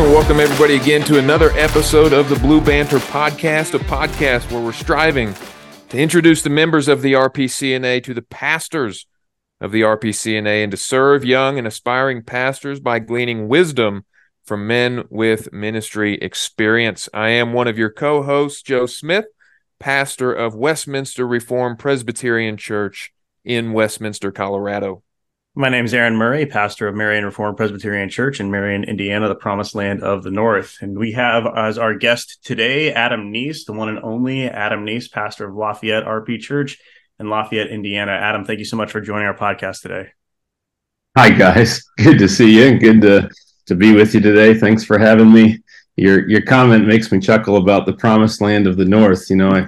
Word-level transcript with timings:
and 0.00 0.14
welcome 0.14 0.40
everybody 0.40 0.76
again 0.76 1.02
to 1.02 1.18
another 1.18 1.50
episode 1.50 2.14
of 2.14 2.30
the 2.30 2.36
Blue 2.36 2.58
Banter 2.58 2.96
Podcast, 2.98 3.74
a 3.74 3.78
podcast 3.80 4.50
where 4.50 4.62
we're 4.62 4.72
striving 4.72 5.34
to 5.90 5.98
introduce 5.98 6.40
the 6.40 6.48
members 6.48 6.88
of 6.88 7.02
the 7.02 7.12
RPCNA 7.12 8.02
to 8.04 8.14
the 8.14 8.22
pastors 8.22 9.06
of 9.60 9.72
the 9.72 9.82
RPCNA 9.82 10.62
and 10.62 10.70
to 10.70 10.78
serve 10.78 11.22
young 11.22 11.58
and 11.58 11.66
aspiring 11.66 12.22
pastors 12.22 12.80
by 12.80 12.98
gleaning 12.98 13.46
wisdom 13.46 14.06
from 14.42 14.66
men 14.66 15.04
with 15.10 15.52
ministry 15.52 16.14
experience. 16.14 17.10
I 17.12 17.30
am 17.30 17.52
one 17.52 17.68
of 17.68 17.76
your 17.76 17.90
co 17.90 18.22
hosts, 18.22 18.62
Joe 18.62 18.86
Smith, 18.86 19.26
pastor 19.78 20.32
of 20.32 20.54
Westminster 20.54 21.26
Reformed 21.26 21.78
Presbyterian 21.78 22.56
Church 22.56 23.12
in 23.44 23.74
Westminster, 23.74 24.32
Colorado. 24.32 25.02
My 25.60 25.68
name 25.68 25.84
is 25.84 25.92
Aaron 25.92 26.16
Murray, 26.16 26.46
pastor 26.46 26.88
of 26.88 26.94
Marion 26.94 27.22
Reformed 27.22 27.58
Presbyterian 27.58 28.08
Church 28.08 28.40
in 28.40 28.50
Marion, 28.50 28.82
Indiana, 28.82 29.28
the 29.28 29.34
promised 29.34 29.74
land 29.74 30.02
of 30.02 30.22
the 30.22 30.30
North. 30.30 30.78
And 30.80 30.98
we 30.98 31.12
have 31.12 31.44
as 31.46 31.76
our 31.76 31.92
guest 31.92 32.38
today 32.42 32.94
Adam 32.94 33.30
Niess, 33.30 33.66
the 33.66 33.74
one 33.74 33.90
and 33.90 33.98
only 33.98 34.48
Adam 34.48 34.86
Niess, 34.86 35.10
pastor 35.10 35.46
of 35.46 35.54
Lafayette 35.54 36.06
RP 36.06 36.40
Church 36.40 36.78
in 37.18 37.28
Lafayette, 37.28 37.66
Indiana. 37.66 38.12
Adam, 38.12 38.46
thank 38.46 38.58
you 38.58 38.64
so 38.64 38.78
much 38.78 38.90
for 38.90 39.02
joining 39.02 39.26
our 39.26 39.36
podcast 39.36 39.82
today. 39.82 40.08
Hi, 41.14 41.28
guys. 41.28 41.84
Good 41.98 42.18
to 42.20 42.28
see 42.28 42.56
you 42.56 42.78
good 42.78 43.02
to, 43.02 43.28
to 43.66 43.74
be 43.74 43.92
with 43.94 44.14
you 44.14 44.20
today. 44.20 44.54
Thanks 44.54 44.82
for 44.82 44.98
having 44.98 45.30
me. 45.30 45.58
Your 45.94 46.26
your 46.26 46.40
comment 46.40 46.86
makes 46.86 47.12
me 47.12 47.20
chuckle 47.20 47.58
about 47.58 47.84
the 47.84 47.92
promised 47.92 48.40
land 48.40 48.66
of 48.66 48.78
the 48.78 48.86
North. 48.86 49.28
You 49.28 49.36
know, 49.36 49.50
I 49.50 49.66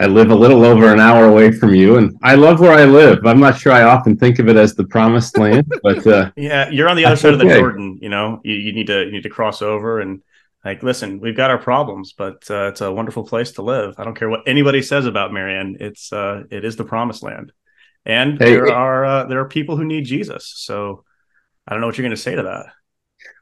I 0.00 0.06
live 0.06 0.30
a 0.30 0.34
little 0.34 0.64
over 0.64 0.92
an 0.92 0.98
hour 0.98 1.26
away 1.26 1.52
from 1.52 1.72
you, 1.72 1.98
and 1.98 2.18
I 2.22 2.34
love 2.34 2.58
where 2.58 2.72
I 2.72 2.84
live. 2.84 3.24
I'm 3.24 3.38
not 3.38 3.58
sure 3.58 3.72
I 3.72 3.82
often 3.82 4.16
think 4.16 4.40
of 4.40 4.48
it 4.48 4.56
as 4.56 4.74
the 4.74 4.84
promised 4.84 5.38
land, 5.38 5.72
but 5.84 6.04
uh, 6.06 6.32
yeah, 6.36 6.68
you're 6.68 6.88
on 6.88 6.96
the 6.96 7.04
other 7.04 7.16
side 7.16 7.34
okay. 7.34 7.42
of 7.44 7.48
the 7.48 7.54
Jordan. 7.54 7.98
You 8.02 8.08
know, 8.08 8.40
you, 8.42 8.54
you, 8.54 8.72
need 8.72 8.88
to 8.88 9.04
you 9.04 9.12
need 9.12 9.22
to 9.22 9.28
cross 9.28 9.62
over 9.62 10.00
and 10.00 10.20
like 10.64 10.82
listen. 10.82 11.20
We've 11.20 11.36
got 11.36 11.50
our 11.50 11.58
problems, 11.58 12.12
but 12.12 12.44
uh, 12.50 12.68
it's 12.68 12.80
a 12.80 12.90
wonderful 12.90 13.24
place 13.24 13.52
to 13.52 13.62
live. 13.62 13.94
I 13.96 14.04
don't 14.04 14.16
care 14.16 14.28
what 14.28 14.42
anybody 14.48 14.82
says 14.82 15.06
about 15.06 15.32
Marion. 15.32 15.76
It's 15.78 16.12
uh, 16.12 16.42
it 16.50 16.64
is 16.64 16.74
the 16.74 16.84
promised 16.84 17.22
land, 17.22 17.52
and 18.04 18.36
hey, 18.38 18.54
there 18.54 18.72
are 18.72 19.04
uh, 19.04 19.24
there 19.26 19.38
are 19.40 19.48
people 19.48 19.76
who 19.76 19.84
need 19.84 20.06
Jesus. 20.06 20.52
So 20.56 21.04
I 21.68 21.72
don't 21.72 21.80
know 21.80 21.86
what 21.86 21.96
you're 21.96 22.06
going 22.06 22.16
to 22.16 22.20
say 22.20 22.34
to 22.34 22.42
that. 22.42 22.66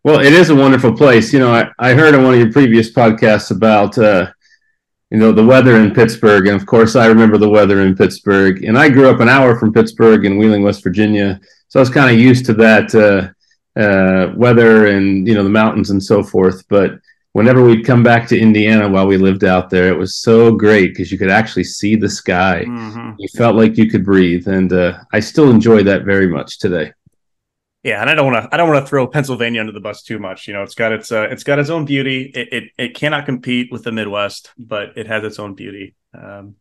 Well, 0.04 0.20
it 0.20 0.32
is 0.32 0.50
a 0.50 0.54
wonderful 0.54 0.94
place. 0.94 1.32
You 1.32 1.38
know, 1.38 1.54
I, 1.54 1.70
I 1.78 1.94
heard 1.94 2.14
on 2.14 2.24
one 2.24 2.34
of 2.34 2.40
your 2.40 2.52
previous 2.52 2.92
podcasts 2.92 3.50
about 3.50 3.96
uh, 3.96 4.32
you 5.12 5.18
know 5.18 5.30
the 5.30 5.44
weather 5.44 5.76
in 5.76 5.92
Pittsburgh, 5.92 6.46
and 6.46 6.56
of 6.58 6.66
course 6.66 6.96
I 6.96 7.06
remember 7.06 7.36
the 7.36 7.48
weather 7.48 7.82
in 7.82 7.94
Pittsburgh. 7.94 8.64
And 8.64 8.78
I 8.78 8.88
grew 8.88 9.10
up 9.10 9.20
an 9.20 9.28
hour 9.28 9.58
from 9.58 9.70
Pittsburgh 9.70 10.24
in 10.24 10.38
Wheeling, 10.38 10.62
West 10.62 10.82
Virginia, 10.82 11.38
so 11.68 11.78
I 11.78 11.82
was 11.82 11.90
kind 11.90 12.10
of 12.10 12.18
used 12.18 12.46
to 12.46 12.54
that 12.54 12.94
uh, 12.94 13.78
uh, 13.78 14.32
weather 14.34 14.86
and 14.86 15.28
you 15.28 15.34
know 15.34 15.44
the 15.44 15.50
mountains 15.50 15.90
and 15.90 16.02
so 16.02 16.22
forth. 16.22 16.66
But 16.66 16.92
whenever 17.32 17.62
we'd 17.62 17.84
come 17.84 18.02
back 18.02 18.26
to 18.28 18.40
Indiana 18.40 18.88
while 18.88 19.06
we 19.06 19.18
lived 19.18 19.44
out 19.44 19.68
there, 19.68 19.88
it 19.88 19.98
was 19.98 20.14
so 20.14 20.50
great 20.50 20.88
because 20.88 21.12
you 21.12 21.18
could 21.18 21.30
actually 21.30 21.64
see 21.64 21.94
the 21.94 22.08
sky. 22.08 22.64
Mm-hmm. 22.66 23.16
You 23.18 23.28
felt 23.36 23.54
like 23.54 23.76
you 23.76 23.90
could 23.90 24.06
breathe, 24.06 24.48
and 24.48 24.72
uh, 24.72 24.98
I 25.12 25.20
still 25.20 25.50
enjoy 25.50 25.82
that 25.82 26.04
very 26.04 26.26
much 26.26 26.58
today. 26.58 26.94
Yeah, 27.82 28.00
and 28.00 28.08
I 28.08 28.14
don't 28.14 28.32
want 28.32 28.44
to 28.44 28.54
I 28.54 28.56
don't 28.56 28.68
want 28.68 28.84
to 28.84 28.88
throw 28.88 29.08
Pennsylvania 29.08 29.60
under 29.60 29.72
the 29.72 29.80
bus 29.80 30.02
too 30.02 30.20
much. 30.20 30.46
You 30.46 30.54
know, 30.54 30.62
it's 30.62 30.76
got 30.76 30.92
its 30.92 31.10
uh, 31.10 31.28
it's 31.30 31.42
got 31.42 31.58
its 31.58 31.68
own 31.68 31.84
beauty. 31.84 32.30
It, 32.34 32.52
it, 32.52 32.64
it 32.78 32.94
cannot 32.94 33.26
compete 33.26 33.72
with 33.72 33.82
the 33.82 33.90
Midwest, 33.90 34.52
but 34.56 34.96
it 34.96 35.08
has 35.08 35.24
its 35.24 35.40
own 35.40 35.54
beauty. 35.54 35.96
Um, 36.14 36.54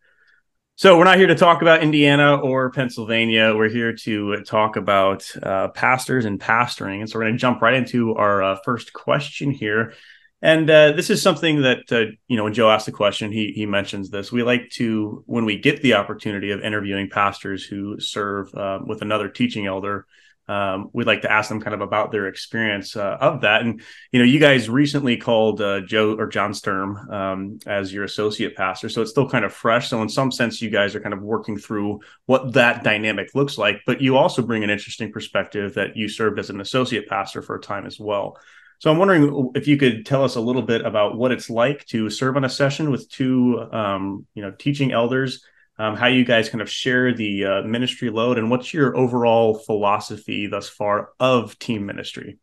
so 0.78 0.98
we're 0.98 1.04
not 1.04 1.20
here 1.20 1.28
to 1.28 1.36
talk 1.36 1.62
about 1.62 1.84
Indiana 1.84 2.38
or 2.38 2.72
Pennsylvania. 2.72 3.54
We're 3.56 3.70
here 3.70 3.94
to 3.98 4.38
talk 4.38 4.78
about 4.78 5.30
uh, 5.44 5.68
pastors 5.68 6.26
and 6.26 6.40
pastoring. 6.40 7.02
And 7.02 7.10
so 7.10 7.20
we're 7.20 7.26
going 7.26 7.36
to 7.36 7.40
jump 7.40 7.62
right 7.62 7.76
into 7.76 8.16
our 8.16 8.42
uh, 8.42 8.58
first 8.66 8.92
question 8.92 9.52
here. 9.52 9.94
And 10.42 10.68
uh, 10.68 10.94
this 10.94 11.12
is 11.12 11.22
something 11.22 11.62
that 11.62 11.92
uh, 11.92 12.06
you 12.28 12.36
know 12.36 12.46
when 12.46 12.56
Joe 12.56 12.72
asked 12.72 12.88
the 12.88 12.92
question, 12.92 13.32
he 13.32 13.52
he 13.52 13.68
mentions 13.68 14.10
this. 14.10 14.32
We 14.32 14.42
like 14.42 14.72
to 14.72 15.24
when 15.28 15.46
we 15.46 15.60
get 15.60 15.84
the 15.84 15.94
opportunity 15.94 16.50
of 16.50 16.64
interviewing 16.64 17.12
pastors 17.12 17.64
who 17.64 18.00
serve 18.00 18.52
uh, 18.56 18.80
with 18.84 19.04
another 19.04 19.30
teaching 19.30 19.68
elder 19.68 20.08
um, 20.52 20.90
we'd 20.92 21.08
like 21.08 21.22
to 21.22 21.32
ask 21.32 21.48
them 21.48 21.62
kind 21.62 21.74
of 21.74 21.80
about 21.80 22.12
their 22.12 22.28
experience 22.28 22.98
uh, 22.98 23.18
of 23.22 23.42
that. 23.42 23.62
And 23.62 23.82
you 24.12 24.20
know, 24.20 24.26
you 24.26 24.38
guys 24.38 24.70
recently 24.70 25.16
called 25.16 25.62
uh, 25.62 25.80
Joe 25.82 26.16
or 26.18 26.28
John 26.28 26.54
Sturm 26.54 26.98
um, 27.10 27.60
as 27.66 27.94
your 27.94 28.04
associate 28.04 28.58
pastor, 28.58 28.90
so 28.90 29.02
it's 29.02 29.12
still 29.12 29.30
kind 29.30 29.46
of 29.46 29.54
fresh. 29.54 29.90
So 29.90 30.02
in 30.02 30.10
some 30.10 30.30
sense, 30.30 30.62
you 30.62 30.70
guys 30.70 30.94
are 30.94 31.00
kind 31.00 31.14
of 31.14 31.22
working 31.22 31.58
through 31.58 32.02
what 32.26 32.54
that 32.54 32.84
dynamic 32.84 33.34
looks 33.34 33.58
like. 33.58 33.82
But 33.86 34.02
you 34.02 34.18
also 34.18 34.42
bring 34.42 34.66
an 34.66 34.70
interesting 34.70 35.12
perspective 35.14 35.76
that 35.76 35.96
you 35.96 36.10
served 36.10 36.38
as 36.38 36.50
an 36.50 36.60
associate 36.60 37.08
pastor 37.08 37.42
for 37.42 37.56
a 37.56 37.62
time 37.62 37.86
as 37.86 37.98
well. 37.98 38.38
So 38.80 38.92
I'm 38.92 38.98
wondering 38.98 39.52
if 39.56 39.68
you 39.68 39.78
could 39.78 40.06
tell 40.06 40.24
us 40.24 40.36
a 40.36 40.42
little 40.42 40.64
bit 40.64 40.84
about 40.84 41.16
what 41.16 41.32
it's 41.32 41.50
like 41.50 41.86
to 41.88 42.10
serve 42.10 42.36
on 42.36 42.44
a 42.44 42.50
session 42.50 42.90
with 42.90 43.08
two, 43.10 43.62
um, 43.72 44.26
you 44.34 44.42
know, 44.42 44.52
teaching 44.52 44.92
elders 44.92 45.46
um, 45.78 45.96
how 45.96 46.08
you 46.08 46.24
guys 46.24 46.50
kind 46.50 46.62
of 46.62 46.70
share 46.70 47.14
the 47.14 47.46
uh, 47.46 47.62
ministry 47.64 48.10
load, 48.10 48.38
and 48.38 48.50
what's 48.50 48.74
your 48.74 48.96
overall 48.96 49.56
philosophy 49.56 50.48
thus 50.48 50.70
far 50.70 51.10
of 51.20 51.58
team 51.60 51.86
ministry? 51.86 52.38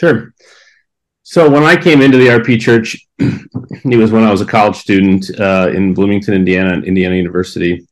Sure. 0.00 0.32
So 1.22 1.50
when 1.50 1.62
I 1.62 1.76
came 1.76 2.00
into 2.00 2.16
the 2.16 2.28
RP 2.28 2.60
Church, 2.60 3.06
it 3.18 3.98
was 3.98 4.12
when 4.12 4.24
I 4.24 4.30
was 4.30 4.40
a 4.40 4.46
college 4.46 4.76
student 4.76 5.28
uh, 5.38 5.70
in 5.74 5.92
Bloomington, 5.92 6.34
Indiana, 6.34 6.78
at 6.78 6.84
Indiana 6.84 7.16
University. 7.16 7.86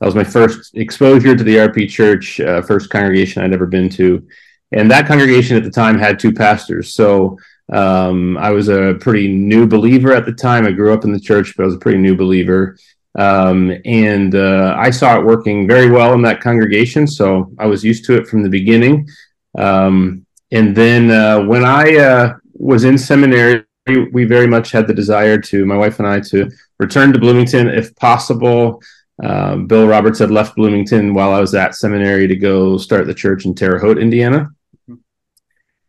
That 0.00 0.06
was 0.06 0.14
my 0.14 0.24
first 0.24 0.74
exposure 0.76 1.36
to 1.36 1.44
the 1.44 1.56
RP 1.56 1.90
Church, 1.90 2.40
uh, 2.40 2.62
first 2.62 2.88
congregation 2.90 3.42
I'd 3.42 3.52
ever 3.52 3.66
been 3.66 3.90
to, 3.90 4.26
and 4.72 4.90
that 4.90 5.06
congregation 5.06 5.56
at 5.56 5.64
the 5.64 5.70
time 5.70 5.98
had 5.98 6.18
two 6.18 6.32
pastors. 6.32 6.94
So 6.94 7.38
um, 7.70 8.38
I 8.38 8.50
was 8.50 8.68
a 8.68 8.96
pretty 9.00 9.28
new 9.28 9.66
believer 9.66 10.12
at 10.14 10.24
the 10.24 10.32
time. 10.32 10.64
I 10.64 10.72
grew 10.72 10.94
up 10.94 11.04
in 11.04 11.12
the 11.12 11.20
church, 11.20 11.54
but 11.56 11.64
I 11.64 11.66
was 11.66 11.74
a 11.74 11.80
pretty 11.80 11.98
new 11.98 12.16
believer. 12.16 12.78
Um, 13.16 13.74
and 13.84 14.34
uh, 14.34 14.76
I 14.78 14.90
saw 14.90 15.18
it 15.18 15.24
working 15.24 15.66
very 15.66 15.90
well 15.90 16.14
in 16.14 16.22
that 16.22 16.40
congregation, 16.40 17.06
so 17.06 17.50
I 17.58 17.66
was 17.66 17.82
used 17.84 18.04
to 18.06 18.16
it 18.16 18.28
from 18.28 18.42
the 18.42 18.48
beginning. 18.48 19.08
Um, 19.56 20.26
and 20.50 20.76
then 20.76 21.10
uh, 21.10 21.44
when 21.44 21.64
I 21.64 21.96
uh, 21.96 22.34
was 22.54 22.84
in 22.84 22.96
seminary, 22.96 23.64
we 24.12 24.24
very 24.24 24.46
much 24.46 24.70
had 24.70 24.86
the 24.86 24.94
desire 24.94 25.38
to, 25.38 25.64
my 25.64 25.76
wife 25.76 25.98
and 25.98 26.06
I, 26.06 26.20
to 26.20 26.50
return 26.78 27.12
to 27.12 27.18
Bloomington 27.18 27.68
if 27.68 27.94
possible. 27.96 28.82
Um, 29.22 29.66
Bill 29.66 29.88
Roberts 29.88 30.18
had 30.18 30.30
left 30.30 30.56
Bloomington 30.56 31.14
while 31.14 31.32
I 31.32 31.40
was 31.40 31.54
at 31.54 31.74
seminary 31.74 32.28
to 32.28 32.36
go 32.36 32.78
start 32.78 33.06
the 33.06 33.14
church 33.14 33.46
in 33.46 33.54
Terre 33.54 33.78
Haute, 33.78 33.98
Indiana. 33.98 34.50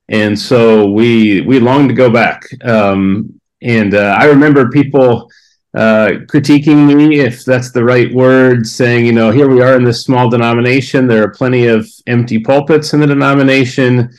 And 0.08 0.38
so 0.38 0.90
we 0.90 1.42
we 1.42 1.60
longed 1.60 1.90
to 1.90 1.96
go 1.96 2.10
back. 2.10 2.44
Um, 2.64 3.40
and 3.62 3.94
uh, 3.94 4.18
I 4.20 4.26
remember 4.26 4.70
people 4.70 5.30
uh, 5.76 6.10
critiquing 6.26 6.88
me, 6.88 7.20
if 7.20 7.46
that's 7.46 7.72
the 7.72 7.84
right 7.84 8.12
word, 8.14 8.66
saying, 8.66 9.06
you 9.06 9.12
know, 9.12 9.30
here 9.32 9.48
we 9.48 9.62
are 9.62 9.76
in 9.76 9.84
this 9.84 10.04
small 10.04 10.30
denomination. 10.30 11.08
There 11.08 11.24
are 11.24 11.30
plenty 11.30 11.68
of 11.68 11.88
empty 12.08 12.40
pulpits 12.40 12.94
in 12.94 13.00
the 13.00 13.08
denomination. 13.08 14.10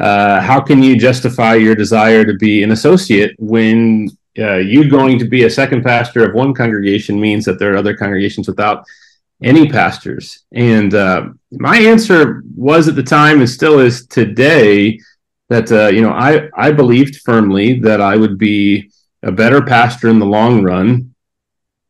Uh, 0.00 0.40
how 0.40 0.60
can 0.60 0.82
you 0.82 0.98
justify 0.98 1.54
your 1.54 1.74
desire 1.74 2.24
to 2.24 2.34
be 2.34 2.62
an 2.62 2.70
associate 2.70 3.36
when 3.38 4.08
uh, 4.38 4.56
you 4.56 4.90
going 4.90 5.18
to 5.18 5.28
be 5.28 5.44
a 5.44 5.50
second 5.50 5.84
pastor 5.84 6.26
of 6.26 6.34
one 6.34 6.54
congregation 6.54 7.20
means 7.20 7.44
that 7.44 7.58
there 7.58 7.74
are 7.74 7.76
other 7.76 7.96
congregations 7.96 8.48
without 8.48 8.84
any 9.42 9.68
pastors? 9.68 10.44
And 10.52 10.94
uh, 10.94 11.26
my 11.52 11.76
answer 11.76 12.42
was 12.56 12.88
at 12.88 12.96
the 12.96 13.02
time 13.02 13.40
and 13.40 13.48
still 13.48 13.78
is 13.78 14.06
today 14.06 14.98
that, 15.50 15.70
uh, 15.70 15.88
you 15.88 16.00
know, 16.00 16.12
I, 16.12 16.48
I 16.56 16.72
believed 16.72 17.20
firmly 17.24 17.78
that 17.80 18.00
I 18.00 18.16
would 18.16 18.38
be 18.38 18.90
a 19.24 19.32
better 19.32 19.62
pastor 19.62 20.08
in 20.08 20.18
the 20.18 20.26
long 20.26 20.62
run 20.62 21.14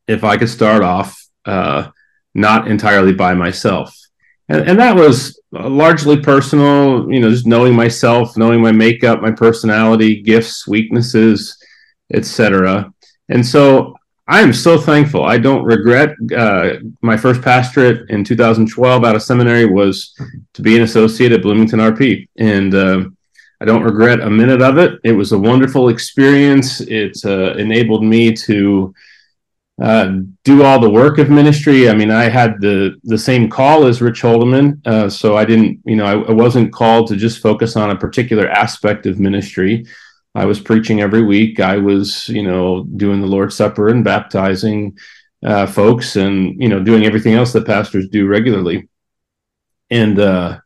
if 0.07 0.25
I 0.25 0.37
could 0.37 0.49
start 0.49 0.83
off 0.83 1.27
uh, 1.45 1.89
not 2.35 2.69
entirely 2.69 3.13
by 3.13 3.35
myself. 3.35 3.99
And, 4.49 4.69
and 4.69 4.79
that 4.79 4.95
was 4.95 5.41
largely 5.53 6.21
personal, 6.21 7.11
you 7.13 7.21
know, 7.21 7.31
just 7.31 7.47
knowing 7.47 7.75
myself, 7.75 8.37
knowing 8.37 8.61
my 8.61 8.73
makeup, 8.73 9.21
my 9.21 9.31
personality, 9.31 10.23
gifts, 10.23 10.67
weaknesses, 10.67 11.57
etc. 12.13 12.93
And 13.29 13.45
so 13.45 13.95
I 14.27 14.41
am 14.41 14.53
so 14.53 14.79
thankful. 14.79 15.25
I 15.25 15.39
don't 15.39 15.65
regret 15.65 16.15
uh, 16.37 16.75
my 17.03 17.17
first 17.17 17.43
pastorate 17.43 18.09
in 18.11 18.25
2012 18.25 19.05
out 19.05 19.17
of 19.17 19.23
seminary 19.23 19.67
was 19.67 20.15
to 20.55 20.63
be 20.63 20.77
an 20.77 20.83
associate 20.83 21.33
at 21.33 21.43
Bloomington 21.43 21.81
RP. 21.81 22.29
And 22.39 22.75
uh, 22.75 23.05
I 23.65 23.67
don't 23.67 23.83
regret 23.83 24.21
a 24.21 24.29
minute 24.29 24.61
of 24.61 24.77
it. 24.77 25.01
It 25.05 25.13
was 25.13 25.33
a 25.33 25.39
wonderful 25.39 25.89
experience. 25.89 26.83
It 26.83 27.17
uh, 27.25 27.55
enabled 27.55 28.05
me 28.05 28.31
to 28.35 28.95
uh, 29.81 30.19
do 30.45 30.63
all 30.63 30.79
the 30.79 30.91
work 30.91 31.17
of 31.17 31.31
ministry. 31.31 31.89
I 31.89 31.95
mean, 31.95 32.11
I 32.11 32.25
had 32.25 32.61
the 32.61 33.01
the 33.05 33.17
same 33.17 33.49
call 33.49 33.87
as 33.87 34.03
Rich 34.03 34.21
Holdeman, 34.21 34.87
uh, 34.87 35.09
so 35.09 35.39
I 35.39 35.47
didn't, 35.47 35.81
you 35.87 35.97
know, 35.97 36.05
I, 36.05 36.13
I, 36.13 36.33
wasn't 36.33 36.75
called 36.75 37.07
to 37.07 37.17
just 37.17 37.41
focus 37.41 37.75
on 37.75 37.89
a 37.89 37.97
particular 37.97 38.51
aspect 38.51 39.07
of 39.07 39.19
ministry. 39.19 39.87
I 40.35 40.45
was 40.45 40.61
preaching 40.61 41.01
every 41.01 41.23
week. 41.23 41.59
I 41.59 41.79
was, 41.79 42.29
you 42.29 42.43
know, 42.43 42.85
doing 42.85 43.23
the 43.23 43.33
Lord's 43.35 43.55
Supper 43.55 43.89
and 43.89 44.05
baptizing 44.05 44.99
uh, 45.43 45.67
folks, 45.67 46.17
and 46.17 46.61
you 46.61 46.69
know, 46.69 46.81
doing 46.81 47.07
everything 47.07 47.33
else 47.33 47.55
that 47.55 47.67
pastors 47.67 48.11
do 48.11 48.27
regularly. 48.27 48.91
And 49.89 50.19
uh, 50.19 50.59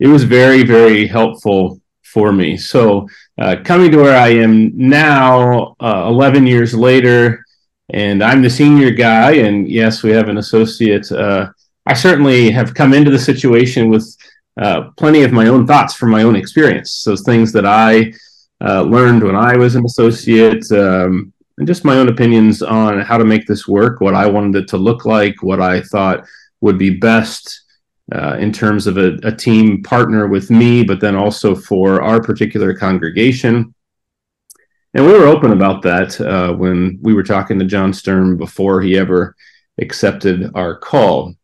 it 0.00 0.08
was 0.08 0.24
very, 0.24 0.64
very 0.64 1.06
helpful 1.06 1.80
for 2.12 2.32
me. 2.32 2.56
So 2.56 3.08
uh, 3.38 3.56
coming 3.64 3.90
to 3.92 3.98
where 3.98 4.18
I 4.18 4.28
am 4.28 4.76
now, 4.76 5.76
uh, 5.80 6.04
11 6.08 6.46
years 6.46 6.74
later, 6.74 7.44
and 7.90 8.22
I'm 8.22 8.42
the 8.42 8.50
senior 8.50 8.90
guy. 8.90 9.32
And 9.32 9.68
yes, 9.68 10.02
we 10.02 10.10
have 10.10 10.28
an 10.28 10.38
associate. 10.38 11.10
Uh, 11.10 11.50
I 11.86 11.94
certainly 11.94 12.50
have 12.50 12.74
come 12.74 12.92
into 12.92 13.10
the 13.10 13.18
situation 13.18 13.88
with 13.88 14.16
uh, 14.60 14.90
plenty 14.96 15.22
of 15.22 15.32
my 15.32 15.46
own 15.48 15.66
thoughts 15.66 15.94
from 15.94 16.10
my 16.10 16.22
own 16.22 16.36
experience. 16.36 17.04
Those 17.04 17.22
things 17.22 17.52
that 17.52 17.64
I 17.64 18.12
uh, 18.60 18.82
learned 18.82 19.22
when 19.22 19.36
I 19.36 19.56
was 19.56 19.74
an 19.74 19.84
associate, 19.84 20.70
um, 20.72 21.32
and 21.58 21.66
just 21.66 21.84
my 21.84 21.96
own 21.96 22.08
opinions 22.08 22.62
on 22.62 23.00
how 23.00 23.18
to 23.18 23.24
make 23.24 23.46
this 23.46 23.66
work, 23.66 24.00
what 24.00 24.14
I 24.14 24.26
wanted 24.26 24.64
it 24.64 24.68
to 24.68 24.76
look 24.76 25.04
like, 25.04 25.42
what 25.42 25.60
I 25.60 25.80
thought 25.82 26.26
would 26.60 26.78
be 26.78 26.90
best 26.90 27.62
uh, 28.12 28.36
in 28.38 28.52
terms 28.52 28.86
of 28.86 28.96
a, 28.96 29.18
a, 29.22 29.32
team 29.32 29.82
partner 29.82 30.26
with 30.26 30.50
me, 30.50 30.82
but 30.82 31.00
then 31.00 31.14
also 31.14 31.54
for 31.54 32.00
our 32.00 32.22
particular 32.22 32.74
congregation. 32.74 33.74
And 34.94 35.04
we 35.04 35.12
were 35.12 35.26
open 35.26 35.52
about 35.52 35.82
that 35.82 36.18
uh, 36.20 36.54
when 36.54 36.98
we 37.02 37.12
were 37.12 37.22
talking 37.22 37.58
to 37.58 37.66
John 37.66 37.92
Sturm 37.92 38.38
before 38.38 38.80
he 38.80 38.96
ever 38.96 39.36
accepted 39.78 40.50
our 40.54 40.76
call. 40.76 41.34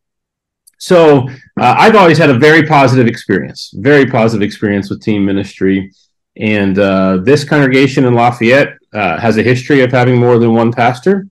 So 0.79 1.29
uh, 1.59 1.75
I've 1.77 1.95
always 1.95 2.17
had 2.17 2.29
a 2.29 2.37
very 2.37 2.65
positive 2.65 3.07
experience, 3.07 3.71
very 3.75 4.07
positive 4.07 4.45
experience 4.45 4.89
with 4.89 5.01
team 5.01 5.23
ministry. 5.23 5.91
And 6.37 6.77
uh, 6.79 7.19
this 7.23 7.43
congregation 7.43 8.05
in 8.05 8.13
Lafayette 8.13 8.77
uh, 8.93 9.19
has 9.19 9.37
a 9.37 9.43
history 9.43 9.81
of 9.81 9.91
having 9.91 10.17
more 10.17 10.37
than 10.37 10.53
one 10.53 10.71
pastor. 10.71 11.27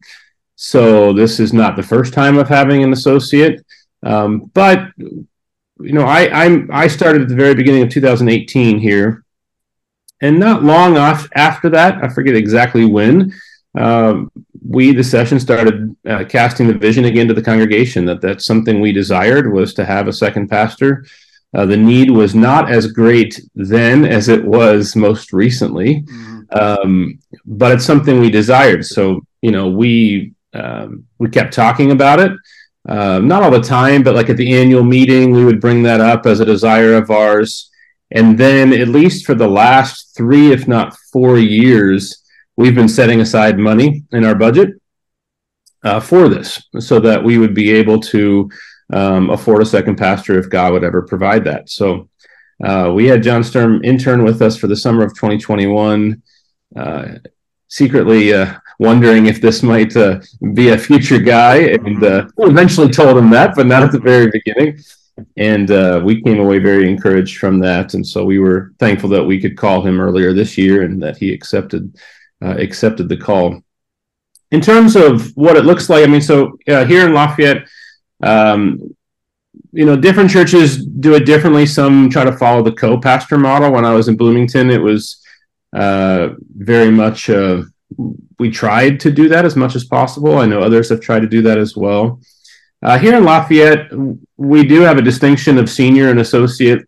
So 0.57 1.13
this 1.13 1.41
is 1.41 1.53
not 1.53 1.77
the 1.77 1.83
first 1.83 2.15
time 2.15 2.39
of 2.39 2.49
having 2.49 2.83
an 2.83 2.93
associate. 2.93 3.64
Um, 4.05 4.51
but 4.55 4.89
you 4.99 5.93
know, 5.93 6.05
I 6.05 6.45
I'm 6.45 6.71
I 6.73 6.87
started 6.87 7.23
at 7.23 7.29
the 7.29 7.35
very 7.35 7.55
beginning 7.55 7.83
of 7.83 7.91
2018 7.91 8.79
here, 8.79 9.25
and 10.21 10.39
not 10.39 10.63
long 10.63 10.97
off 10.97 11.29
after 11.35 11.69
that, 11.71 12.03
I 12.03 12.09
forget 12.09 12.37
exactly 12.37 12.85
when. 12.85 13.33
Um, 13.77 14.31
we 14.67 14.93
the 14.93 15.03
session 15.03 15.41
started 15.41 15.97
uh, 16.09 16.25
casting 16.29 16.69
the 16.69 16.75
vision 16.75 17.07
again 17.07 17.27
to 17.27 17.35
the 17.35 17.43
congregation 17.43 18.05
that 18.05 18.21
that's 18.21 18.47
something 18.47 18.81
we 18.81 18.93
desired 18.93 19.53
was 19.53 19.75
to 19.75 19.85
have 19.85 20.07
a 20.07 20.13
second 20.13 20.49
pastor 20.49 21.05
uh, 21.55 21.65
the 21.65 21.77
need 21.77 22.11
was 22.11 22.35
not 22.35 22.71
as 22.71 22.89
great 22.89 23.41
then 23.55 24.05
as 24.05 24.29
it 24.29 24.45
was 24.45 24.97
most 24.97 25.33
recently, 25.33 26.03
mm-hmm. 26.03 26.41
um, 26.51 27.19
but 27.47 27.71
it's 27.73 27.85
something 27.85 28.19
we 28.19 28.31
desired. 28.31 28.85
So 28.85 29.25
you 29.41 29.53
know, 29.53 29.69
we 29.69 30.33
um, 30.53 31.07
we 31.19 31.29
kept 31.29 31.55
talking 31.55 31.93
about 31.93 32.19
it. 32.19 32.33
Uh, 32.87 33.19
not 33.19 33.43
all 33.43 33.51
the 33.51 33.61
time, 33.61 34.03
but 34.03 34.15
like 34.15 34.29
at 34.29 34.37
the 34.37 34.55
annual 34.55 34.83
meeting, 34.83 35.31
we 35.31 35.45
would 35.45 35.61
bring 35.61 35.83
that 35.83 36.01
up 36.01 36.27
as 36.27 36.41
a 36.41 36.45
desire 36.45 36.95
of 36.95 37.11
ours. 37.11 37.71
And 38.11 38.39
then, 38.39 38.73
at 38.73 38.89
least 38.89 39.25
for 39.25 39.35
the 39.35 39.49
last 39.49 40.15
three, 40.17 40.53
if 40.53 40.69
not 40.69 40.97
four 41.13 41.39
years, 41.39 42.23
we've 42.57 42.75
been 42.75 42.89
setting 42.89 43.21
aside 43.21 43.59
money 43.59 44.05
in 44.13 44.25
our 44.25 44.35
budget 44.35 44.71
uh, 45.83 46.01
for 46.01 46.29
this 46.29 46.63
so 46.79 47.01
that 47.01 47.23
we 47.23 47.39
would 47.39 47.55
be 47.55 47.71
able 47.73 47.99
to 48.01 48.51
um, 48.93 49.31
afford 49.31 49.63
a 49.63 49.67
second 49.67 49.97
pastor 49.97 50.39
if 50.39 50.51
God 50.51 50.73
would 50.73 50.85
ever 50.85 51.03
provide 51.03 51.45
that. 51.45 51.71
So 51.71 52.09
uh, 52.63 52.93
we 52.95 53.07
had 53.07 53.23
John 53.23 53.43
Sturm 53.43 53.83
intern 53.83 54.23
with 54.23 54.43
us 54.43 54.57
for 54.57 54.67
the 54.67 54.77
summer 54.77 55.05
of 55.05 55.15
2021, 55.15 56.23
uh, 56.77 57.09
secretly 57.69 58.33
uh, 58.33 58.55
wondering 58.85 59.27
if 59.27 59.41
this 59.41 59.63
might 59.63 59.97
uh, 59.97 60.21
be 60.53 60.71
a 60.71 60.79
future 60.79 61.19
guy, 61.19 61.57
and 61.57 62.03
uh, 62.05 62.29
eventually 62.39 62.91
told 62.91 63.17
him 63.17 63.31
that, 63.31 63.55
but 63.57 63.67
not 63.67 63.83
at 63.83 63.93
the 63.93 63.99
very 63.99 64.31
beginning. 64.31 64.79
And 65.37 65.71
uh, 65.71 66.03
we 66.05 66.23
came 66.23 66.41
away 66.41 66.59
very 66.59 66.89
encouraged 66.89 67.39
from 67.39 67.59
that, 67.61 67.95
and 67.95 68.07
so 68.07 68.25
we 68.25 68.39
were 68.39 68.73
thankful 68.79 69.09
that 69.11 69.25
we 69.25 69.41
could 69.41 69.57
call 69.57 69.87
him 69.87 70.01
earlier 70.01 70.33
this 70.33 70.59
year, 70.59 70.83
and 70.83 71.03
that 71.03 71.17
he 71.17 71.33
accepted 71.33 71.97
accepted 72.41 73.09
the 73.09 73.17
call. 73.17 73.63
In 74.51 74.61
terms 74.61 74.97
of 74.97 75.35
what 75.35 75.57
it 75.57 75.65
looks 75.65 75.89
like, 75.89 76.05
I 76.05 76.07
mean, 76.07 76.21
so 76.21 76.59
here 76.67 77.07
in 77.07 77.15
Lafayette 77.15 77.67
um, 78.23 78.95
you 79.73 79.85
know, 79.85 79.97
different 79.97 80.31
churches 80.31 80.85
do 80.87 81.15
it 81.15 81.27
differently. 81.27 81.67
Some 81.67 82.09
try 82.09 82.25
to 82.25 82.37
follow 82.37 82.63
the 82.63 82.73
co-pastor 82.73 83.39
model. 83.39 83.73
When 83.73 83.85
I 83.85 83.93
was 83.93 84.09
in 84.09 84.17
Bloomington, 84.17 84.71
it 84.71 84.81
was 84.81 85.25
uh, 85.73 86.31
very 86.57 86.91
much 86.91 87.29
uh, 87.29 87.63
we 88.39 88.51
tried 88.51 89.01
to 89.01 89.11
do 89.11 89.29
that 89.29 89.45
as 89.45 89.57
much 89.57 89.77
as 89.77 89.85
possible. 89.85 90.39
I 90.39 90.47
know 90.47 90.61
others 90.61 90.89
have 90.89 91.01
tried 91.01 91.21
to 91.21 91.29
do 91.29 91.43
that 91.43 91.59
as 91.59 91.77
well. 91.77 92.21
Uh, 92.83 92.99
here 92.99 93.17
in 93.17 93.25
Lafayette, 93.25 93.91
we 94.37 94.65
do 94.65 94.81
have 94.83 94.99
a 94.99 95.03
distinction 95.03 95.59
of 95.59 95.71
senior 95.71 96.11
and 96.11 96.21
associate. 96.21 96.83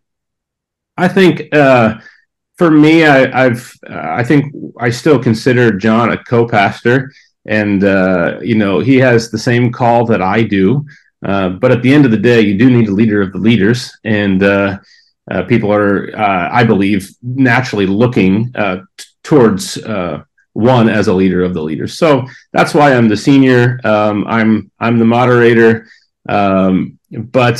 I 0.96 1.08
think 1.08 1.54
uh, 1.54 1.98
for 2.56 2.70
me, 2.70 3.04
I, 3.04 3.44
have 3.48 3.72
I 3.88 4.22
think 4.22 4.54
I 4.78 4.90
still 4.90 5.22
consider 5.22 5.72
John 5.72 6.12
a 6.12 6.22
co-pastor, 6.24 7.12
and 7.46 7.84
uh, 7.84 8.38
you 8.42 8.56
know 8.56 8.80
he 8.80 8.96
has 8.98 9.30
the 9.30 9.38
same 9.38 9.72
call 9.72 10.06
that 10.06 10.22
I 10.22 10.42
do. 10.42 10.86
Uh, 11.24 11.50
but 11.50 11.72
at 11.72 11.82
the 11.82 11.92
end 11.92 12.04
of 12.04 12.10
the 12.10 12.16
day, 12.16 12.40
you 12.40 12.58
do 12.58 12.70
need 12.70 12.88
a 12.88 12.92
leader 12.92 13.22
of 13.22 13.32
the 13.32 13.38
leaders, 13.38 13.96
and 14.04 14.42
uh, 14.42 14.78
uh, 15.30 15.42
people 15.44 15.72
are, 15.72 16.14
uh, 16.16 16.48
I 16.52 16.64
believe, 16.64 17.10
naturally 17.22 17.86
looking 17.86 18.52
uh, 18.54 18.82
t- 18.96 19.06
towards 19.22 19.76
one 20.56 20.88
as 20.88 21.08
a 21.08 21.14
leader 21.14 21.42
of 21.42 21.54
the 21.54 21.62
leaders. 21.62 21.98
So 21.98 22.26
that's 22.52 22.74
why 22.74 22.94
I'm 22.94 23.08
the 23.08 23.16
senior. 23.16 23.78
Um, 23.84 24.24
I'm 24.26 24.70
I'm 24.80 24.98
the 24.98 25.04
moderator. 25.04 25.86
Um, 26.28 26.98
but 27.10 27.58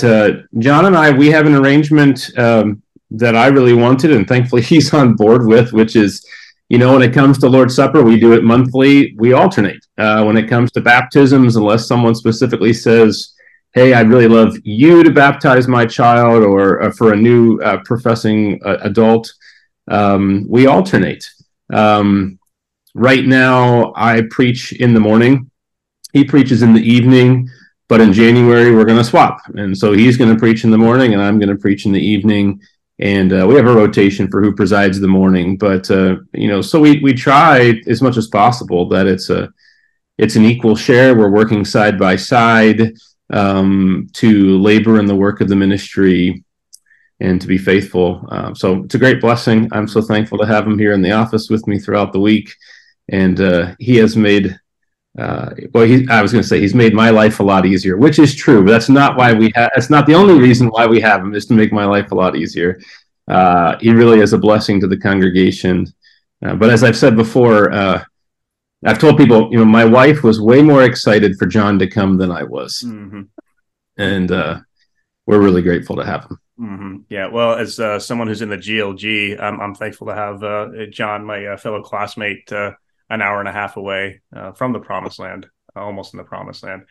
John 0.58 0.86
and 0.86 0.96
I, 0.96 1.10
we 1.10 1.28
have 1.28 1.46
an 1.46 1.54
arrangement 1.54 2.36
um, 2.38 2.82
that 3.10 3.36
I 3.36 3.46
really 3.46 3.74
wanted, 3.74 4.10
and 4.12 4.26
thankfully 4.26 4.62
he's 4.72 4.92
on 4.92 5.14
board 5.14 5.46
with, 5.46 5.72
which 5.72 5.94
is 5.94 6.26
you 6.68 6.78
know, 6.78 6.94
when 6.94 7.02
it 7.02 7.14
comes 7.14 7.38
to 7.38 7.48
Lord's 7.48 7.76
Supper, 7.76 8.02
we 8.02 8.18
do 8.18 8.32
it 8.32 8.42
monthly. 8.42 9.14
We 9.18 9.32
alternate. 9.32 9.86
Uh, 9.96 10.24
when 10.24 10.36
it 10.36 10.48
comes 10.48 10.72
to 10.72 10.80
baptisms, 10.80 11.54
unless 11.54 11.86
someone 11.86 12.14
specifically 12.14 12.72
says, 12.72 13.34
hey, 13.72 13.92
I'd 13.94 14.08
really 14.08 14.26
love 14.26 14.56
you 14.64 15.04
to 15.04 15.10
baptize 15.10 15.68
my 15.68 15.86
child, 15.86 16.42
or 16.42 16.82
uh, 16.82 16.90
for 16.92 17.12
a 17.12 17.16
new 17.16 17.60
uh, 17.60 17.78
professing 17.84 18.60
uh, 18.64 18.78
adult, 18.80 19.32
um, 19.88 20.44
we 20.48 20.66
alternate. 20.66 21.24
Right 22.98 23.26
now, 23.26 23.92
I 23.94 24.22
preach 24.30 24.72
in 24.72 24.94
the 24.94 25.00
morning. 25.00 25.50
He 26.14 26.24
preaches 26.24 26.62
in 26.62 26.72
the 26.72 26.80
evening, 26.80 27.46
but 27.90 28.00
in 28.00 28.14
January 28.14 28.74
we're 28.74 28.86
going 28.86 28.96
to 28.96 29.04
swap, 29.04 29.38
and 29.54 29.76
so 29.76 29.92
he's 29.92 30.16
going 30.16 30.32
to 30.32 30.38
preach 30.40 30.64
in 30.64 30.70
the 30.70 30.78
morning, 30.78 31.12
and 31.12 31.20
I'm 31.20 31.38
going 31.38 31.50
to 31.50 31.60
preach 31.60 31.84
in 31.84 31.92
the 31.92 32.00
evening. 32.00 32.58
And 32.98 33.34
uh, 33.34 33.46
we 33.46 33.56
have 33.56 33.66
a 33.66 33.74
rotation 33.74 34.30
for 34.30 34.42
who 34.42 34.54
presides 34.54 34.98
the 34.98 35.08
morning, 35.08 35.58
but 35.58 35.90
uh, 35.90 36.16
you 36.32 36.48
know, 36.48 36.62
so 36.62 36.80
we 36.80 37.00
we 37.00 37.12
try 37.12 37.82
as 37.86 38.00
much 38.00 38.16
as 38.16 38.28
possible 38.28 38.88
that 38.88 39.06
it's 39.06 39.28
a 39.28 39.52
it's 40.16 40.36
an 40.36 40.46
equal 40.46 40.74
share. 40.74 41.14
We're 41.14 41.28
working 41.28 41.66
side 41.66 41.98
by 41.98 42.16
side 42.16 42.94
um, 43.30 44.08
to 44.14 44.56
labor 44.56 44.98
in 44.98 45.04
the 45.04 45.14
work 45.14 45.42
of 45.42 45.48
the 45.48 45.56
ministry 45.56 46.42
and 47.20 47.42
to 47.42 47.46
be 47.46 47.58
faithful. 47.58 48.26
Um, 48.30 48.54
so 48.54 48.84
it's 48.84 48.94
a 48.94 48.98
great 48.98 49.20
blessing. 49.20 49.68
I'm 49.72 49.86
so 49.86 50.00
thankful 50.00 50.38
to 50.38 50.46
have 50.46 50.66
him 50.66 50.78
here 50.78 50.92
in 50.92 51.02
the 51.02 51.12
office 51.12 51.50
with 51.50 51.66
me 51.66 51.78
throughout 51.78 52.14
the 52.14 52.20
week. 52.20 52.54
And 53.08 53.40
uh, 53.40 53.74
he 53.78 53.96
has 53.96 54.16
made, 54.16 54.58
uh, 55.18 55.50
well, 55.72 55.84
he, 55.84 56.06
I 56.08 56.22
was 56.22 56.32
going 56.32 56.42
to 56.42 56.48
say 56.48 56.60
he's 56.60 56.74
made 56.74 56.94
my 56.94 57.10
life 57.10 57.40
a 57.40 57.44
lot 57.44 57.66
easier, 57.66 57.96
which 57.96 58.18
is 58.18 58.34
true, 58.34 58.64
but 58.64 58.70
that's 58.70 58.88
not 58.88 59.16
why 59.16 59.32
we 59.32 59.52
have, 59.54 59.70
that's 59.74 59.90
not 59.90 60.06
the 60.06 60.14
only 60.14 60.38
reason 60.38 60.68
why 60.68 60.86
we 60.86 61.00
have 61.00 61.20
him 61.20 61.34
is 61.34 61.46
to 61.46 61.54
make 61.54 61.72
my 61.72 61.84
life 61.84 62.10
a 62.10 62.14
lot 62.14 62.36
easier. 62.36 62.80
Uh, 63.28 63.76
he 63.80 63.90
really 63.90 64.20
is 64.20 64.32
a 64.32 64.38
blessing 64.38 64.80
to 64.80 64.86
the 64.86 64.96
congregation. 64.96 65.86
Uh, 66.44 66.54
but 66.54 66.70
as 66.70 66.84
I've 66.84 66.96
said 66.96 67.16
before, 67.16 67.72
uh, 67.72 68.04
I've 68.84 68.98
told 68.98 69.16
people, 69.16 69.50
you 69.50 69.58
know, 69.58 69.64
my 69.64 69.84
wife 69.84 70.22
was 70.22 70.40
way 70.40 70.62
more 70.62 70.84
excited 70.84 71.38
for 71.38 71.46
John 71.46 71.78
to 71.78 71.86
come 71.86 72.18
than 72.18 72.30
I 72.30 72.42
was, 72.42 72.84
mm-hmm. 72.86 73.22
and 73.96 74.30
uh, 74.30 74.60
we're 75.26 75.40
really 75.40 75.62
grateful 75.62 75.96
to 75.96 76.04
have 76.04 76.24
him. 76.24 76.38
Mm-hmm. 76.60 76.96
Yeah, 77.08 77.26
well, 77.26 77.54
as 77.54 77.80
uh, 77.80 77.98
someone 77.98 78.28
who's 78.28 78.42
in 78.42 78.48
the 78.48 78.56
GLG, 78.56 79.40
I'm, 79.40 79.60
I'm 79.60 79.74
thankful 79.74 80.06
to 80.08 80.14
have 80.14 80.42
uh, 80.42 80.86
John, 80.90 81.24
my 81.24 81.46
uh, 81.46 81.56
fellow 81.56 81.82
classmate, 81.82 82.50
uh, 82.52 82.72
an 83.10 83.22
hour 83.22 83.40
and 83.40 83.48
a 83.48 83.52
half 83.52 83.76
away 83.76 84.20
uh, 84.34 84.52
from 84.52 84.72
the 84.72 84.80
Promised 84.80 85.18
Land, 85.18 85.46
almost 85.74 86.14
in 86.14 86.18
the 86.18 86.24
Promised 86.24 86.62
Land. 86.62 86.82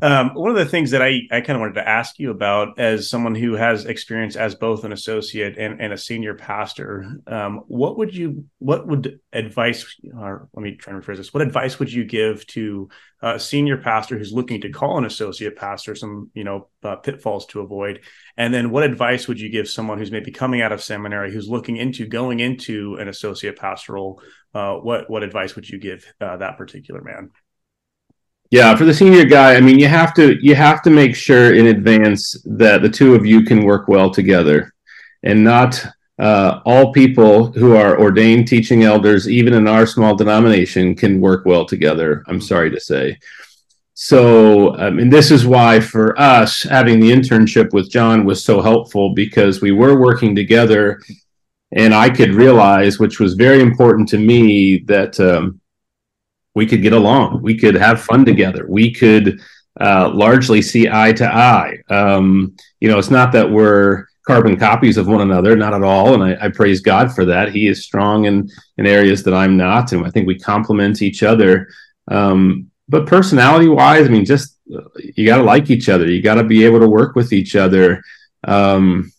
Um, 0.00 0.30
one 0.34 0.50
of 0.50 0.56
the 0.56 0.64
things 0.64 0.92
that 0.92 1.02
I, 1.02 1.20
I 1.30 1.40
kind 1.40 1.56
of 1.56 1.60
wanted 1.60 1.74
to 1.74 1.88
ask 1.88 2.18
you 2.18 2.30
about 2.30 2.78
as 2.78 3.10
someone 3.10 3.34
who 3.34 3.54
has 3.54 3.84
experience 3.84 4.36
as 4.36 4.54
both 4.54 4.84
an 4.84 4.92
associate 4.92 5.58
and, 5.58 5.80
and 5.80 5.92
a 5.92 5.98
senior 5.98 6.34
pastor, 6.34 7.06
um, 7.26 7.62
what 7.66 7.98
would 7.98 8.14
you, 8.14 8.44
what 8.58 8.86
would 8.86 9.20
advice, 9.32 9.96
or 10.16 10.48
let 10.54 10.62
me 10.62 10.76
try 10.76 10.92
and 10.92 11.02
rephrase 11.02 11.16
this, 11.16 11.34
what 11.34 11.42
advice 11.42 11.78
would 11.78 11.92
you 11.92 12.04
give 12.04 12.46
to 12.48 12.88
a 13.22 13.40
senior 13.40 13.76
pastor 13.76 14.16
who's 14.16 14.32
looking 14.32 14.60
to 14.60 14.70
call 14.70 14.98
an 14.98 15.04
associate 15.04 15.56
pastor, 15.56 15.94
some, 15.94 16.30
you 16.34 16.44
know, 16.44 16.68
uh, 16.84 16.96
pitfalls 16.96 17.46
to 17.46 17.60
avoid? 17.60 18.00
And 18.36 18.54
then 18.54 18.70
what 18.70 18.84
advice 18.84 19.26
would 19.26 19.40
you 19.40 19.50
give 19.50 19.68
someone 19.68 19.98
who's 19.98 20.12
maybe 20.12 20.30
coming 20.30 20.62
out 20.62 20.72
of 20.72 20.82
seminary, 20.82 21.32
who's 21.32 21.48
looking 21.48 21.76
into 21.76 22.06
going 22.06 22.40
into 22.40 22.96
an 23.00 23.08
associate 23.08 23.58
pastoral? 23.58 24.22
Uh, 24.54 24.74
what, 24.76 25.10
what 25.10 25.22
advice 25.22 25.56
would 25.56 25.68
you 25.68 25.78
give 25.78 26.04
uh, 26.20 26.36
that 26.36 26.56
particular 26.56 27.02
man? 27.02 27.30
Yeah, 28.50 28.74
for 28.76 28.84
the 28.84 28.94
senior 28.94 29.24
guy, 29.24 29.56
I 29.56 29.60
mean, 29.60 29.78
you 29.78 29.88
have 29.88 30.14
to 30.14 30.38
you 30.40 30.54
have 30.54 30.80
to 30.82 30.90
make 30.90 31.14
sure 31.14 31.54
in 31.54 31.66
advance 31.66 32.40
that 32.46 32.80
the 32.80 32.88
two 32.88 33.14
of 33.14 33.26
you 33.26 33.44
can 33.44 33.62
work 33.62 33.88
well 33.88 34.10
together, 34.10 34.72
and 35.22 35.44
not 35.44 35.84
uh, 36.18 36.60
all 36.64 36.92
people 36.92 37.52
who 37.52 37.76
are 37.76 38.00
ordained 38.00 38.48
teaching 38.48 38.84
elders, 38.84 39.28
even 39.28 39.52
in 39.52 39.68
our 39.68 39.86
small 39.86 40.16
denomination, 40.16 40.94
can 40.94 41.20
work 41.20 41.44
well 41.44 41.66
together. 41.66 42.24
I'm 42.26 42.40
sorry 42.40 42.70
to 42.70 42.80
say. 42.80 43.18
So, 43.92 44.78
um, 44.78 44.98
and 44.98 45.12
this 45.12 45.30
is 45.30 45.44
why 45.44 45.80
for 45.80 46.18
us, 46.18 46.62
having 46.62 47.00
the 47.00 47.10
internship 47.10 47.72
with 47.72 47.90
John 47.90 48.24
was 48.24 48.44
so 48.44 48.62
helpful 48.62 49.12
because 49.12 49.60
we 49.60 49.72
were 49.72 50.00
working 50.00 50.36
together 50.36 51.00
and 51.72 51.92
I 51.92 52.08
could 52.08 52.32
realize, 52.32 52.98
which 52.98 53.20
was 53.20 53.34
very 53.34 53.60
important 53.60 54.08
to 54.10 54.18
me, 54.18 54.78
that 54.86 55.18
um, 55.20 55.60
we 56.58 56.66
could 56.66 56.82
get 56.82 56.92
along, 56.92 57.40
we 57.40 57.56
could 57.56 57.76
have 57.76 58.02
fun 58.02 58.24
together, 58.24 58.66
we 58.68 58.92
could 58.92 59.40
uh, 59.80 60.10
largely 60.12 60.60
see 60.60 60.88
eye 60.90 61.12
to 61.12 61.24
eye. 61.24 61.78
Um, 61.88 62.56
you 62.80 62.88
know, 62.88 62.98
it's 62.98 63.10
not 63.10 63.30
that 63.32 63.48
we're 63.48 64.06
carbon 64.26 64.56
copies 64.58 64.96
of 64.98 65.06
one 65.06 65.20
another, 65.22 65.56
not 65.56 65.72
at 65.72 65.84
all, 65.84 66.14
and 66.14 66.22
I, 66.22 66.46
I 66.46 66.48
praise 66.50 66.80
God 66.80 67.14
for 67.14 67.24
that. 67.26 67.52
He 67.52 67.68
is 67.68 67.84
strong 67.84 68.26
in 68.26 68.50
in 68.76 68.86
areas 68.86 69.22
that 69.22 69.34
I'm 69.34 69.56
not, 69.56 69.92
and 69.92 70.04
I 70.04 70.10
think 70.10 70.26
we 70.26 70.38
complement 70.38 71.00
each 71.00 71.22
other. 71.22 71.68
Um, 72.08 72.70
but 72.88 73.06
personality 73.06 73.68
wise, 73.68 74.06
I 74.06 74.10
mean, 74.10 74.24
just 74.24 74.58
you 75.14 75.24
got 75.26 75.38
to 75.38 75.44
like 75.44 75.70
each 75.70 75.88
other. 75.88 76.06
You 76.06 76.20
got 76.22 76.34
to 76.34 76.44
be 76.44 76.64
able 76.64 76.80
to 76.80 76.88
work 76.88 77.14
with 77.14 77.32
each 77.32 77.54
other. 77.54 78.02
Um, 78.44 79.12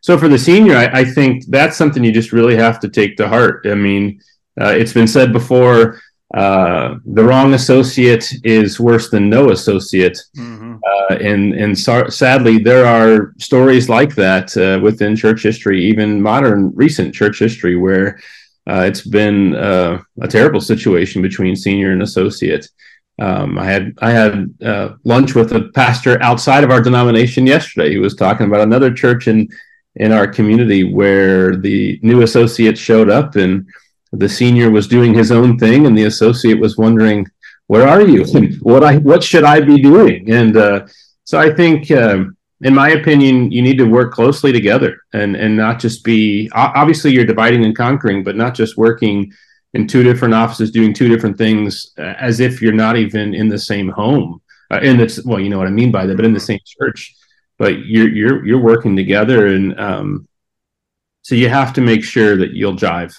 so 0.00 0.16
for 0.18 0.28
the 0.28 0.38
senior, 0.38 0.76
I, 0.76 1.00
I, 1.00 1.04
think 1.04 1.46
that's 1.46 1.76
something 1.76 2.04
you 2.04 2.12
just 2.12 2.32
really 2.32 2.56
have 2.56 2.78
to 2.80 2.88
take 2.88 3.16
to 3.16 3.28
heart. 3.28 3.66
I 3.66 3.74
mean, 3.74 4.20
uh, 4.60 4.74
it's 4.76 4.92
been 4.92 5.06
said 5.06 5.32
before 5.32 6.00
uh, 6.32 6.96
the 7.04 7.22
wrong 7.22 7.54
associate 7.54 8.32
is 8.42 8.80
worse 8.80 9.10
than 9.10 9.28
no 9.28 9.50
associate. 9.50 10.18
Mm-hmm. 10.36 10.76
Uh, 10.84 11.14
and 11.16 11.52
and 11.54 11.78
so, 11.78 12.08
sadly, 12.08 12.58
there 12.58 12.86
are 12.86 13.34
stories 13.38 13.88
like 13.88 14.14
that 14.14 14.56
uh, 14.56 14.80
within 14.82 15.14
church 15.14 15.42
history, 15.42 15.84
even 15.84 16.22
modern 16.22 16.74
recent 16.74 17.14
church 17.14 17.38
history, 17.38 17.76
where 17.76 18.18
uh, 18.66 18.80
it's 18.80 19.02
been 19.06 19.54
uh, 19.54 20.00
a 20.22 20.28
terrible 20.28 20.60
situation 20.60 21.20
between 21.20 21.54
senior 21.54 21.92
and 21.92 22.02
associate. 22.02 22.68
Um, 23.20 23.58
I 23.58 23.66
had 23.66 23.92
I 23.98 24.10
had 24.10 24.54
lunch 25.04 25.34
with 25.34 25.52
a 25.52 25.70
pastor 25.74 26.20
outside 26.22 26.64
of 26.64 26.70
our 26.70 26.80
denomination 26.80 27.46
yesterday. 27.46 27.90
He 27.90 27.98
was 27.98 28.16
talking 28.16 28.46
about 28.46 28.62
another 28.62 28.92
church 28.92 29.28
in 29.28 29.48
in 29.96 30.10
our 30.10 30.26
community 30.26 30.82
where 30.82 31.54
the 31.56 32.00
new 32.02 32.22
associate 32.22 32.76
showed 32.76 33.10
up 33.10 33.36
and 33.36 33.66
the 34.18 34.28
senior 34.28 34.70
was 34.70 34.86
doing 34.86 35.14
his 35.14 35.30
own 35.32 35.58
thing 35.58 35.86
and 35.86 35.96
the 35.96 36.04
associate 36.04 36.58
was 36.60 36.76
wondering 36.76 37.26
where 37.66 37.88
are 37.88 38.02
you? 38.02 38.24
What 38.60 38.84
i 38.84 38.96
what 38.96 39.22
should 39.22 39.44
i 39.44 39.60
be 39.60 39.80
doing? 39.80 40.30
And 40.30 40.56
uh, 40.56 40.86
so 41.24 41.38
i 41.38 41.52
think 41.52 41.90
um, 41.90 42.36
in 42.60 42.74
my 42.74 42.90
opinion 42.90 43.50
you 43.50 43.62
need 43.62 43.78
to 43.78 43.84
work 43.84 44.12
closely 44.12 44.52
together 44.52 45.00
and 45.12 45.36
and 45.36 45.56
not 45.56 45.80
just 45.80 46.04
be 46.04 46.50
obviously 46.54 47.12
you're 47.12 47.24
dividing 47.24 47.64
and 47.64 47.76
conquering 47.76 48.22
but 48.22 48.36
not 48.36 48.54
just 48.54 48.76
working 48.76 49.32
in 49.72 49.86
two 49.86 50.02
different 50.02 50.34
offices 50.34 50.70
doing 50.70 50.92
two 50.92 51.08
different 51.08 51.36
things 51.36 51.92
uh, 51.98 52.14
as 52.28 52.40
if 52.40 52.62
you're 52.62 52.72
not 52.72 52.96
even 52.96 53.34
in 53.34 53.48
the 53.48 53.58
same 53.58 53.88
home 53.88 54.40
uh, 54.70 54.80
in 54.82 54.96
the 54.96 55.22
well 55.24 55.40
you 55.40 55.48
know 55.48 55.58
what 55.58 55.66
i 55.66 55.70
mean 55.70 55.90
by 55.90 56.06
that 56.06 56.16
but 56.16 56.26
in 56.26 56.34
the 56.34 56.40
same 56.40 56.60
church. 56.64 57.14
But 57.56 57.86
you're 57.86 58.08
you're 58.08 58.44
you're 58.44 58.60
working 58.60 58.96
together, 58.96 59.46
and 59.46 59.78
um, 59.78 60.28
so 61.22 61.36
you 61.36 61.48
have 61.48 61.72
to 61.74 61.80
make 61.80 62.02
sure 62.02 62.36
that 62.36 62.50
you'll 62.50 62.74
jive. 62.74 63.14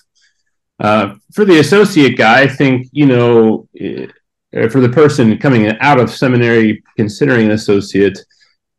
Uh, 0.79 1.15
for 1.34 1.46
the 1.46 1.60
associate 1.60 2.17
guy, 2.17 2.41
I 2.41 2.48
think 2.48 2.88
you 2.91 3.05
know, 3.05 3.67
uh, 3.79 4.70
for 4.70 4.82
the 4.82 4.89
person 4.89 5.38
coming 5.38 5.67
out 5.79 6.00
of 6.00 6.12
seminary 6.12 6.84
considering 6.98 7.46
an 7.46 7.51
associate, 7.51 8.20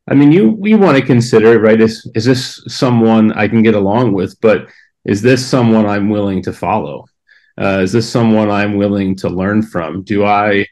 I 0.08 0.14
mean, 0.14 0.30
you 0.30 0.50
we 0.50 0.74
want 0.74 0.96
to 0.98 1.04
consider 1.04 1.58
right? 1.58 1.80
Is 1.80 2.08
is 2.14 2.24
this 2.24 2.62
someone 2.68 3.32
I 3.32 3.48
can 3.48 3.62
get 3.62 3.74
along 3.74 4.12
with? 4.12 4.38
But 4.40 4.68
is 5.04 5.22
this 5.22 5.44
someone 5.44 5.86
I'm 5.86 6.10
willing 6.10 6.42
to 6.42 6.52
follow? 6.52 7.06
Uh, 7.58 7.80
is 7.82 7.92
this 7.92 8.08
someone 8.08 8.50
I'm 8.50 8.76
willing 8.76 9.16
to 9.16 9.28
learn 9.28 9.62
from? 9.62 10.02
Do 10.02 10.24
I 10.24 10.66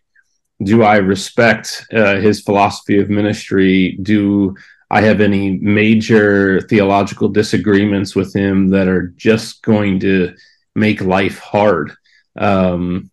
do 0.63 0.83
I 0.83 0.97
respect 0.97 1.87
uh, 1.93 2.17
his 2.17 2.43
philosophy 2.43 2.99
of 2.99 3.11
ministry? 3.11 3.99
Do 4.03 4.55
I 4.91 5.01
have 5.01 5.21
any 5.21 5.59
major 5.59 6.61
theological 6.63 7.29
disagreements 7.29 8.15
with 8.15 8.35
him 8.35 8.69
that 8.69 8.87
are 8.87 9.09
just 9.17 9.63
going 9.63 9.99
to 10.01 10.35
make 10.75 11.01
life 11.01 11.39
hard. 11.39 11.93
Um, 12.37 13.11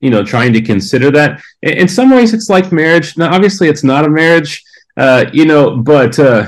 you 0.00 0.10
know, 0.10 0.24
trying 0.24 0.52
to 0.52 0.60
consider 0.60 1.10
that. 1.10 1.40
In 1.62 1.88
some 1.88 2.10
ways, 2.10 2.32
it's 2.32 2.48
like 2.48 2.70
marriage. 2.70 3.16
Now, 3.16 3.34
obviously, 3.34 3.68
it's 3.68 3.82
not 3.82 4.04
a 4.04 4.10
marriage, 4.10 4.62
uh, 4.96 5.24
you 5.32 5.44
know, 5.44 5.76
but 5.76 6.18
uh, 6.18 6.46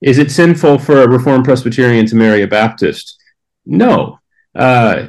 is 0.00 0.18
it 0.18 0.30
sinful 0.30 0.78
for 0.78 1.02
a 1.02 1.08
Reformed 1.08 1.44
Presbyterian 1.44 2.06
to 2.06 2.16
marry 2.16 2.42
a 2.42 2.48
Baptist? 2.48 3.16
No. 3.64 4.18
Uh, 4.54 5.08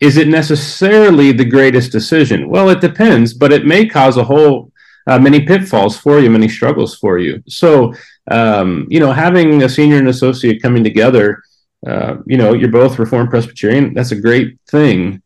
is 0.00 0.16
it 0.16 0.28
necessarily 0.28 1.32
the 1.32 1.44
greatest 1.44 1.92
decision? 1.92 2.48
Well, 2.48 2.68
it 2.70 2.80
depends, 2.80 3.34
but 3.34 3.52
it 3.52 3.66
may 3.66 3.86
cause 3.86 4.16
a 4.16 4.24
whole 4.24 4.72
uh, 5.06 5.18
many 5.18 5.44
pitfalls 5.44 5.96
for 5.96 6.20
you, 6.20 6.30
many 6.30 6.48
struggles 6.48 6.96
for 6.96 7.18
you. 7.18 7.42
So, 7.48 7.94
um, 8.30 8.86
you 8.88 9.00
know, 9.00 9.12
having 9.12 9.62
a 9.62 9.68
senior 9.68 9.98
and 9.98 10.08
associate 10.08 10.62
coming 10.62 10.84
together, 10.84 11.42
uh, 11.86 12.16
you 12.26 12.36
know, 12.36 12.52
you're 12.52 12.70
both 12.70 12.98
Reformed 12.98 13.30
Presbyterian. 13.30 13.94
That's 13.94 14.12
a 14.12 14.20
great 14.20 14.58
thing, 14.68 15.22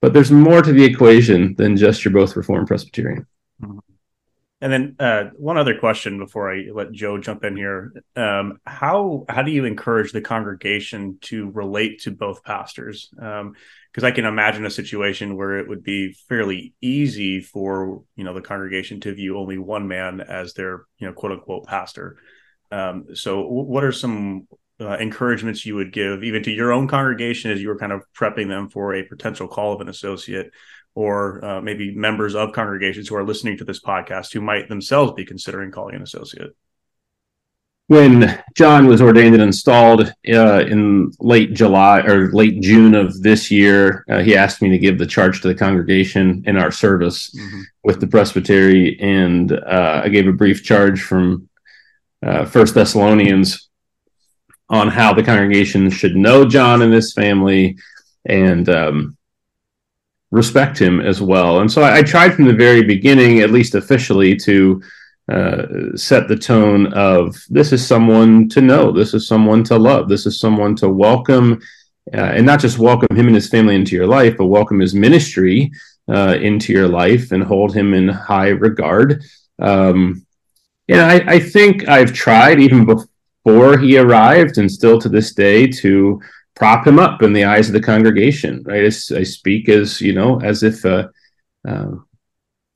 but 0.00 0.12
there's 0.12 0.30
more 0.30 0.62
to 0.62 0.72
the 0.72 0.84
equation 0.84 1.54
than 1.56 1.76
just 1.76 2.04
you're 2.04 2.14
both 2.14 2.36
Reformed 2.36 2.68
Presbyterian. 2.68 3.26
Mm-hmm. 3.62 3.78
And 4.60 4.72
then 4.72 4.96
uh, 4.98 5.30
one 5.36 5.56
other 5.56 5.78
question 5.78 6.18
before 6.18 6.52
I 6.52 6.66
let 6.72 6.90
Joe 6.90 7.18
jump 7.18 7.44
in 7.44 7.56
here: 7.56 7.92
um, 8.16 8.58
how 8.66 9.24
how 9.28 9.42
do 9.42 9.52
you 9.52 9.64
encourage 9.64 10.10
the 10.10 10.20
congregation 10.20 11.18
to 11.22 11.48
relate 11.50 12.00
to 12.02 12.10
both 12.10 12.42
pastors? 12.42 13.08
Um, 13.20 13.54
because 13.92 14.04
I 14.04 14.10
can 14.10 14.24
imagine 14.24 14.66
a 14.66 14.70
situation 14.70 15.36
where 15.36 15.58
it 15.58 15.68
would 15.68 15.82
be 15.82 16.12
fairly 16.28 16.74
easy 16.80 17.40
for 17.40 18.02
you 18.16 18.24
know 18.24 18.34
the 18.34 18.40
congregation 18.40 19.00
to 19.00 19.14
view 19.14 19.38
only 19.38 19.58
one 19.58 19.86
man 19.86 20.20
as 20.20 20.54
their 20.54 20.84
you 20.98 21.06
know 21.06 21.12
quote 21.12 21.32
unquote 21.32 21.66
pastor. 21.66 22.18
Um, 22.72 23.14
so, 23.14 23.46
what 23.46 23.84
are 23.84 23.92
some 23.92 24.48
uh, 24.80 24.96
encouragements 24.98 25.66
you 25.66 25.74
would 25.74 25.92
give 25.92 26.22
even 26.22 26.42
to 26.42 26.50
your 26.50 26.72
own 26.72 26.88
congregation 26.88 27.50
as 27.50 27.60
you 27.60 27.68
were 27.68 27.78
kind 27.78 27.92
of 27.92 28.02
prepping 28.16 28.48
them 28.48 28.68
for 28.68 28.94
a 28.94 29.02
potential 29.02 29.48
call 29.48 29.72
of 29.72 29.80
an 29.80 29.88
associate, 29.88 30.50
or 30.94 31.44
uh, 31.44 31.60
maybe 31.60 31.94
members 31.94 32.34
of 32.34 32.52
congregations 32.52 33.08
who 33.08 33.16
are 33.16 33.24
listening 33.24 33.56
to 33.56 33.64
this 33.64 33.80
podcast 33.80 34.32
who 34.32 34.40
might 34.40 34.68
themselves 34.68 35.12
be 35.12 35.24
considering 35.24 35.70
calling 35.70 35.94
an 35.94 36.02
associate? 36.02 36.54
when 37.88 38.38
John 38.54 38.86
was 38.86 39.00
ordained 39.00 39.34
and 39.34 39.42
installed 39.42 40.12
uh, 40.28 40.60
in 40.60 41.10
late 41.20 41.54
July 41.54 42.00
or 42.00 42.30
late 42.32 42.60
June 42.60 42.94
of 42.94 43.22
this 43.22 43.50
year, 43.50 44.04
uh, 44.10 44.18
he 44.18 44.36
asked 44.36 44.60
me 44.60 44.68
to 44.68 44.78
give 44.78 44.98
the 44.98 45.06
charge 45.06 45.40
to 45.40 45.48
the 45.48 45.54
congregation 45.54 46.44
in 46.46 46.58
our 46.58 46.70
service 46.70 47.34
mm-hmm. 47.34 47.62
with 47.84 47.98
the 48.00 48.06
presbytery, 48.06 48.98
and 49.00 49.52
uh, 49.52 50.02
I 50.04 50.08
gave 50.10 50.28
a 50.28 50.32
brief 50.32 50.62
charge 50.62 51.02
from 51.02 51.48
uh, 52.22 52.44
First 52.44 52.74
Thessalonians 52.74 53.67
on 54.70 54.88
how 54.88 55.12
the 55.12 55.22
congregation 55.22 55.90
should 55.90 56.16
know 56.16 56.44
John 56.44 56.82
and 56.82 56.92
his 56.92 57.12
family 57.12 57.78
and 58.26 58.68
um, 58.68 59.16
respect 60.30 60.78
him 60.78 61.00
as 61.00 61.22
well. 61.22 61.60
And 61.60 61.70
so 61.70 61.82
I, 61.82 61.98
I 61.98 62.02
tried 62.02 62.34
from 62.34 62.44
the 62.44 62.52
very 62.52 62.82
beginning, 62.82 63.40
at 63.40 63.50
least 63.50 63.74
officially, 63.74 64.36
to 64.36 64.82
uh, 65.30 65.62
set 65.94 66.28
the 66.28 66.36
tone 66.36 66.92
of 66.94 67.36
this 67.50 67.72
is 67.72 67.86
someone 67.86 68.48
to 68.48 68.60
know, 68.60 68.90
this 68.90 69.14
is 69.14 69.26
someone 69.26 69.62
to 69.64 69.78
love, 69.78 70.08
this 70.08 70.26
is 70.26 70.40
someone 70.40 70.74
to 70.76 70.88
welcome, 70.88 71.60
uh, 72.14 72.16
and 72.16 72.46
not 72.46 72.60
just 72.60 72.78
welcome 72.78 73.14
him 73.14 73.26
and 73.26 73.34
his 73.34 73.48
family 73.48 73.74
into 73.74 73.94
your 73.94 74.06
life, 74.06 74.36
but 74.38 74.46
welcome 74.46 74.80
his 74.80 74.94
ministry 74.94 75.70
uh, 76.08 76.36
into 76.40 76.72
your 76.72 76.88
life 76.88 77.32
and 77.32 77.42
hold 77.42 77.74
him 77.74 77.92
in 77.92 78.08
high 78.08 78.48
regard. 78.48 79.22
Um, 79.58 80.26
and 80.88 81.00
I, 81.00 81.34
I 81.34 81.38
think 81.40 81.86
I've 81.88 82.14
tried 82.14 82.60
even 82.60 82.86
before 82.86 83.06
he 83.78 83.98
arrived, 83.98 84.58
and 84.58 84.70
still 84.70 84.98
to 85.00 85.08
this 85.08 85.34
day, 85.34 85.66
to 85.66 86.20
prop 86.54 86.86
him 86.86 86.98
up 86.98 87.22
in 87.22 87.32
the 87.32 87.44
eyes 87.44 87.68
of 87.68 87.72
the 87.72 87.80
congregation. 87.80 88.62
Right, 88.64 88.84
I, 88.84 89.16
I 89.18 89.22
speak 89.22 89.68
as 89.68 90.00
you 90.00 90.12
know, 90.12 90.40
as 90.40 90.62
if. 90.62 90.84
Uh, 90.84 91.08
uh, 91.66 91.92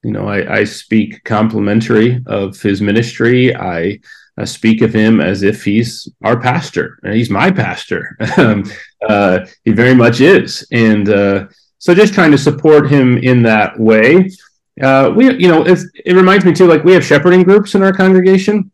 you 0.03 0.11
know, 0.11 0.27
I, 0.27 0.59
I 0.59 0.65
speak 0.65 1.23
complimentary 1.25 2.21
of 2.27 2.61
his 2.61 2.83
ministry. 2.83 3.55
I, 3.55 4.01
I, 4.37 4.45
speak 4.45 4.83
of 4.83 4.93
him 4.93 5.21
as 5.21 5.45
if 5.45 5.63
he's 5.63 6.09
our 6.25 6.41
pastor, 6.41 6.99
he's 7.05 7.31
my 7.31 7.51
pastor. 7.51 8.17
Um, 8.37 8.65
uh, 9.09 9.47
he 9.65 9.71
very 9.73 9.95
much 9.95 10.21
is, 10.21 10.67
and 10.73 11.09
uh, 11.09 11.47
so 11.79 11.95
just 11.95 12.15
trying 12.15 12.33
to 12.33 12.39
support 12.39 12.91
him 12.91 13.19
in 13.19 13.43
that 13.43 13.79
way. 13.79 14.31
Uh, 14.81 15.13
we, 15.15 15.35
you 15.35 15.49
know, 15.49 15.65
it 15.67 16.15
reminds 16.15 16.45
me 16.45 16.53
too. 16.53 16.67
Like 16.67 16.83
we 16.83 16.93
have 16.95 17.05
shepherding 17.05 17.43
groups 17.43 17.75
in 17.75 17.83
our 17.83 17.93
congregation, 17.93 18.72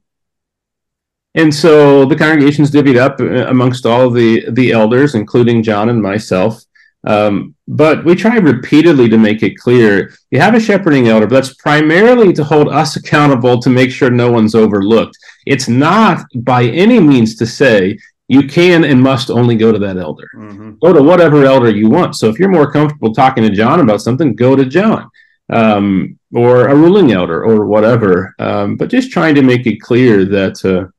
and 1.39 1.55
so 1.55 2.05
the 2.05 2.17
congregation's 2.17 2.71
divvied 2.71 2.99
up 2.99 3.21
uh, 3.21 3.47
amongst 3.49 3.87
all 3.87 4.11
the 4.11 4.45
the 4.51 4.73
elders, 4.73 5.15
including 5.15 5.63
John 5.63 5.89
and 5.89 6.03
myself. 6.03 6.63
Um, 7.07 7.55
but 7.69 8.05
we 8.05 8.17
try 8.17 8.37
repeatedly 8.39 9.09
to 9.09 9.19
make 9.19 9.45
it 9.45 9.57
clear 9.57 10.13
you 10.33 10.41
have 10.41 10.55
a 10.55 10.61
shepherding 10.61 11.07
elder, 11.07 11.27
but 11.29 11.37
that's 11.37 11.55
primarily 11.55 12.33
to 12.33 12.43
hold 12.43 12.69
us 12.69 12.97
accountable 12.97 13.61
to 13.61 13.71
make 13.71 13.93
sure 13.93 14.11
no 14.11 14.33
one's 14.33 14.57
overlooked. 14.57 15.17
It's 15.47 15.69
not 15.69 16.25
by 16.35 16.65
any 16.65 16.99
means 16.99 17.37
to 17.37 17.47
say 17.47 17.97
you 18.27 18.49
can 18.49 18.83
and 18.85 19.01
must 19.01 19.31
only 19.31 19.57
go 19.57 19.71
to 19.71 19.79
that 19.79 19.97
elder. 19.97 20.29
Mm-hmm. 20.35 20.73
Go 20.83 20.93
to 20.93 21.03
whatever 21.03 21.45
elder 21.45 21.71
you 21.71 21.89
want. 21.89 22.17
So 22.17 22.29
if 22.29 22.39
you're 22.39 22.57
more 22.59 22.71
comfortable 22.71 23.15
talking 23.15 23.45
to 23.45 23.51
John 23.51 23.79
about 23.81 24.03
something, 24.03 24.35
go 24.35 24.57
to 24.57 24.67
John 24.67 25.09
um, 25.51 26.19
or 26.35 26.67
a 26.67 26.75
ruling 26.75 27.13
elder 27.13 27.45
or 27.45 27.67
whatever. 27.67 28.35
Um, 28.41 28.77
but 28.77 28.91
just 28.91 29.13
trying 29.13 29.37
to 29.37 29.43
make 29.43 29.67
it 29.69 29.81
clear 29.81 30.25
that. 30.25 30.65
Uh, 30.65 30.91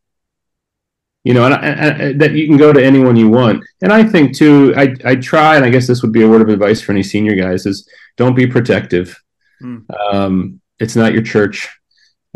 you 1.24 1.34
know, 1.34 1.46
and, 1.46 1.54
and, 1.54 2.02
and, 2.02 2.22
that 2.22 2.32
you 2.32 2.48
can 2.48 2.58
go 2.58 2.72
to 2.72 2.84
anyone 2.84 3.16
you 3.16 3.30
want. 3.30 3.64
And 3.82 3.92
I 3.92 4.04
think 4.04 4.36
too, 4.36 4.74
I 4.76 4.96
I 5.04 5.16
try, 5.16 5.56
and 5.56 5.66
I 5.66 5.70
guess 5.70 5.88
this 5.88 6.02
would 6.02 6.14
be 6.14 6.24
a 6.24 6.30
word 6.30 6.42
of 6.42 6.50
advice 6.50 6.82
for 6.82 6.92
any 6.92 7.04
senior 7.04 7.36
guys: 7.36 7.66
is 7.66 7.88
don't 8.18 8.36
be 8.36 8.48
protective. 8.48 9.22
Mm. 9.62 9.86
Um, 10.14 10.62
it's 10.80 10.96
not 10.96 11.14
your 11.14 11.22
church. 11.22 11.70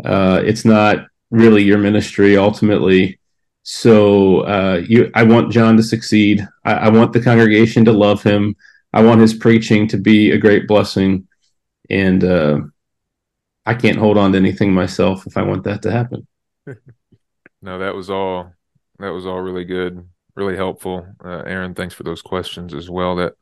Uh, 0.04 0.42
it's 0.44 0.64
not 0.64 1.06
really 1.30 1.62
your 1.62 1.78
ministry 1.78 2.36
ultimately. 2.36 3.18
So 3.62 4.40
uh, 4.40 4.82
you, 4.86 5.10
I 5.14 5.22
want 5.22 5.52
John 5.52 5.76
to 5.78 5.82
succeed. 5.82 6.46
I, 6.64 6.74
I, 6.74 6.88
want 6.90 7.14
the 7.14 7.22
congregation 7.22 7.84
to 7.86 7.92
love 7.92 8.22
him. 8.22 8.56
I 8.92 9.02
want 9.02 9.22
his 9.22 9.32
preaching 9.32 9.88
to 9.88 9.96
be 9.96 10.32
a 10.32 10.38
great 10.38 10.68
blessing, 10.68 11.26
and 11.88 12.22
uh, 12.22 12.60
I 13.64 13.74
can't 13.74 13.98
hold 13.98 14.18
on 14.18 14.32
to 14.32 14.38
anything 14.38 14.72
myself 14.72 15.26
if 15.26 15.38
I 15.38 15.42
want 15.42 15.64
that 15.64 15.80
to 15.82 15.90
happen. 15.90 16.26
no, 17.62 17.78
that 17.78 17.94
was 17.94 18.10
all. 18.10 18.52
That 19.04 19.12
was 19.12 19.26
all 19.26 19.38
really 19.38 19.64
good, 19.64 20.08
really 20.34 20.56
helpful. 20.56 21.06
Uh, 21.22 21.42
Aaron, 21.44 21.74
thanks 21.74 21.92
for 21.92 22.04
those 22.04 22.22
questions 22.22 22.72
as 22.72 22.88
well. 22.88 23.16
That 23.16 23.34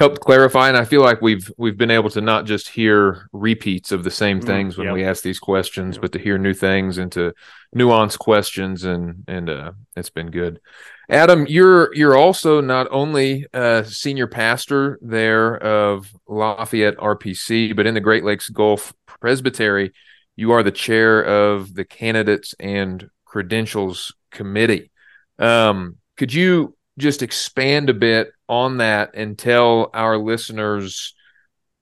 helped 0.00 0.18
clarify 0.18 0.66
and 0.66 0.76
i 0.76 0.84
feel 0.84 1.02
like 1.02 1.22
we've 1.22 1.48
we've 1.56 1.78
been 1.78 1.90
able 1.90 2.10
to 2.10 2.20
not 2.20 2.46
just 2.46 2.68
hear 2.68 3.28
repeats 3.32 3.92
of 3.92 4.02
the 4.02 4.10
same 4.10 4.40
mm, 4.40 4.44
things 4.44 4.76
when 4.76 4.86
yep. 4.88 4.94
we 4.94 5.04
ask 5.04 5.22
these 5.22 5.38
questions 5.38 5.94
yep. 5.94 6.02
but 6.02 6.10
to 6.10 6.18
hear 6.18 6.36
new 6.36 6.52
things 6.52 6.98
and 6.98 7.12
to 7.12 7.32
nuance 7.72 8.16
questions 8.16 8.82
and 8.82 9.22
and 9.28 9.48
uh, 9.48 9.70
it's 9.94 10.10
been 10.10 10.32
good 10.32 10.60
adam 11.08 11.46
you're 11.46 11.94
you're 11.94 12.16
also 12.16 12.60
not 12.60 12.88
only 12.90 13.46
a 13.52 13.84
senior 13.84 14.26
pastor 14.26 14.98
there 15.00 15.56
of 15.62 16.12
lafayette 16.26 16.96
rpc 16.96 17.76
but 17.76 17.86
in 17.86 17.94
the 17.94 18.00
great 18.00 18.24
lakes 18.24 18.48
gulf 18.48 18.92
presbytery 19.06 19.92
you 20.34 20.50
are 20.50 20.64
the 20.64 20.72
chair 20.72 21.22
of 21.22 21.72
the 21.72 21.84
candidates 21.84 22.52
and 22.58 23.08
credentials 23.34 24.14
committee 24.30 24.90
um, 25.38 25.96
could 26.16 26.32
you 26.32 26.76
just 26.98 27.22
expand 27.22 27.90
a 27.90 27.94
bit 27.94 28.30
on 28.48 28.78
that 28.78 29.10
and 29.14 29.36
tell 29.36 29.90
our 29.92 30.16
listeners 30.16 31.14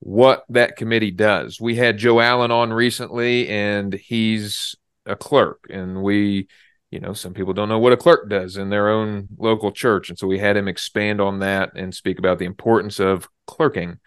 what 0.03 0.45
that 0.49 0.77
committee 0.77 1.11
does. 1.13 1.61
We 1.61 1.77
had 1.77 1.99
Joe 1.99 2.21
Allen 2.21 2.51
on 2.51 2.73
recently, 2.73 3.49
and 3.49 3.93
he's 3.93 4.75
a 5.07 5.15
clerk, 5.15 5.67
and 5.71 6.03
we, 6.03 6.49
you 6.91 6.99
know, 6.99 7.13
some 7.13 7.35
people 7.35 7.53
don't 7.53 7.69
know 7.69 7.79
what 7.79 7.93
a 7.93 7.97
clerk 7.97 8.29
does 8.29 8.57
in 8.57 8.69
their 8.69 8.89
own 8.89 9.29
local 9.39 9.71
church, 9.71 10.09
and 10.09 10.19
so 10.19 10.27
we 10.27 10.39
had 10.39 10.57
him 10.57 10.67
expand 10.67 11.21
on 11.21 11.39
that 11.41 11.71
and 11.77 11.95
speak 11.95 12.19
about 12.19 12.39
the 12.39 12.47
importance 12.47 12.99
of 12.99 13.29
clerking. 13.47 13.99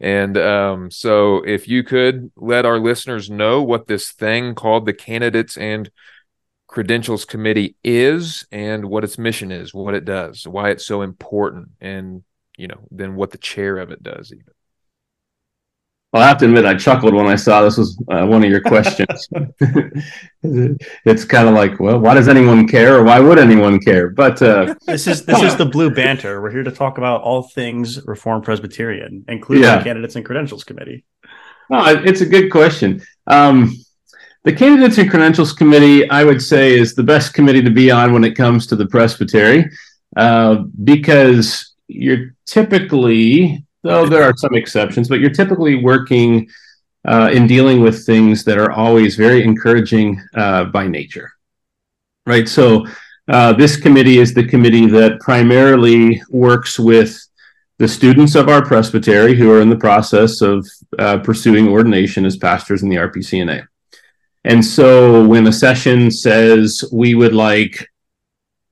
And 0.00 0.36
um, 0.36 0.90
so, 0.90 1.36
if 1.44 1.68
you 1.68 1.84
could 1.84 2.32
let 2.36 2.66
our 2.66 2.80
listeners 2.80 3.30
know 3.30 3.62
what 3.62 3.86
this 3.86 4.10
thing 4.10 4.56
called 4.56 4.86
the 4.86 4.92
candidates 4.92 5.56
and 5.56 5.88
credentials 6.74 7.24
committee 7.24 7.76
is 7.84 8.44
and 8.50 8.84
what 8.86 9.04
its 9.04 9.16
mission 9.16 9.52
is, 9.52 9.72
what 9.72 9.94
it 9.94 10.04
does, 10.04 10.44
why 10.44 10.70
it's 10.70 10.84
so 10.84 11.02
important, 11.02 11.68
and 11.80 12.24
you 12.58 12.66
know, 12.66 12.80
then 12.90 13.14
what 13.14 13.30
the 13.30 13.38
chair 13.38 13.78
of 13.78 13.92
it 13.92 14.02
does 14.02 14.32
even. 14.32 14.52
Well, 16.12 16.24
I 16.24 16.26
have 16.26 16.38
to 16.38 16.46
admit, 16.46 16.64
I 16.64 16.74
chuckled 16.74 17.14
when 17.14 17.28
I 17.28 17.36
saw 17.36 17.62
this 17.62 17.76
was 17.76 17.96
uh, 18.10 18.26
one 18.26 18.42
of 18.42 18.50
your 18.50 18.60
questions. 18.60 19.28
it's 20.42 21.24
kind 21.24 21.48
of 21.48 21.54
like, 21.54 21.78
well, 21.78 22.00
why 22.00 22.14
does 22.14 22.26
anyone 22.26 22.66
care, 22.66 22.96
or 22.96 23.04
why 23.04 23.20
would 23.20 23.38
anyone 23.38 23.78
care? 23.78 24.10
But 24.10 24.42
uh, 24.42 24.74
this 24.84 25.06
is 25.06 25.24
this 25.24 25.42
is 25.42 25.54
the 25.54 25.66
blue 25.66 25.90
banter. 25.90 26.42
We're 26.42 26.50
here 26.50 26.64
to 26.64 26.72
talk 26.72 26.98
about 26.98 27.22
all 27.22 27.44
things 27.44 28.04
Reformed 28.04 28.42
Presbyterian, 28.42 29.24
including 29.28 29.62
yeah. 29.62 29.78
the 29.78 29.84
candidates 29.84 30.16
and 30.16 30.24
credentials 30.24 30.64
committee. 30.64 31.04
Oh, 31.70 32.02
it's 32.04 32.20
a 32.20 32.26
good 32.26 32.50
question. 32.50 33.00
Um, 33.28 33.76
the 34.44 34.52
Candidates 34.52 34.98
and 34.98 35.10
Credentials 35.10 35.54
Committee, 35.54 36.08
I 36.10 36.22
would 36.22 36.40
say, 36.40 36.78
is 36.78 36.94
the 36.94 37.02
best 37.02 37.32
committee 37.32 37.62
to 37.62 37.70
be 37.70 37.90
on 37.90 38.12
when 38.12 38.24
it 38.24 38.36
comes 38.36 38.66
to 38.66 38.76
the 38.76 38.86
presbytery 38.86 39.70
uh, 40.16 40.64
because 40.84 41.72
you're 41.88 42.34
typically, 42.46 43.64
though 43.82 44.06
there 44.06 44.22
are 44.22 44.36
some 44.36 44.54
exceptions, 44.54 45.08
but 45.08 45.20
you're 45.20 45.30
typically 45.30 45.76
working 45.76 46.48
uh, 47.06 47.30
in 47.32 47.46
dealing 47.46 47.80
with 47.80 48.04
things 48.04 48.44
that 48.44 48.58
are 48.58 48.70
always 48.70 49.16
very 49.16 49.42
encouraging 49.42 50.20
uh, 50.34 50.64
by 50.64 50.86
nature. 50.86 51.32
Right. 52.26 52.48
So, 52.48 52.86
uh, 53.28 53.54
this 53.54 53.76
committee 53.78 54.18
is 54.18 54.34
the 54.34 54.46
committee 54.46 54.86
that 54.86 55.20
primarily 55.20 56.22
works 56.28 56.78
with 56.78 57.18
the 57.78 57.88
students 57.88 58.34
of 58.34 58.50
our 58.50 58.62
presbytery 58.62 59.34
who 59.34 59.50
are 59.50 59.62
in 59.62 59.70
the 59.70 59.76
process 59.76 60.42
of 60.42 60.68
uh, 60.98 61.18
pursuing 61.18 61.68
ordination 61.68 62.26
as 62.26 62.36
pastors 62.36 62.82
in 62.82 62.90
the 62.90 62.96
RPCNA. 62.96 63.66
And 64.44 64.64
so 64.64 65.26
when 65.26 65.46
a 65.46 65.52
session 65.52 66.10
says 66.10 66.84
we 66.92 67.14
would 67.14 67.34
like 67.34 67.88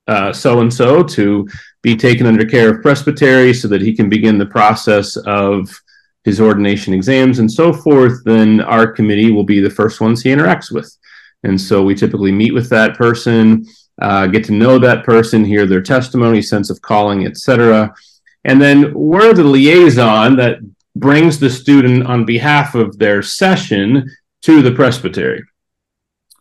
so 0.07 0.59
and 0.59 0.73
so 0.73 1.03
to 1.03 1.47
be 1.81 1.95
taken 1.95 2.27
under 2.27 2.45
care 2.45 2.69
of 2.69 2.81
presbytery 2.81 3.53
so 3.53 3.67
that 3.67 3.81
he 3.81 3.95
can 3.95 4.09
begin 4.09 4.37
the 4.37 4.45
process 4.45 5.17
of 5.17 5.69
his 6.23 6.39
ordination 6.39 6.93
exams 6.93 7.39
and 7.39 7.51
so 7.51 7.73
forth, 7.73 8.23
then 8.23 8.61
our 8.61 8.87
committee 8.87 9.31
will 9.31 9.43
be 9.43 9.59
the 9.59 9.69
first 9.69 9.99
ones 9.99 10.21
he 10.21 10.29
interacts 10.29 10.71
with. 10.71 10.95
And 11.43 11.59
so 11.59 11.83
we 11.83 11.95
typically 11.95 12.31
meet 12.31 12.53
with 12.53 12.69
that 12.69 12.95
person, 12.95 13.65
uh, 14.01 14.27
get 14.27 14.45
to 14.45 14.53
know 14.53 14.79
that 14.79 15.03
person, 15.03 15.43
hear 15.43 15.65
their 15.65 15.81
testimony, 15.81 16.41
sense 16.41 16.69
of 16.69 16.81
calling, 16.81 17.25
etc. 17.25 17.93
And 18.45 18.61
then 18.61 18.93
we're 18.93 19.33
the 19.33 19.43
liaison 19.43 20.37
that 20.37 20.59
brings 20.95 21.39
the 21.39 21.49
student 21.49 22.05
on 22.05 22.25
behalf 22.25 22.75
of 22.75 22.97
their 22.97 23.21
session 23.21 24.09
to 24.43 24.61
the 24.61 24.71
presbytery. 24.71 25.43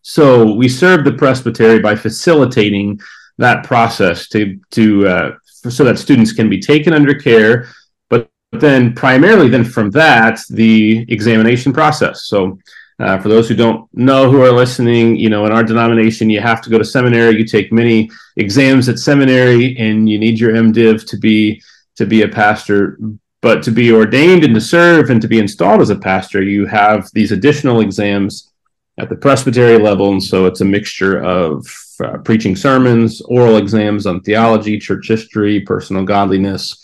So 0.02 0.52
we 0.52 0.68
serve 0.68 1.04
the 1.04 1.12
presbytery 1.12 1.78
by 1.78 1.94
facilitating 1.94 3.00
that 3.38 3.64
process 3.64 4.28
to 4.28 4.58
to 4.72 5.08
uh, 5.08 5.30
so 5.70 5.84
that 5.84 5.98
students 5.98 6.32
can 6.32 6.50
be 6.50 6.60
taken 6.60 6.92
under 6.92 7.14
care, 7.14 7.68
but 8.10 8.28
then 8.50 8.94
primarily 8.94 9.48
then 9.48 9.64
from 9.64 9.90
that 9.92 10.40
the 10.50 11.06
examination 11.08 11.72
process. 11.72 12.24
So. 12.24 12.58
Uh, 13.00 13.18
for 13.18 13.28
those 13.28 13.48
who 13.48 13.54
don't 13.54 13.88
know 13.94 14.30
who 14.30 14.42
are 14.42 14.52
listening, 14.52 15.16
you 15.16 15.28
know, 15.28 15.44
in 15.44 15.50
our 15.50 15.64
denomination, 15.64 16.30
you 16.30 16.40
have 16.40 16.60
to 16.60 16.70
go 16.70 16.78
to 16.78 16.84
seminary. 16.84 17.36
You 17.36 17.44
take 17.44 17.72
many 17.72 18.08
exams 18.36 18.88
at 18.88 19.00
seminary, 19.00 19.76
and 19.76 20.08
you 20.08 20.20
need 20.20 20.38
your 20.38 20.52
MDiv 20.52 21.08
to 21.08 21.16
be 21.16 21.60
to 21.96 22.06
be 22.06 22.22
a 22.22 22.28
pastor. 22.28 22.98
But 23.40 23.64
to 23.64 23.72
be 23.72 23.90
ordained 23.90 24.44
and 24.44 24.54
to 24.54 24.60
serve 24.60 25.10
and 25.10 25.20
to 25.20 25.26
be 25.26 25.40
installed 25.40 25.80
as 25.80 25.90
a 25.90 25.96
pastor, 25.96 26.42
you 26.42 26.64
have 26.66 27.08
these 27.12 27.32
additional 27.32 27.80
exams 27.80 28.51
at 28.98 29.08
the 29.08 29.16
presbytery 29.16 29.78
level. 29.78 30.12
And 30.12 30.22
so 30.22 30.46
it's 30.46 30.60
a 30.60 30.66
mixture 30.66 31.22
of 31.22 31.66
uh, 32.04 32.18
preaching 32.18 32.56
sermons, 32.56 33.20
oral 33.22 33.56
exams 33.56 34.06
on 34.06 34.20
theology, 34.20 34.78
church 34.78 35.08
history, 35.08 35.60
personal 35.60 36.04
godliness. 36.04 36.78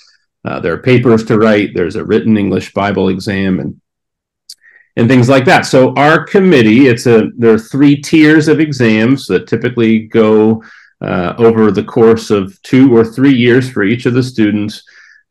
Uh, 0.45 0.61
there 0.61 0.73
are 0.73 0.83
papers 0.83 1.25
to 1.25 1.39
write. 1.39 1.75
There's 1.75 1.97
a 1.97 2.05
written 2.05 2.37
English 2.37 2.73
Bible 2.73 3.09
exam 3.09 3.61
and 3.61 3.81
and 4.97 5.09
things 5.09 5.29
like 5.29 5.45
that. 5.45 5.65
So 5.65 5.95
our 5.95 6.25
committee, 6.25 6.89
it's 6.89 7.07
a 7.07 7.31
there 7.37 7.55
are 7.55 7.59
three 7.59 7.97
tiers 7.97 8.49
of 8.49 8.59
exams 8.59 9.27
that 9.29 9.47
typically 9.47 10.01
go 10.01 10.63
uh, 11.01 11.35
over 11.39 11.71
the 11.71 11.85
course 11.85 12.31
of 12.31 12.61
two 12.63 12.97
or 12.97 13.05
three 13.05 13.35
years 13.35 13.71
for 13.71 13.85
each 13.85 14.07
of 14.07 14.15
the 14.15 14.23
students. 14.23 14.83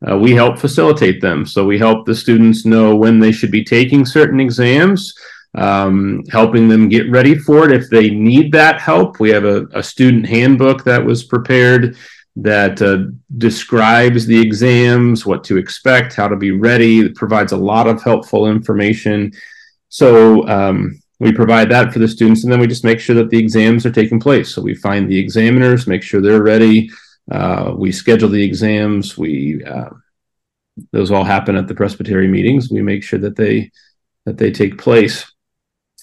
Uh, 0.08 0.16
we 0.16 0.32
help 0.32 0.58
facilitate 0.58 1.20
them. 1.20 1.44
So 1.44 1.66
we 1.66 1.76
help 1.78 2.06
the 2.06 2.14
students 2.14 2.64
know 2.64 2.96
when 2.96 3.18
they 3.18 3.32
should 3.32 3.50
be 3.50 3.64
taking 3.64 4.06
certain 4.06 4.40
exams 4.40 5.12
um, 5.54 6.22
helping 6.30 6.68
them 6.68 6.88
get 6.88 7.10
ready 7.10 7.34
for 7.34 7.64
it 7.64 7.72
if 7.72 7.88
they 7.90 8.10
need 8.10 8.52
that 8.52 8.80
help. 8.80 9.18
We 9.18 9.30
have 9.30 9.44
a, 9.44 9.66
a 9.72 9.82
student 9.82 10.26
handbook 10.26 10.84
that 10.84 11.04
was 11.04 11.24
prepared 11.24 11.96
that 12.36 12.80
uh, 12.80 13.10
describes 13.38 14.26
the 14.26 14.40
exams, 14.40 15.26
what 15.26 15.42
to 15.44 15.56
expect, 15.56 16.14
how 16.14 16.28
to 16.28 16.36
be 16.36 16.52
ready. 16.52 17.00
It 17.00 17.16
provides 17.16 17.52
a 17.52 17.56
lot 17.56 17.88
of 17.88 18.02
helpful 18.02 18.46
information. 18.46 19.32
So 19.88 20.46
um, 20.46 21.00
we 21.18 21.32
provide 21.32 21.68
that 21.70 21.92
for 21.92 21.98
the 21.98 22.06
students, 22.06 22.44
and 22.44 22.52
then 22.52 22.60
we 22.60 22.68
just 22.68 22.84
make 22.84 23.00
sure 23.00 23.16
that 23.16 23.30
the 23.30 23.38
exams 23.38 23.84
are 23.86 23.90
taking 23.90 24.20
place. 24.20 24.54
So 24.54 24.62
we 24.62 24.74
find 24.74 25.08
the 25.08 25.18
examiners, 25.18 25.88
make 25.88 26.02
sure 26.02 26.20
they're 26.20 26.42
ready. 26.42 26.90
Uh, 27.30 27.74
we 27.76 27.90
schedule 27.90 28.28
the 28.28 28.42
exams. 28.42 29.18
We 29.18 29.64
uh, 29.64 29.90
those 30.92 31.10
all 31.10 31.24
happen 31.24 31.56
at 31.56 31.66
the 31.66 31.74
presbytery 31.74 32.28
meetings. 32.28 32.70
We 32.70 32.82
make 32.82 33.02
sure 33.02 33.18
that 33.18 33.36
they 33.36 33.72
that 34.26 34.38
they 34.38 34.52
take 34.52 34.78
place. 34.78 35.30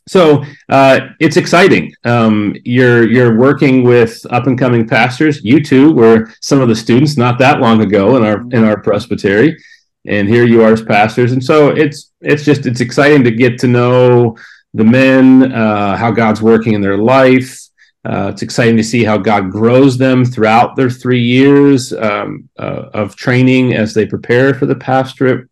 So 0.07 0.43
uh, 0.69 0.99
it's 1.19 1.37
exciting. 1.37 1.93
Um, 2.03 2.55
you're 2.63 3.09
you're 3.09 3.37
working 3.37 3.83
with 3.83 4.23
up 4.29 4.45
and 4.47 4.57
coming 4.57 4.87
pastors. 4.87 5.43
You 5.43 5.63
two 5.63 5.93
were 5.93 6.29
some 6.41 6.61
of 6.61 6.69
the 6.69 6.75
students 6.75 7.17
not 7.17 7.39
that 7.39 7.59
long 7.59 7.81
ago 7.81 8.15
in 8.17 8.23
our 8.23 8.41
in 8.51 8.63
our 8.63 8.79
presbytery, 8.81 9.57
and 10.05 10.27
here 10.29 10.45
you 10.45 10.61
are 10.63 10.73
as 10.73 10.83
pastors. 10.83 11.31
And 11.31 11.43
so 11.43 11.69
it's 11.69 12.11
it's 12.21 12.45
just 12.45 12.65
it's 12.65 12.81
exciting 12.81 13.23
to 13.23 13.31
get 13.31 13.57
to 13.59 13.67
know 13.67 14.37
the 14.75 14.83
men, 14.83 15.51
uh, 15.51 15.97
how 15.97 16.11
God's 16.11 16.41
working 16.41 16.73
in 16.73 16.81
their 16.81 16.97
life, 16.97 17.51
Uh, 18.05 18.29
it's 18.31 18.43
exciting 18.43 18.77
to 18.77 18.83
see 18.83 19.03
how 19.03 19.17
God 19.17 19.49
grows 19.49 19.97
them 19.97 20.23
throughout 20.25 20.75
their 20.75 20.91
three 20.91 21.23
years 21.23 21.91
um, 21.91 22.47
uh, 22.59 22.89
of 22.93 23.15
training 23.15 23.73
as 23.73 23.93
they 23.93 24.05
prepare 24.05 24.53
for 24.53 24.67
the 24.67 24.75
pastorate. 24.75 25.47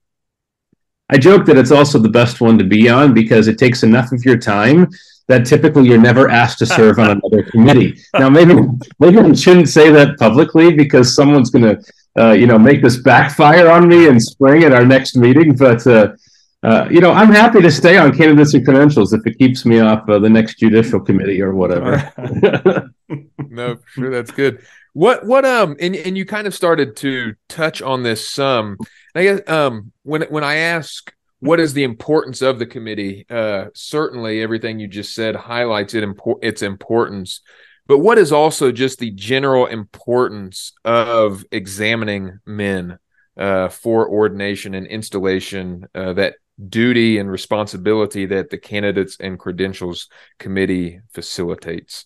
I 1.13 1.17
joke 1.17 1.45
that 1.45 1.57
it's 1.57 1.71
also 1.71 1.99
the 1.99 2.09
best 2.09 2.41
one 2.41 2.57
to 2.57 2.63
be 2.63 2.89
on 2.89 3.13
because 3.13 3.47
it 3.47 3.59
takes 3.59 3.83
enough 3.83 4.11
of 4.11 4.25
your 4.25 4.37
time 4.37 4.89
that 5.27 5.45
typically 5.45 5.85
you're 5.85 5.99
never 5.99 6.27
asked 6.27 6.57
to 6.59 6.65
serve 6.65 6.97
on 6.97 7.11
another 7.23 7.43
committee. 7.43 8.01
Now, 8.17 8.29
maybe 8.29 8.55
maybe 8.97 9.19
I 9.19 9.31
shouldn't 9.33 9.69
say 9.69 9.91
that 9.91 10.17
publicly 10.17 10.73
because 10.73 11.15
someone's 11.15 11.51
going 11.51 11.75
to, 11.75 11.83
uh, 12.19 12.31
you 12.31 12.47
know, 12.47 12.57
make 12.57 12.81
this 12.81 12.97
backfire 12.97 13.69
on 13.69 13.87
me 13.87 14.07
in 14.07 14.19
spring 14.19 14.63
at 14.63 14.73
our 14.73 14.85
next 14.85 15.15
meeting. 15.15 15.55
But 15.55 15.85
uh, 15.85 16.15
uh, 16.63 16.87
you 16.89 16.99
know, 16.99 17.11
I'm 17.11 17.31
happy 17.31 17.61
to 17.61 17.71
stay 17.71 17.97
on 17.97 18.17
candidates 18.17 18.55
and 18.55 18.65
credentials 18.65 19.13
if 19.13 19.21
it 19.27 19.37
keeps 19.37 19.67
me 19.67 19.81
off 19.81 20.07
the 20.07 20.19
next 20.19 20.57
judicial 20.57 20.99
committee 20.99 21.43
or 21.43 21.53
whatever. 21.53 22.11
no, 23.37 23.77
sure, 23.85 24.09
that's 24.09 24.31
good. 24.31 24.65
What 24.93 25.25
what 25.25 25.45
um 25.45 25.75
and 25.79 25.95
and 25.95 26.17
you 26.17 26.25
kind 26.25 26.47
of 26.47 26.55
started 26.55 26.95
to 26.97 27.35
touch 27.49 27.83
on 27.83 28.01
this 28.01 28.27
some. 28.27 28.77
I 29.15 29.23
guess 29.23 29.41
um 29.47 29.91
when 30.03 30.23
when 30.23 30.43
I 30.43 30.55
ask 30.55 31.13
what 31.39 31.59
is 31.59 31.73
the 31.73 31.83
importance 31.83 32.41
of 32.41 32.59
the 32.59 32.65
committee, 32.65 33.25
uh 33.29 33.65
certainly 33.73 34.41
everything 34.41 34.79
you 34.79 34.87
just 34.87 35.13
said 35.13 35.35
highlights 35.35 35.93
it 35.93 36.03
impor- 36.03 36.43
its 36.43 36.61
importance. 36.61 37.41
But 37.85 37.99
what 37.99 38.17
is 38.17 38.31
also 38.31 38.71
just 38.71 38.99
the 38.99 39.11
general 39.11 39.65
importance 39.65 40.71
of 40.85 41.43
examining 41.51 42.39
men 42.45 42.97
uh, 43.37 43.67
for 43.67 44.07
ordination 44.07 44.73
and 44.73 44.87
installation 44.87 45.87
uh, 45.93 46.13
that 46.13 46.35
duty 46.69 47.17
and 47.17 47.29
responsibility 47.29 48.25
that 48.27 48.49
the 48.49 48.57
candidates 48.57 49.17
and 49.19 49.37
credentials 49.37 50.07
committee 50.39 51.01
facilitates? 51.13 52.05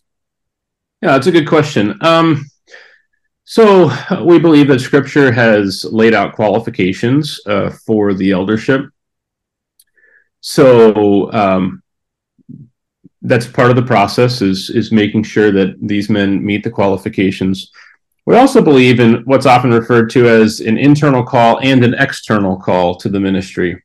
Yeah, 1.01 1.11
that's 1.11 1.27
a 1.27 1.31
good 1.31 1.47
question. 1.47 1.95
Um, 2.01 2.43
so 3.49 3.89
we 4.25 4.39
believe 4.39 4.67
that 4.67 4.81
Scripture 4.81 5.31
has 5.31 5.85
laid 5.85 6.13
out 6.13 6.35
qualifications 6.35 7.39
uh, 7.45 7.69
for 7.85 8.13
the 8.13 8.31
eldership. 8.31 8.89
So 10.41 11.31
um, 11.31 11.81
that's 13.21 13.47
part 13.47 13.69
of 13.69 13.77
the 13.77 13.83
process 13.83 14.41
is 14.41 14.69
is 14.69 14.91
making 14.91 15.23
sure 15.23 15.53
that 15.53 15.77
these 15.81 16.09
men 16.09 16.45
meet 16.45 16.65
the 16.65 16.69
qualifications. 16.69 17.71
We 18.25 18.35
also 18.35 18.61
believe 18.61 18.99
in 18.99 19.23
what's 19.23 19.45
often 19.45 19.71
referred 19.71 20.09
to 20.09 20.27
as 20.27 20.59
an 20.59 20.77
internal 20.77 21.23
call 21.23 21.61
and 21.61 21.85
an 21.85 21.93
external 21.93 22.57
call 22.57 22.95
to 22.95 23.07
the 23.07 23.21
ministry. 23.21 23.81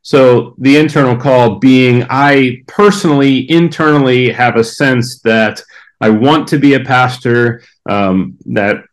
So 0.00 0.54
the 0.56 0.78
internal 0.78 1.18
call 1.18 1.58
being 1.58 2.06
I 2.08 2.62
personally 2.66 3.50
internally 3.50 4.32
have 4.32 4.56
a 4.56 4.64
sense 4.64 5.20
that 5.20 5.62
I 6.00 6.08
want 6.08 6.48
to 6.48 6.58
be 6.58 6.72
a 6.74 6.80
pastor, 6.80 7.62
um, 7.86 8.38
that 8.46 8.84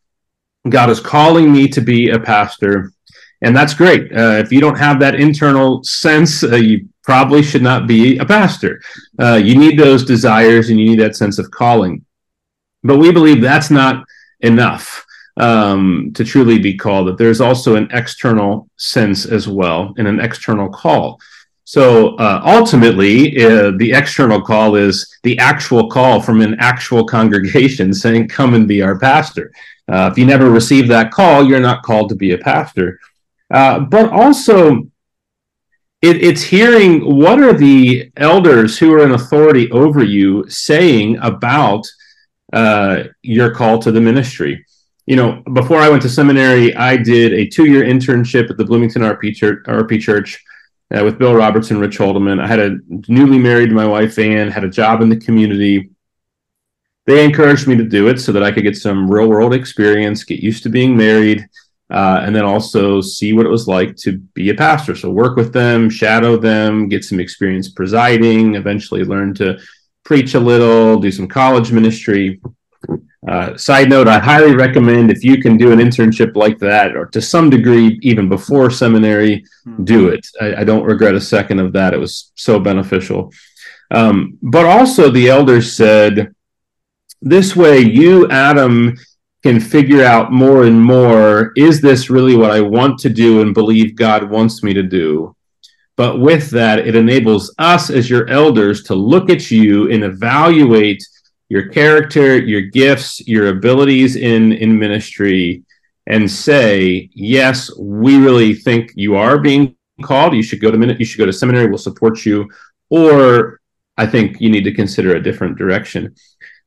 God 0.69 0.89
is 0.89 0.99
calling 0.99 1.51
me 1.51 1.67
to 1.69 1.81
be 1.81 2.09
a 2.09 2.19
pastor. 2.19 2.91
And 3.41 3.55
that's 3.55 3.73
great. 3.73 4.11
Uh, 4.11 4.37
if 4.43 4.51
you 4.51 4.59
don't 4.59 4.77
have 4.77 4.99
that 4.99 5.15
internal 5.15 5.83
sense, 5.83 6.43
uh, 6.43 6.55
you 6.55 6.89
probably 7.03 7.41
should 7.41 7.63
not 7.63 7.87
be 7.87 8.17
a 8.17 8.25
pastor. 8.25 8.81
Uh, 9.19 9.35
you 9.35 9.57
need 9.57 9.79
those 9.79 10.03
desires 10.03 10.69
and 10.69 10.79
you 10.79 10.85
need 10.85 10.99
that 10.99 11.15
sense 11.15 11.39
of 11.39 11.49
calling. 11.51 12.05
But 12.83 12.97
we 12.97 13.11
believe 13.11 13.41
that's 13.41 13.71
not 13.71 14.03
enough 14.41 15.05
um, 15.37 16.11
to 16.15 16.23
truly 16.23 16.59
be 16.59 16.75
called, 16.77 17.07
that 17.07 17.17
there's 17.17 17.41
also 17.41 17.75
an 17.75 17.89
external 17.91 18.69
sense 18.75 19.25
as 19.25 19.47
well 19.47 19.93
and 19.97 20.07
an 20.07 20.19
external 20.19 20.69
call. 20.69 21.19
So 21.63 22.15
uh, 22.15 22.41
ultimately, 22.43 23.43
uh, 23.43 23.71
the 23.77 23.93
external 23.93 24.41
call 24.41 24.75
is 24.75 25.07
the 25.21 25.37
actual 25.37 25.87
call 25.87 26.19
from 26.19 26.41
an 26.41 26.55
actual 26.59 27.05
congregation 27.17 27.93
saying, 27.93 28.27
Come 28.27 28.55
and 28.55 28.67
be 28.67 28.81
our 28.81 28.97
pastor. 28.97 29.51
Uh, 29.91 30.09
if 30.11 30.17
you 30.17 30.25
never 30.25 30.49
receive 30.49 30.87
that 30.87 31.11
call, 31.11 31.43
you're 31.43 31.59
not 31.59 31.83
called 31.83 32.09
to 32.09 32.15
be 32.15 32.33
a 32.33 32.37
pastor. 32.37 32.99
Uh, 33.51 33.79
but 33.79 34.09
also, 34.11 34.87
it, 36.01 36.23
it's 36.23 36.43
hearing 36.43 37.17
what 37.17 37.39
are 37.39 37.53
the 37.53 38.11
elders 38.17 38.77
who 38.77 38.93
are 38.93 39.03
in 39.03 39.11
authority 39.11 39.71
over 39.71 40.03
you 40.03 40.47
saying 40.49 41.17
about 41.21 41.85
uh, 42.53 43.03
your 43.21 43.53
call 43.53 43.79
to 43.79 43.91
the 43.91 44.01
ministry 44.01 44.63
you 45.09 45.15
know, 45.15 45.41
before 45.53 45.79
I 45.79 45.89
went 45.89 46.03
to 46.03 46.09
seminary, 46.09 46.75
I 46.75 46.95
did 46.95 47.33
a 47.33 47.47
two 47.47 47.65
year 47.65 47.83
internship 47.83 48.51
at 48.51 48.57
the 48.57 48.63
Bloomington 48.63 49.01
RP 49.01 49.35
Church, 49.35 49.65
RP 49.65 49.99
Church 49.99 50.45
with 50.91 51.17
Bill 51.17 51.33
Robertson, 51.33 51.79
Rich 51.79 51.97
Holdeman. 51.97 52.39
I 52.39 52.45
had 52.45 52.59
a 52.59 52.77
newly 53.07 53.39
married 53.39 53.71
my 53.71 53.87
wife, 53.87 54.19
Ann, 54.19 54.51
had 54.51 54.63
a 54.63 54.69
job 54.69 55.01
in 55.01 55.09
the 55.09 55.17
community. 55.17 55.89
They 57.09 57.25
encouraged 57.25 57.67
me 57.67 57.75
to 57.75 57.83
do 57.83 58.07
it 58.07 58.19
so 58.19 58.31
that 58.33 58.43
I 58.43 58.51
could 58.51 58.61
get 58.61 58.77
some 58.77 59.09
real 59.09 59.27
world 59.27 59.51
experience, 59.51 60.23
get 60.23 60.41
used 60.41 60.61
to 60.61 60.69
being 60.69 60.95
married, 60.95 61.43
uh, 61.89 62.21
and 62.23 62.35
then 62.35 62.45
also 62.45 63.01
see 63.01 63.33
what 63.33 63.47
it 63.47 63.49
was 63.49 63.67
like 63.67 63.95
to 64.03 64.19
be 64.35 64.51
a 64.51 64.53
pastor. 64.53 64.95
So 64.95 65.09
work 65.09 65.35
with 65.35 65.51
them, 65.51 65.89
shadow 65.89 66.37
them, 66.37 66.87
get 66.87 67.03
some 67.03 67.19
experience 67.19 67.67
presiding, 67.67 68.53
eventually 68.53 69.03
learn 69.03 69.33
to 69.41 69.57
preach 70.05 70.35
a 70.35 70.39
little, 70.39 70.99
do 70.99 71.11
some 71.11 71.27
college 71.27 71.71
ministry. 71.71 72.39
Uh, 73.27 73.57
side 73.57 73.89
note, 73.89 74.07
I 74.07 74.19
highly 74.19 74.55
recommend 74.55 75.09
if 75.09 75.23
you 75.23 75.41
can 75.41 75.57
do 75.57 75.71
an 75.71 75.79
internship 75.79 76.35
like 76.35 76.59
that, 76.59 76.95
or 76.95 77.07
to 77.07 77.21
some 77.23 77.49
degree, 77.49 77.97
even 78.03 78.29
before 78.29 78.69
seminary, 78.69 79.43
mm-hmm. 79.65 79.83
do 79.83 80.09
it. 80.09 80.27
I, 80.39 80.57
I, 80.57 80.63
don't 80.63 80.85
regret 80.85 81.15
a 81.15 81.21
second 81.21 81.59
of 81.59 81.73
that. 81.73 81.95
It 81.95 81.99
was 81.99 82.31
so 82.35 82.59
beneficial. 82.59 83.33
Um, 83.89 84.37
but 84.43 84.67
also, 84.67 85.09
the 85.09 85.29
elders 85.29 85.75
said, 85.75 86.35
this 87.21 87.55
way, 87.55 87.79
you, 87.79 88.29
Adam, 88.29 88.97
can 89.43 89.59
figure 89.59 90.03
out 90.03 90.31
more 90.31 90.63
and 90.63 90.81
more 90.81 91.53
is 91.55 91.81
this 91.81 92.09
really 92.09 92.35
what 92.35 92.51
I 92.51 92.61
want 92.61 92.99
to 92.99 93.09
do 93.09 93.41
and 93.41 93.53
believe 93.53 93.95
God 93.95 94.29
wants 94.29 94.63
me 94.63 94.73
to 94.73 94.83
do? 94.83 95.35
But 95.95 96.19
with 96.19 96.49
that, 96.51 96.79
it 96.79 96.95
enables 96.95 97.53
us 97.57 97.89
as 97.89 98.09
your 98.09 98.27
elders 98.29 98.83
to 98.83 98.95
look 98.95 99.29
at 99.29 99.51
you 99.51 99.91
and 99.91 100.03
evaluate 100.03 101.03
your 101.49 101.67
character, 101.69 102.37
your 102.37 102.61
gifts, 102.61 103.27
your 103.27 103.47
abilities 103.47 104.15
in 104.15 104.53
in 104.53 104.79
ministry, 104.79 105.63
and 106.07 106.29
say, 106.29 107.09
yes, 107.13 107.75
we 107.77 108.17
really 108.17 108.53
think 108.53 108.93
you 108.95 109.15
are 109.15 109.39
being 109.39 109.75
called. 110.01 110.33
You 110.33 110.43
should 110.43 110.61
go 110.61 110.71
to 110.71 110.77
minute. 110.77 110.99
You 110.99 111.05
should 111.05 111.17
go 111.17 111.25
to 111.25 111.33
seminary. 111.33 111.67
We'll 111.67 111.77
support 111.77 112.25
you. 112.25 112.49
Or 112.89 113.59
I 113.97 114.05
think 114.07 114.39
you 114.39 114.49
need 114.49 114.63
to 114.63 114.73
consider 114.73 115.15
a 115.15 115.21
different 115.21 115.57
direction. 115.57 116.15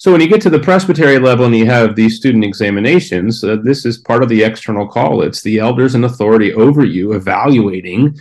So 0.02 0.10
when 0.10 0.20
you 0.20 0.26
get 0.26 0.40
to 0.40 0.50
the 0.50 0.58
presbytery 0.58 1.20
level 1.20 1.44
and 1.44 1.54
you 1.54 1.66
have 1.66 1.94
these 1.94 2.16
student 2.16 2.42
examinations, 2.42 3.44
uh, 3.44 3.58
this 3.62 3.86
is 3.86 3.98
part 3.98 4.24
of 4.24 4.28
the 4.28 4.42
external 4.42 4.88
call. 4.88 5.22
It's 5.22 5.42
the 5.42 5.60
elders 5.60 5.94
and 5.94 6.04
authority 6.04 6.52
over 6.54 6.84
you 6.84 7.12
evaluating 7.12 8.18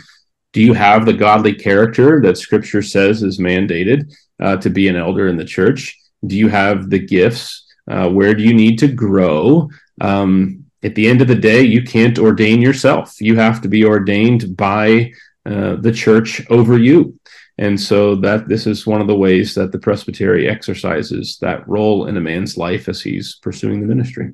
do 0.54 0.62
you 0.62 0.74
have 0.74 1.08
the 1.08 1.14
godly 1.14 1.56
character 1.56 2.22
that 2.22 2.38
scripture 2.38 2.84
says 2.84 3.24
is 3.24 3.40
mandated 3.40 4.14
uh, 4.40 4.58
to 4.58 4.70
be 4.70 4.90
an 4.90 4.96
elder 4.96 5.28
in 5.28 5.38
the 5.38 5.44
church? 5.44 5.98
Do 6.28 6.38
you 6.38 6.50
have 6.50 6.92
the 6.92 7.00
gifts? 7.00 7.66
Uh, 7.90 8.12
where 8.12 8.36
do 8.36 8.44
you 8.44 8.54
need 8.54 8.78
to 8.78 8.88
grow? 8.88 9.68
Um, 10.02 10.66
at 10.84 10.94
the 10.94 11.08
end 11.08 11.24
of 11.24 11.28
the 11.28 11.34
day, 11.34 11.64
you 11.64 11.82
can't 11.82 12.20
ordain 12.20 12.62
yourself. 12.62 13.20
You 13.20 13.38
have 13.38 13.60
to 13.62 13.68
be 13.68 13.86
ordained 13.86 14.56
by 14.56 15.14
uh, 15.48 15.78
the 15.78 15.92
church 15.92 16.46
over 16.52 16.78
you. 16.78 17.18
And 17.62 17.80
so 17.80 18.16
that 18.16 18.48
this 18.48 18.66
is 18.66 18.88
one 18.88 19.02
of 19.02 19.08
the 19.08 19.16
ways 19.16 19.54
that 19.54 19.72
the 19.72 19.78
presbytery 19.78 20.50
exercises 20.50 21.38
that 21.42 21.68
role 21.68 22.08
in 22.08 22.18
a 22.18 22.20
man's 22.20 22.58
life 22.58 22.90
as 22.90 23.04
he's 23.04 23.36
pursuing 23.36 23.82
the 23.82 23.86
ministry. 23.86 24.34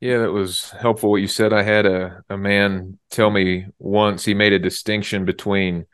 Yeah, 0.00 0.18
that 0.18 0.32
was 0.32 0.70
helpful 0.70 1.12
what 1.12 1.20
you 1.20 1.28
said. 1.28 1.52
I 1.52 1.62
had 1.62 1.86
a, 1.86 2.24
a 2.28 2.36
man 2.36 2.98
tell 3.10 3.30
me 3.30 3.66
once 3.78 4.24
he 4.24 4.34
made 4.34 4.52
a 4.52 4.58
distinction 4.58 5.24
between 5.24 5.86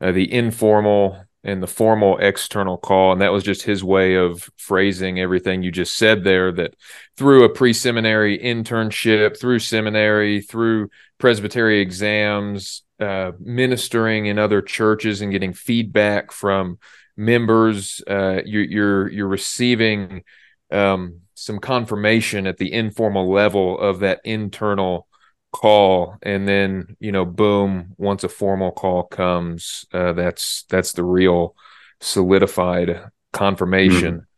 uh, 0.00 0.12
the 0.12 0.32
informal 0.32 1.22
and 1.44 1.62
the 1.62 1.66
formal 1.66 2.16
external 2.16 2.78
call. 2.78 3.12
And 3.12 3.20
that 3.20 3.32
was 3.32 3.44
just 3.44 3.62
his 3.62 3.84
way 3.84 4.14
of 4.14 4.48
phrasing 4.56 5.20
everything 5.20 5.62
you 5.62 5.70
just 5.70 5.98
said 5.98 6.24
there 6.24 6.50
that 6.52 6.76
through 7.18 7.44
a 7.44 7.50
pre 7.50 7.74
seminary 7.74 8.38
internship, 8.38 9.38
through 9.38 9.58
seminary, 9.58 10.40
through 10.40 10.88
presbytery 11.18 11.80
exams, 11.80 12.84
uh, 13.00 13.32
ministering 13.38 14.26
in 14.26 14.38
other 14.38 14.62
churches 14.62 15.20
and 15.20 15.32
getting 15.32 15.52
feedback 15.52 16.32
from 16.32 16.78
members, 17.16 18.02
uh, 18.06 18.40
you're, 18.44 18.64
you're, 18.64 19.08
you're 19.08 19.28
receiving 19.28 20.22
um, 20.70 21.20
some 21.34 21.58
confirmation 21.58 22.46
at 22.46 22.58
the 22.58 22.72
informal 22.72 23.30
level 23.30 23.78
of 23.78 24.00
that 24.00 24.20
internal 24.24 25.06
call 25.52 26.16
and 26.22 26.46
then 26.46 26.96
you 27.00 27.10
know 27.10 27.24
boom 27.24 27.94
once 27.98 28.22
a 28.22 28.28
formal 28.28 28.70
call 28.70 29.02
comes 29.02 29.84
uh, 29.92 30.12
that's 30.12 30.64
that's 30.68 30.92
the 30.92 31.02
real 31.02 31.56
solidified 32.00 33.10
confirmation 33.32 34.14
mm-hmm. 34.14 34.29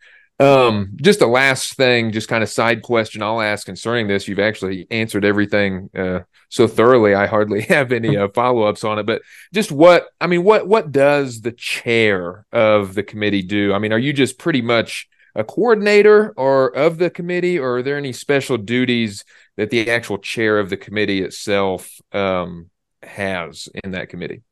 Um 0.42 0.90
just 0.96 1.18
the 1.18 1.26
last 1.26 1.74
thing 1.74 2.10
just 2.10 2.28
kind 2.28 2.42
of 2.42 2.48
side 2.48 2.82
question 2.82 3.22
i'll 3.22 3.40
ask 3.40 3.66
concerning 3.66 4.08
this. 4.08 4.26
You've 4.26 4.38
actually 4.38 4.86
answered 4.90 5.24
everything 5.24 5.90
uh, 5.96 6.20
so 6.48 6.66
thoroughly. 6.66 7.14
I 7.14 7.26
hardly 7.26 7.62
have 7.76 7.92
any 7.92 8.16
uh, 8.16 8.28
follow-ups 8.28 8.84
on 8.84 8.98
it 8.98 9.06
but 9.06 9.22
just 9.52 9.70
what 9.72 10.06
i 10.20 10.26
mean 10.26 10.44
what 10.44 10.66
what 10.66 10.92
does 10.92 11.40
the 11.40 11.52
chair 11.52 12.46
of 12.52 12.94
the 12.94 13.02
committee 13.02 13.42
do? 13.42 13.72
I 13.72 13.78
mean 13.78 13.92
are 13.92 13.98
you 13.98 14.12
just 14.12 14.38
pretty 14.38 14.62
much 14.62 15.08
a 15.34 15.44
coordinator 15.44 16.32
or 16.36 16.74
of 16.76 16.98
the 16.98 17.10
committee, 17.10 17.58
or 17.58 17.78
are 17.78 17.82
there 17.82 17.96
any 17.96 18.12
special 18.12 18.58
duties 18.58 19.24
that 19.56 19.70
the 19.70 19.90
actual 19.90 20.18
chair 20.18 20.58
of 20.58 20.70
the 20.70 20.76
committee 20.76 21.22
itself 21.22 22.00
um, 22.12 22.70
has 23.02 23.68
in 23.82 23.92
that 23.92 24.08
committee? 24.08 24.42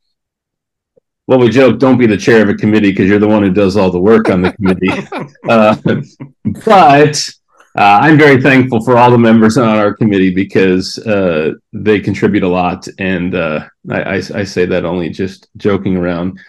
Well, 1.31 1.39
we 1.39 1.49
joke, 1.49 1.79
don't 1.79 1.97
be 1.97 2.09
the 2.09 2.17
chair 2.17 2.43
of 2.43 2.49
a 2.49 2.55
committee 2.55 2.91
because 2.91 3.09
you're 3.09 3.21
the 3.21 3.29
one 3.29 3.45
who 3.45 3.53
does 3.53 3.77
all 3.77 3.93
the 3.93 4.01
work 4.01 4.29
on 4.29 4.43
the 4.43 4.53
committee. 4.53 4.89
uh, 5.49 5.77
but 6.65 7.31
uh, 7.79 7.99
I'm 8.03 8.19
very 8.19 8.43
thankful 8.43 8.85
for 8.85 8.99
all 8.99 9.13
the 9.13 9.17
members 9.17 9.57
on 9.57 9.79
our 9.79 9.95
committee 9.95 10.35
because 10.35 10.99
uh, 10.99 11.53
they 11.73 12.01
contribute 12.01 12.43
a 12.43 12.49
lot. 12.49 12.89
And 12.99 13.37
uh, 13.37 13.65
I, 13.89 14.03
I, 14.03 14.15
I, 14.15 14.43
say 14.43 14.65
that 14.67 14.85
only 14.85 15.09
just 15.09 15.47
joking 15.57 15.97
around. 15.97 16.41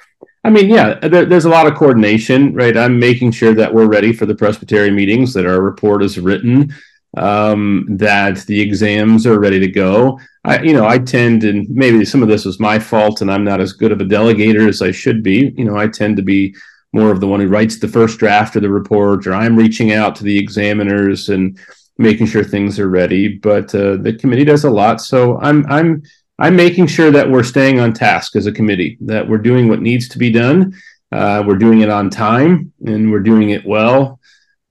I 0.43 0.49
mean, 0.49 0.67
yeah, 0.67 0.95
there, 0.95 1.25
there's 1.25 1.45
a 1.45 1.49
lot 1.49 1.67
of 1.67 1.75
coordination, 1.75 2.51
right? 2.55 2.75
I'm 2.75 2.97
making 2.97 3.33
sure 3.33 3.53
that 3.53 3.71
we're 3.71 3.85
ready 3.85 4.11
for 4.11 4.25
the 4.25 4.33
Presbytery 4.33 4.89
meetings, 4.89 5.31
that 5.35 5.45
our 5.45 5.61
report 5.61 6.01
is 6.01 6.17
written, 6.17 6.73
um, 7.17 7.85
that 7.89 8.39
the 8.45 8.59
exams 8.59 9.27
are 9.27 9.39
ready 9.39 9.59
to 9.59 9.67
go. 9.67 10.19
I, 10.43 10.61
you 10.61 10.73
know, 10.73 10.87
I 10.87 10.97
tend, 10.97 11.43
and 11.43 11.69
maybe 11.69 12.03
some 12.05 12.23
of 12.23 12.29
this 12.29 12.45
was 12.45 12.59
my 12.59 12.79
fault, 12.79 13.21
and 13.21 13.31
I'm 13.31 13.43
not 13.43 13.61
as 13.61 13.73
good 13.73 13.91
of 13.91 14.01
a 14.01 14.05
delegator 14.05 14.67
as 14.67 14.81
I 14.81 14.91
should 14.91 15.21
be. 15.21 15.53
You 15.57 15.65
know, 15.65 15.77
I 15.77 15.87
tend 15.87 16.17
to 16.17 16.23
be 16.23 16.55
more 16.93 17.11
of 17.11 17.19
the 17.19 17.27
one 17.27 17.39
who 17.39 17.47
writes 17.47 17.79
the 17.79 17.87
first 17.87 18.17
draft 18.17 18.55
of 18.55 18.61
the 18.61 18.69
report, 18.69 19.27
or 19.27 19.33
I'm 19.33 19.55
reaching 19.55 19.91
out 19.93 20.15
to 20.15 20.23
the 20.23 20.37
examiners 20.37 21.29
and 21.29 21.57
making 21.97 22.25
sure 22.25 22.43
things 22.43 22.79
are 22.79 22.89
ready. 22.89 23.27
But 23.27 23.73
uh, 23.75 23.97
the 23.97 24.13
committee 24.13 24.45
does 24.45 24.63
a 24.63 24.69
lot, 24.69 25.01
so 25.01 25.37
I'm 25.39 25.65
I'm 25.67 26.03
I'm 26.39 26.55
making 26.55 26.87
sure 26.87 27.11
that 27.11 27.29
we're 27.29 27.43
staying 27.43 27.79
on 27.79 27.93
task 27.93 28.35
as 28.35 28.47
a 28.47 28.51
committee, 28.51 28.97
that 29.01 29.27
we're 29.27 29.37
doing 29.37 29.67
what 29.67 29.81
needs 29.81 30.09
to 30.09 30.17
be 30.17 30.31
done, 30.31 30.73
uh, 31.11 31.43
we're 31.45 31.57
doing 31.57 31.81
it 31.81 31.89
on 31.89 32.09
time, 32.09 32.73
and 32.85 33.11
we're 33.11 33.19
doing 33.19 33.51
it 33.51 33.65
well. 33.65 34.19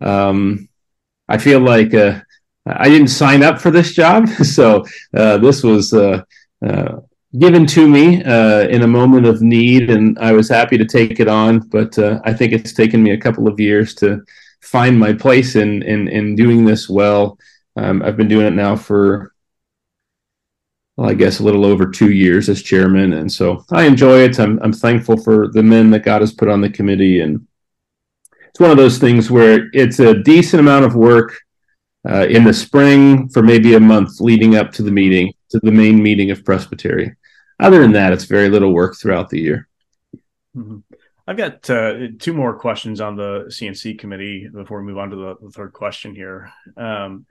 Um, 0.01 0.69
I 1.29 1.39
feel 1.39 1.61
like 1.61 1.95
uh, 1.95 2.21
I 2.67 2.89
didn't 2.89 3.09
sign 3.09 3.43
up 3.43 3.61
for 3.61 3.71
this 3.71 3.93
job, 3.93 4.29
so 4.43 4.85
uh, 5.15 5.39
this 5.39 5.63
was 5.63 5.93
uh, 5.93 6.23
uh, 6.67 7.01
given 7.39 7.67
to 7.67 7.89
me 7.89 8.23
uh, 8.25 8.69
in 8.69 8.83
a 8.83 8.89
moment 8.89 9.27
of 9.27 9.43
need, 9.43 9.91
and 9.91 10.19
I 10.19 10.33
was 10.33 10.49
happy 10.49 10.77
to 10.79 10.85
take 10.85 11.21
it 11.21 11.29
on. 11.29 11.61
But 11.61 11.99
uh, 11.99 12.21
I 12.25 12.33
think 12.33 12.53
it's 12.53 12.73
taken 12.73 13.03
me 13.03 13.13
a 13.13 13.21
couple 13.21 13.49
of 13.49 13.61
years 13.61 13.95
to 13.97 14.23
find 14.61 14.99
my 14.99 15.13
place 15.13 15.57
in 15.57 15.83
in, 15.83 16.09
in 16.09 16.37
doing 16.37 16.65
this 16.65 16.89
well. 16.89 17.39
Um, 17.77 18.03
I've 18.03 18.17
been 18.17 18.29
doing 18.29 18.47
it 18.47 18.55
now 18.55 18.77
for, 18.77 19.33
well, 20.97 21.09
I 21.09 21.15
guess 21.15 21.39
a 21.39 21.45
little 21.45 21.65
over 21.65 21.87
two 21.87 22.11
years 22.11 22.49
as 22.49 22.63
chairman, 22.63 23.15
and 23.15 23.33
so 23.33 23.65
I 23.71 23.85
enjoy 23.85 24.21
it. 24.21 24.39
I'm 24.39 24.59
I'm 24.63 24.73
thankful 24.73 25.17
for 25.17 25.49
the 25.49 25.63
men 25.63 25.91
that 25.91 26.05
God 26.05 26.21
has 26.21 26.33
put 26.33 26.49
on 26.49 26.61
the 26.61 26.71
committee, 26.71 27.21
and 27.21 27.47
it's 28.49 28.61
one 28.61 28.71
of 28.71 28.77
those 28.77 28.99
things 28.99 29.31
where 29.31 29.71
it's 29.73 30.01
a 30.01 30.23
decent 30.23 30.61
amount 30.61 30.85
of 30.85 30.95
work. 30.95 31.41
Uh, 32.09 32.27
in 32.29 32.45
the 32.45 32.55
spring 32.55 33.29
for 33.29 33.43
maybe 33.43 33.75
a 33.75 33.81
month 33.81 34.21
leading 34.21 34.57
up 34.57 34.73
to 34.73 34.83
the 34.83 34.91
meeting, 34.91 35.33
to 35.51 35.61
the 35.63 35.71
main 35.71 36.03
meeting 36.03 36.31
of 36.31 36.43
Presbytery 36.45 37.15
other 37.61 37.81
than 37.81 37.93
that, 37.93 38.13
it's 38.13 38.25
very 38.25 38.49
little 38.49 38.73
work 38.73 38.97
throughout 38.97 39.29
the 39.29 39.39
year. 39.39 39.69
Mm-hmm. 40.57 40.79
I've 41.27 41.37
got 41.37 41.69
uh, 41.71 42.09
two 42.19 42.33
more 42.33 42.59
questions 42.59 43.01
on 43.01 43.15
the 43.15 43.45
CNC 43.49 43.99
committee 43.99 44.49
before 44.53 44.81
we 44.81 44.87
move 44.87 44.99
on 44.99 45.11
to 45.11 45.17
the, 45.17 45.37
the 45.43 45.51
third 45.51 45.73
question 45.73 46.15
here. 46.15 46.51
Um, 46.77 47.27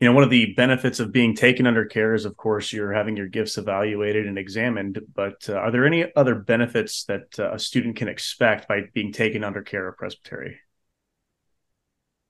you 0.00 0.08
know, 0.08 0.12
one 0.14 0.24
of 0.24 0.30
the 0.30 0.52
benefits 0.54 1.00
of 1.00 1.12
being 1.12 1.34
taken 1.34 1.66
under 1.66 1.86
care 1.86 2.14
is, 2.14 2.26
of 2.26 2.36
course, 2.36 2.72
you're 2.72 2.92
having 2.92 3.16
your 3.16 3.28
gifts 3.28 3.56
evaluated 3.56 4.26
and 4.26 4.36
examined. 4.36 5.00
But 5.14 5.48
uh, 5.48 5.54
are 5.54 5.70
there 5.70 5.86
any 5.86 6.04
other 6.16 6.34
benefits 6.34 7.04
that 7.04 7.38
uh, 7.38 7.54
a 7.54 7.58
student 7.58 7.96
can 7.96 8.08
expect 8.08 8.68
by 8.68 8.82
being 8.92 9.12
taken 9.12 9.44
under 9.44 9.62
care 9.62 9.88
of 9.88 9.96
Presbytery? 9.96 10.58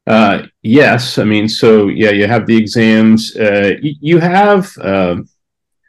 Uh, 0.06 0.42
yes, 0.62 1.18
I 1.18 1.24
mean, 1.24 1.48
so 1.48 1.88
yeah, 1.88 2.10
you 2.10 2.26
have 2.26 2.46
the 2.46 2.56
exams. 2.56 3.34
Uh, 3.36 3.74
you 3.80 4.18
have 4.18 4.70
um, 4.80 5.28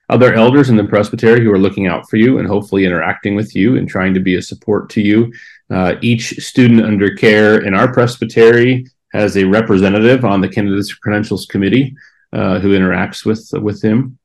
other 0.10 0.34
elders 0.34 0.70
in 0.70 0.78
the 0.78 0.84
presbytery 0.84 1.44
who 1.44 1.52
are 1.52 1.60
looking 1.60 1.88
out 1.88 2.10
for 2.10 2.18
you 2.18 2.38
and 2.38 2.48
hopefully 2.48 2.86
interacting 2.86 3.36
with 3.36 3.56
you 3.56 3.78
and 3.78 3.90
trying 3.90 4.14
to 4.14 4.20
be 4.20 4.36
a 4.36 4.42
support 4.42 4.90
to 4.92 5.02
you. 5.02 5.34
Uh, 5.70 5.96
each 6.02 6.36
student 6.40 6.82
under 6.82 7.16
care 7.16 7.66
in 7.66 7.74
our 7.74 7.92
presbytery 7.92 8.86
has 9.12 9.36
a 9.38 9.44
representative 9.44 10.24
on 10.24 10.42
the 10.42 10.48
candidates 10.50 10.94
credentials 10.94 11.46
committee 11.46 11.96
uh, 12.34 12.60
who 12.60 12.78
interacts 12.78 13.26
with 13.26 13.50
with 13.62 13.82
him. 13.82 14.18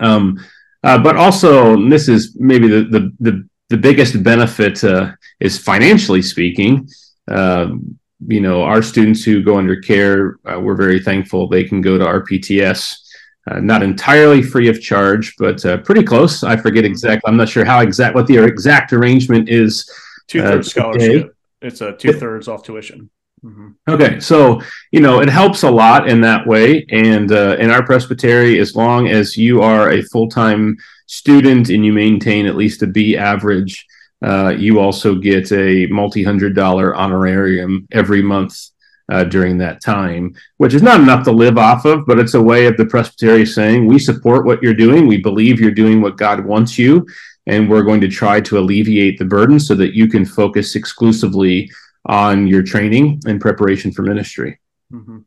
Um, 0.00 0.44
uh, 0.82 0.98
but 0.98 1.16
also, 1.16 1.76
this 1.88 2.08
is 2.08 2.36
maybe 2.38 2.68
the 2.68 2.84
the 2.84 3.12
the, 3.20 3.48
the 3.70 3.76
biggest 3.76 4.22
benefit 4.22 4.82
uh, 4.84 5.12
is 5.40 5.58
financially 5.58 6.22
speaking. 6.22 6.88
Um, 7.28 7.98
you 8.26 8.40
know, 8.40 8.62
our 8.62 8.82
students 8.82 9.24
who 9.24 9.42
go 9.42 9.58
under 9.58 9.80
care, 9.80 10.38
uh, 10.44 10.58
we're 10.60 10.76
very 10.76 11.00
thankful 11.00 11.48
they 11.48 11.64
can 11.64 11.80
go 11.80 11.98
to 11.98 12.04
RPTS 12.04 13.04
uh, 13.50 13.60
not 13.60 13.82
entirely 13.82 14.42
free 14.42 14.68
of 14.68 14.80
charge, 14.80 15.34
but 15.36 15.64
uh, 15.66 15.78
pretty 15.78 16.02
close. 16.02 16.42
I 16.42 16.56
forget 16.56 16.84
exactly. 16.84 17.28
I'm 17.28 17.36
not 17.36 17.48
sure 17.48 17.64
how 17.64 17.80
exact 17.80 18.14
what 18.14 18.26
the 18.26 18.38
exact 18.38 18.92
arrangement 18.92 19.48
is. 19.48 19.90
Two 20.28 20.40
thirds 20.40 20.68
uh, 20.68 20.70
scholarship. 20.70 21.36
It's 21.60 21.80
a 21.80 21.92
two 21.92 22.14
thirds 22.14 22.48
off 22.48 22.62
tuition. 22.62 23.10
Mm-hmm. 23.44 23.68
Okay, 23.86 24.20
so 24.20 24.62
you 24.90 25.00
know 25.00 25.20
it 25.20 25.28
helps 25.28 25.62
a 25.62 25.70
lot 25.70 26.08
in 26.08 26.22
that 26.22 26.46
way, 26.46 26.86
and 26.88 27.30
uh, 27.30 27.56
in 27.58 27.70
our 27.70 27.84
presbytery, 27.84 28.58
as 28.58 28.74
long 28.74 29.08
as 29.08 29.36
you 29.36 29.60
are 29.60 29.90
a 29.90 30.02
full 30.04 30.28
time 30.28 30.78
student 31.06 31.68
and 31.68 31.84
you 31.84 31.92
maintain 31.92 32.46
at 32.46 32.56
least 32.56 32.82
a 32.82 32.86
B 32.86 33.14
average, 33.14 33.86
uh, 34.24 34.54
you 34.56 34.80
also 34.80 35.14
get 35.14 35.52
a 35.52 35.86
multi 35.86 36.22
hundred 36.22 36.54
dollar 36.54 36.94
honorarium 36.96 37.86
every 37.92 38.22
month 38.22 38.70
uh, 39.10 39.24
during 39.24 39.58
that 39.58 39.82
time, 39.82 40.34
which 40.56 40.72
is 40.72 40.82
not 40.82 41.00
enough 41.00 41.24
to 41.24 41.32
live 41.32 41.58
off 41.58 41.84
of, 41.84 42.06
but 42.06 42.18
it's 42.18 42.34
a 42.34 42.42
way 42.42 42.66
of 42.66 42.76
the 42.76 42.86
presbytery 42.86 43.44
saying, 43.44 43.86
we 43.86 43.98
support 43.98 44.46
what 44.46 44.62
you're 44.62 44.72
doing. 44.72 45.06
We 45.06 45.18
believe 45.18 45.60
you're 45.60 45.70
doing 45.70 46.00
what 46.00 46.16
God 46.16 46.44
wants 46.44 46.78
you. 46.78 47.06
And 47.46 47.68
we're 47.68 47.82
going 47.82 48.00
to 48.00 48.08
try 48.08 48.40
to 48.40 48.58
alleviate 48.58 49.18
the 49.18 49.26
burden 49.26 49.60
so 49.60 49.74
that 49.74 49.94
you 49.94 50.08
can 50.08 50.24
focus 50.24 50.74
exclusively 50.74 51.70
on 52.06 52.46
your 52.46 52.62
training 52.62 53.20
and 53.26 53.38
preparation 53.38 53.92
for 53.92 54.00
ministry. 54.00 54.58
Mm-hmm. 54.90 55.18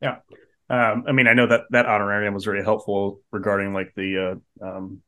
Yeah. 0.00 0.18
Um, 0.70 1.04
I 1.08 1.12
mean, 1.12 1.26
I 1.26 1.34
know 1.34 1.48
that 1.48 1.62
that 1.70 1.86
honorarium 1.86 2.34
was 2.34 2.44
very 2.44 2.62
helpful 2.62 3.20
regarding 3.32 3.72
like 3.72 3.92
the 3.96 4.40
uh, 4.62 4.64
um, 4.64 5.02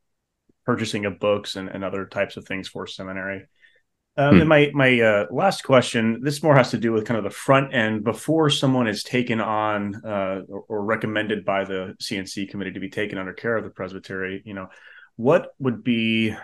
purchasing 0.69 1.07
of 1.07 1.19
books 1.19 1.57
and, 1.57 1.71
and 1.71 1.83
other 1.83 2.05
types 2.05 2.37
of 2.37 2.45
things 2.45 2.69
for 2.69 2.87
seminary. 2.87 3.47
Um, 4.19 4.35
hmm. 4.35 4.41
And 4.41 4.49
my 4.51 4.71
my 4.75 5.01
uh, 5.01 5.27
last 5.31 5.65
question, 5.65 6.21
this 6.23 6.43
more 6.43 6.55
has 6.55 6.73
to 6.73 6.77
do 6.77 6.93
with 6.93 7.07
kind 7.07 7.17
of 7.17 7.25
the 7.25 7.31
front 7.31 7.73
end 7.73 8.05
before 8.05 8.51
someone 8.51 8.87
is 8.87 9.03
taken 9.03 9.41
on 9.41 9.95
uh, 10.05 10.43
or, 10.47 10.65
or, 10.69 10.85
recommended 10.85 11.47
by 11.47 11.65
the 11.65 11.97
CNC 12.03 12.51
committee 12.51 12.73
to 12.73 12.81
be 12.81 12.91
taken 12.91 13.17
under 13.17 13.33
care 13.33 13.57
of 13.57 13.65
the 13.65 13.71
presbytery. 13.71 14.43
You 14.45 14.53
know, 14.53 14.69
what 15.17 15.55
would 15.59 15.83
be? 15.83 16.37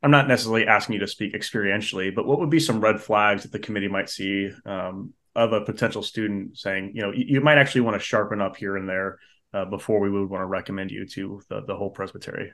I'm 0.00 0.12
not 0.12 0.28
necessarily 0.28 0.68
asking 0.68 0.92
you 0.92 1.00
to 1.00 1.08
speak 1.08 1.34
experientially, 1.34 2.14
but 2.14 2.26
what 2.26 2.38
would 2.38 2.50
be 2.50 2.60
some 2.60 2.80
red 2.80 3.00
flags 3.00 3.42
that 3.42 3.50
the 3.50 3.58
committee 3.58 3.88
might 3.88 4.10
see 4.10 4.52
um, 4.64 5.12
of 5.34 5.52
a 5.52 5.62
potential 5.62 6.04
student 6.04 6.56
saying, 6.56 6.92
you 6.94 7.02
know, 7.02 7.10
you, 7.10 7.24
you, 7.26 7.40
might 7.40 7.58
actually 7.58 7.80
want 7.80 8.00
to 8.00 8.06
sharpen 8.06 8.40
up 8.40 8.54
here 8.54 8.76
and 8.76 8.88
there 8.88 9.18
uh, 9.52 9.64
before 9.64 9.98
we 9.98 10.10
would 10.10 10.30
want 10.30 10.42
to 10.42 10.46
recommend 10.46 10.92
you 10.92 11.04
to 11.06 11.42
the, 11.48 11.62
the 11.66 11.74
whole 11.74 11.90
presbytery. 11.90 12.52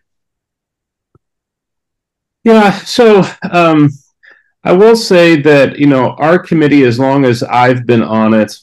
Yeah. 2.45 2.73
So. 2.73 3.25
Um 3.51 3.91
I 4.63 4.73
will 4.73 4.97
say 4.97 5.41
that, 5.41 5.79
you 5.79 5.87
know, 5.87 6.11
our 6.19 6.39
committee, 6.39 6.85
as 6.85 6.99
long 6.99 7.25
as 7.25 7.43
I've 7.43 7.87
been 7.87 8.03
on 8.03 8.35
it, 8.35 8.59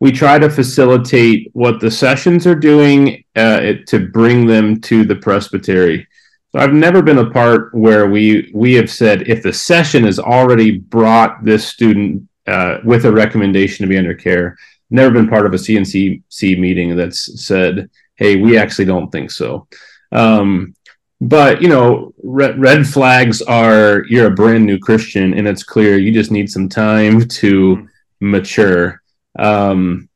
we 0.00 0.12
try 0.12 0.38
to 0.38 0.50
facilitate 0.50 1.50
what 1.54 1.80
the 1.80 1.90
sessions 1.90 2.46
are 2.46 2.54
doing 2.54 3.24
uh, 3.34 3.60
it, 3.62 3.86
to 3.88 3.98
bring 4.08 4.46
them 4.46 4.80
to 4.82 5.04
the 5.04 5.16
presbytery. 5.16 6.06
So 6.52 6.60
I've 6.60 6.72
never 6.72 7.02
been 7.02 7.18
a 7.18 7.30
part 7.30 7.74
where 7.74 8.08
we 8.08 8.50
we 8.54 8.74
have 8.74 8.90
said 8.90 9.28
if 9.28 9.42
the 9.42 9.52
session 9.52 10.04
has 10.04 10.18
already 10.18 10.78
brought 10.78 11.44
this 11.44 11.66
student 11.66 12.28
uh, 12.46 12.78
with 12.84 13.04
a 13.04 13.12
recommendation 13.12 13.84
to 13.84 13.88
be 13.88 13.98
under 13.98 14.14
care. 14.14 14.56
Never 14.90 15.10
been 15.10 15.28
part 15.28 15.44
of 15.44 15.52
a 15.52 15.58
CNCC 15.58 16.58
meeting 16.58 16.96
that's 16.96 17.44
said, 17.44 17.90
"Hey, 18.14 18.36
we 18.36 18.56
actually 18.56 18.86
don't 18.86 19.10
think 19.10 19.30
so." 19.30 19.66
Um, 20.12 20.74
but 21.20 21.60
you 21.60 21.68
know 21.68 22.12
red, 22.22 22.58
red 22.60 22.86
flags 22.86 23.42
are 23.42 24.04
you're 24.08 24.26
a 24.26 24.34
brand 24.34 24.64
new 24.64 24.78
christian 24.78 25.34
and 25.34 25.48
it's 25.48 25.62
clear 25.62 25.98
you 25.98 26.12
just 26.12 26.30
need 26.30 26.50
some 26.50 26.68
time 26.68 27.26
to 27.26 27.88
mature. 28.20 29.02
Um 29.38 30.08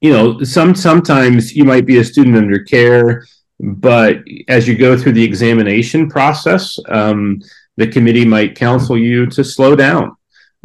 you 0.00 0.12
know 0.12 0.42
some 0.42 0.74
sometimes 0.74 1.54
you 1.54 1.64
might 1.64 1.86
be 1.86 1.98
a 1.98 2.04
student 2.04 2.36
under 2.36 2.58
care 2.58 3.26
but 3.60 4.18
as 4.48 4.66
you 4.66 4.76
go 4.76 4.96
through 4.96 5.12
the 5.12 5.22
examination 5.22 6.08
process 6.08 6.78
um, 6.88 7.40
the 7.76 7.86
committee 7.86 8.24
might 8.24 8.56
counsel 8.56 8.96
you 8.96 9.26
to 9.26 9.44
slow 9.44 9.76
down 9.76 10.16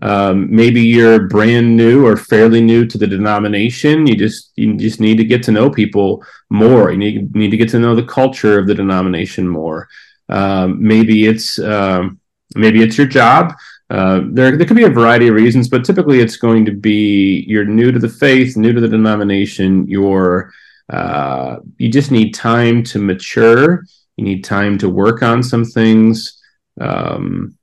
um, 0.02 0.54
maybe 0.54 0.82
you're 0.82 1.28
brand 1.28 1.76
new 1.76 2.06
or 2.06 2.18
fairly 2.18 2.62
new 2.62 2.86
to 2.86 2.98
the 2.98 3.08
denomination. 3.08 4.06
You 4.06 4.16
just 4.16 4.52
you 4.56 4.76
just 4.76 5.00
need 5.00 5.18
to 5.18 5.24
get 5.24 5.44
to 5.44 5.52
know 5.52 5.70
people 5.70 6.24
more. 6.50 6.92
You 6.92 6.98
need, 6.98 7.36
need 7.36 7.52
to 7.52 7.58
get 7.58 7.70
to 7.70 7.80
know 7.80 7.96
the 7.96 8.04
culture 8.04 8.60
of 8.60 8.68
the 8.68 8.76
denomination 8.76 9.48
more. 9.48 9.88
Um, 10.28 10.86
maybe 10.86 11.26
it's 11.28 11.60
um, 11.60 12.20
maybe 12.56 12.84
it's 12.84 12.98
your 12.98 13.08
job. 13.08 13.54
Uh, 13.90 14.22
there, 14.32 14.58
there 14.58 14.66
could 14.66 14.76
be 14.76 14.84
a 14.84 14.90
variety 14.90 15.28
of 15.28 15.36
reasons, 15.36 15.70
but 15.70 15.86
typically 15.86 16.20
it's 16.20 16.38
going 16.38 16.66
to 16.66 16.72
be 16.72 17.46
you're 17.48 17.66
new 17.66 17.92
to 17.92 18.00
the 18.00 18.10
faith, 18.10 18.58
new 18.58 18.74
to 18.74 18.82
the 18.82 18.88
denomination. 18.90 19.88
You're 19.88 20.52
uh, 20.90 21.58
you 21.78 21.90
just 21.90 22.12
need 22.12 22.34
time 22.34 22.84
to 22.84 23.00
mature. 23.00 23.86
You 24.18 24.26
need 24.26 24.44
time 24.44 24.78
to 24.80 24.90
work 24.90 25.24
on 25.24 25.42
some 25.42 25.64
things. 25.64 26.42
Um, 26.82 27.58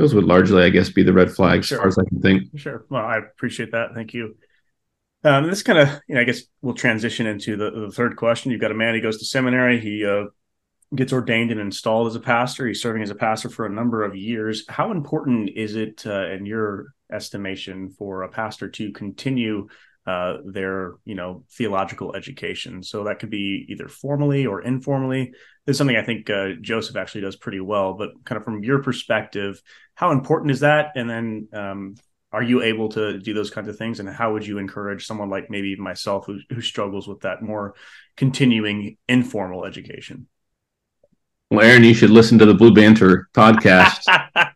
those 0.00 0.14
would 0.14 0.24
largely, 0.24 0.62
I 0.62 0.70
guess, 0.70 0.88
be 0.88 1.02
the 1.02 1.12
red 1.12 1.30
flags 1.30 1.66
sure. 1.66 1.78
as 1.78 1.80
far 1.80 1.88
as 1.88 1.98
I 1.98 2.08
can 2.08 2.20
think. 2.20 2.58
Sure. 2.58 2.86
Well, 2.88 3.04
I 3.04 3.18
appreciate 3.18 3.72
that. 3.72 3.90
Thank 3.94 4.14
you. 4.14 4.36
Um, 5.22 5.46
this 5.48 5.62
kind 5.62 5.78
of, 5.78 5.88
you 6.08 6.14
know, 6.14 6.22
I 6.22 6.24
guess 6.24 6.42
we'll 6.62 6.74
transition 6.74 7.26
into 7.26 7.56
the, 7.56 7.70
the 7.70 7.90
third 7.90 8.16
question. 8.16 8.50
You've 8.50 8.60
got 8.62 8.70
a 8.70 8.74
man 8.74 8.94
who 8.94 9.02
goes 9.02 9.18
to 9.18 9.26
seminary. 9.26 9.78
He 9.78 10.06
uh, 10.06 10.24
gets 10.94 11.12
ordained 11.12 11.50
and 11.50 11.60
installed 11.60 12.06
as 12.06 12.14
a 12.14 12.20
pastor. 12.20 12.66
He's 12.66 12.80
serving 12.80 13.02
as 13.02 13.10
a 13.10 13.14
pastor 13.14 13.50
for 13.50 13.66
a 13.66 13.70
number 13.70 14.02
of 14.02 14.16
years. 14.16 14.64
How 14.68 14.90
important 14.90 15.50
is 15.54 15.76
it, 15.76 16.04
uh, 16.06 16.30
in 16.30 16.46
your 16.46 16.94
estimation, 17.12 17.90
for 17.90 18.22
a 18.22 18.30
pastor 18.30 18.70
to 18.70 18.92
continue 18.92 19.68
uh, 20.10 20.38
their 20.44 20.94
you 21.04 21.14
know 21.14 21.44
theological 21.52 22.16
education. 22.16 22.82
So 22.82 23.04
that 23.04 23.18
could 23.20 23.30
be 23.30 23.66
either 23.68 23.88
formally 23.88 24.44
or 24.46 24.60
informally. 24.60 25.32
This 25.64 25.74
is 25.74 25.78
something 25.78 25.96
I 25.96 26.02
think 26.02 26.28
uh, 26.28 26.50
Joseph 26.60 26.96
actually 26.96 27.20
does 27.20 27.36
pretty 27.36 27.60
well. 27.60 27.94
But 27.94 28.10
kind 28.24 28.36
of 28.36 28.44
from 28.44 28.64
your 28.64 28.82
perspective, 28.82 29.62
how 29.94 30.10
important 30.10 30.50
is 30.50 30.60
that? 30.60 30.92
And 30.96 31.08
then 31.08 31.48
um, 31.52 31.94
are 32.32 32.42
you 32.42 32.62
able 32.62 32.88
to 32.90 33.20
do 33.20 33.34
those 33.34 33.50
kinds 33.50 33.68
of 33.68 33.76
things? 33.76 34.00
And 34.00 34.08
how 34.08 34.32
would 34.32 34.44
you 34.44 34.58
encourage 34.58 35.06
someone 35.06 35.30
like 35.30 35.48
maybe 35.48 35.76
myself 35.76 36.26
who, 36.26 36.40
who 36.48 36.60
struggles 36.60 37.06
with 37.06 37.20
that 37.20 37.40
more 37.40 37.74
continuing 38.16 38.96
informal 39.08 39.64
education? 39.64 40.26
Well, 41.50 41.64
Aaron, 41.64 41.84
you 41.84 41.94
should 41.94 42.10
listen 42.10 42.38
to 42.38 42.46
the 42.46 42.54
Blue 42.54 42.74
Banter 42.74 43.28
podcast. 43.32 44.02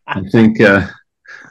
I 0.07 0.23
think 0.33 0.61
uh, 0.61 0.89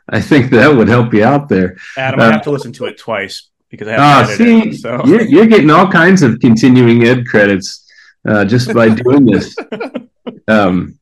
I 0.10 0.20
think 0.20 0.52
that 0.52 0.76
would 0.76 0.90
help 0.90 1.14
you 1.14 1.24
out 1.24 1.48
there. 1.48 1.78
Adam, 1.98 2.20
I 2.20 2.32
have 2.34 2.44
to 2.44 2.52
listen 2.52 2.74
to 2.74 2.86
it 2.86 2.98
twice 2.98 3.50
because 3.74 3.88
I 3.88 3.94
have 3.94 4.30
oh, 4.30 4.34
see, 4.36 4.70
it, 4.70 4.76
so. 4.76 5.02
you're, 5.04 5.24
you're, 5.24 5.48
getting 5.48 5.72
all 5.72 5.92
kinds 5.92 6.22
of 6.22 6.40
continuing 6.40 7.06
ed 7.06 7.26
credits 7.26 7.92
uh, 8.28 8.46
just 8.46 8.72
by 8.72 8.88
doing 8.90 9.26
this. 9.26 9.56
um, 10.48 11.00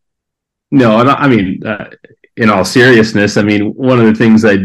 no, 0.71 0.95
I 0.95 1.27
mean, 1.27 1.67
uh, 1.67 1.89
in 2.37 2.49
all 2.49 2.63
seriousness, 2.63 3.35
I 3.35 3.41
mean, 3.41 3.73
one 3.73 3.99
of 3.99 4.05
the 4.05 4.15
things 4.15 4.45
I 4.45 4.59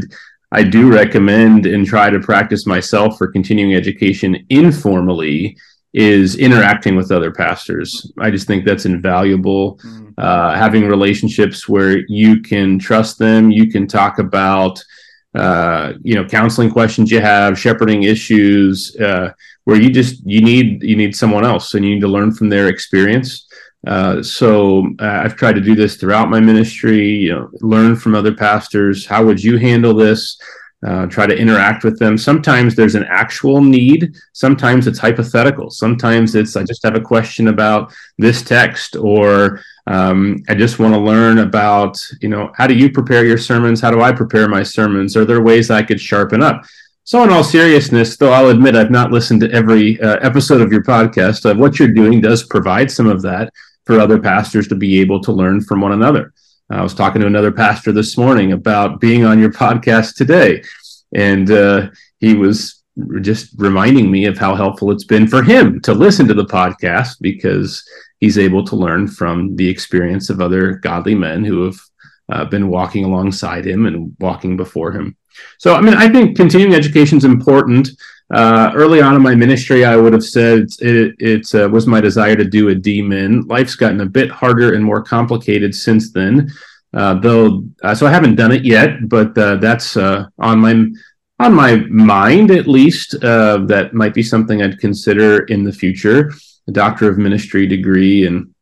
I 0.53 0.63
do 0.63 0.89
recommend 0.93 1.67
and 1.67 1.85
try 1.85 2.09
to 2.09 2.21
practice 2.21 2.65
myself 2.65 3.19
for 3.19 3.27
continuing 3.27 3.75
education 3.75 4.47
informally 4.51 5.57
is 5.93 6.37
interacting 6.37 6.95
with 6.95 7.11
other 7.11 7.33
pastors. 7.33 8.13
I 8.21 8.31
just 8.31 8.47
think 8.47 8.65
that's 8.65 8.87
invaluable. 8.87 9.79
Mm. 9.79 10.15
Uh, 10.17 10.55
having 10.55 10.87
relationships 10.87 11.69
where 11.69 12.07
you 12.07 12.41
can 12.41 12.79
trust 12.79 13.19
them, 13.19 13.51
you 13.51 13.69
can 13.69 13.89
talk 13.89 14.21
about 14.21 14.81
uh, 15.35 15.93
you 16.03 16.15
know 16.15 16.25
counseling 16.25 16.71
questions 16.71 17.11
you 17.11 17.21
have 17.21 17.59
shepherding 17.59 18.05
issues 18.05 18.97
uh, 18.97 19.31
where 19.65 19.81
you 19.81 19.91
just 19.91 20.25
you 20.25 20.41
need 20.41 20.83
you 20.83 20.97
need 20.97 21.15
someone 21.15 21.45
else 21.45 21.75
and 21.75 21.85
you 21.85 21.95
need 21.95 22.01
to 22.01 22.09
learn 22.09 22.33
from 22.33 22.49
their 22.49 22.69
experience. 22.69 23.47
Uh, 23.87 24.21
so 24.21 24.89
uh, 24.99 25.21
i've 25.23 25.37
tried 25.37 25.55
to 25.55 25.61
do 25.61 25.77
this 25.77 25.97
throughout 25.97 26.29
my 26.29 26.41
ministry 26.41 27.09
you 27.09 27.33
know 27.33 27.49
learn 27.61 27.95
from 27.95 28.15
other 28.15 28.35
pastors. 28.35 29.07
How 29.07 29.25
would 29.25 29.43
you 29.43 29.59
handle 29.59 29.95
this? 29.95 30.39
Uh, 30.87 31.07
try 31.07 31.27
to 31.27 31.37
interact 31.37 31.85
with 31.85 31.99
them. 31.99 32.19
Sometimes 32.19 32.75
there's 32.75 32.95
an 32.95 33.07
actual 33.09 33.63
need. 33.63 34.15
Sometimes 34.35 34.87
it's 34.87 34.99
hypothetical. 34.99 35.71
Sometimes 35.71 36.35
it's 36.35 36.55
i 36.55 36.63
just 36.63 36.85
have 36.85 36.95
a 36.95 37.01
question 37.01 37.49
about 37.49 37.93
this 38.19 38.43
text 38.43 38.95
or 38.95 39.61
um, 39.87 40.43
I 40.49 40.55
just 40.55 40.79
want 40.79 40.95
to 40.95 41.01
learn 41.01 41.39
about, 41.39 41.99
you 42.21 42.29
know, 42.29 42.51
how 42.57 42.67
do 42.67 42.75
you 42.75 42.91
prepare 42.91 43.25
your 43.25 43.39
sermons? 43.39 43.81
How 43.81 43.91
do 43.91 44.03
I 44.03 44.13
prepare 44.13 44.49
my 44.49 44.63
sermons? 44.63 45.17
Are 45.17 45.25
there 45.25 45.43
ways 45.43 45.71
I 45.71 45.83
could 45.83 46.01
sharpen 46.01 46.43
up? 46.43 46.65
So, 47.05 47.23
in 47.23 47.31
all 47.31 47.45
seriousness, 47.45 48.17
though 48.17 48.33
I'll 48.33 48.49
admit 48.49 48.75
I've 48.75 48.91
not 48.91 49.13
listened 49.13 49.41
to 49.43 49.53
every 49.53 50.01
uh, 50.01 50.17
episode 50.23 50.61
of 50.61 50.73
your 50.73 50.83
podcast, 50.83 51.49
uh, 51.49 51.55
what 51.55 51.79
you're 51.79 51.93
doing 51.93 52.21
does 52.21 52.43
provide 52.43 52.91
some 52.91 53.07
of 53.07 53.23
that 53.23 53.53
for 53.85 54.01
other 54.01 54.19
pastors 54.19 54.67
to 54.69 54.75
be 54.75 55.01
able 55.01 55.21
to 55.21 55.31
learn 55.31 55.61
from 55.61 55.81
one 55.81 55.93
another. 55.93 56.33
I 56.69 56.83
was 56.83 56.95
talking 56.95 57.21
to 57.21 57.29
another 57.29 57.53
pastor 57.53 57.93
this 57.93 58.19
morning 58.19 58.51
about 58.51 59.01
being 59.01 59.25
on 59.25 59.39
your 59.39 59.53
podcast 59.53 60.17
today, 60.17 60.65
and 61.15 61.49
uh, 61.49 61.91
he 62.19 62.35
was 62.35 62.83
just 63.21 63.51
reminding 63.57 64.11
me 64.11 64.25
of 64.25 64.37
how 64.37 64.57
helpful 64.57 64.91
it's 64.91 65.05
been 65.05 65.29
for 65.29 65.45
him 65.45 65.81
to 65.83 65.93
listen 65.93 66.27
to 66.27 66.35
the 66.35 66.47
podcast 66.47 67.19
because 67.21 67.85
he's 68.21 68.39
able 68.39 68.65
to 68.65 68.77
learn 68.77 69.07
from 69.09 69.57
the 69.57 69.69
experience 69.69 70.31
of 70.31 70.41
other 70.41 70.75
godly 70.75 71.15
men 71.15 71.45
who 71.45 71.65
have 71.65 71.79
uh, 72.31 72.45
been 72.45 72.69
walking 72.69 73.05
alongside 73.05 73.67
him 73.67 73.87
and 73.87 74.15
walking 74.19 74.57
before 74.57 74.93
him. 74.93 75.17
So, 75.59 75.75
I 75.75 75.81
mean, 75.81 75.95
I 75.95 76.09
think 76.09 76.37
continuing 76.37 76.75
education 76.75 77.19
is 77.19 77.25
important. 77.25 77.89
Uh, 78.35 78.73
early 78.75 79.01
on 79.01 79.15
in 79.15 79.23
my 79.23 79.35
ministry, 79.35 79.85
I 79.85 79.97
would 79.97 80.13
have 80.13 80.25
said 80.25 80.67
it, 80.81 81.15
it 81.19 81.55
uh, 81.55 81.69
was 81.69 81.87
my 81.87 82.01
desire 82.01 82.35
to 82.35 82.45
do 82.45 82.71
a 82.71 82.75
DMin. 82.75 83.49
Life's 83.49 83.77
gotten 83.77 84.01
a 84.01 84.07
bit 84.07 84.31
harder 84.31 84.75
and 84.75 84.85
more 84.85 85.03
complicated 85.03 85.75
since 85.75 86.11
then, 86.13 86.51
uh, 86.95 87.15
though. 87.15 87.65
Uh, 87.85 87.95
so 87.95 88.07
I 88.07 88.11
haven't 88.11 88.35
done 88.35 88.51
it 88.51 88.65
yet, 88.65 89.09
but 89.09 89.37
uh, 89.39 89.57
that's 89.57 89.97
on 89.97 90.33
my 90.39 90.87
on 91.39 91.53
my 91.53 91.77
mind 91.91 92.51
at 92.51 92.67
least. 92.67 93.13
that 93.21 93.91
might 93.93 94.15
be 94.15 94.23
something 94.23 94.63
I'd 94.63 94.81
consider 94.81 95.45
in 95.45 95.63
the 95.63 95.73
future 95.73 96.33
a 96.69 96.73
doctor 96.73 97.09
of 97.09 97.19
ministry 97.19 97.67
degree 97.67 98.27
and 98.27 98.53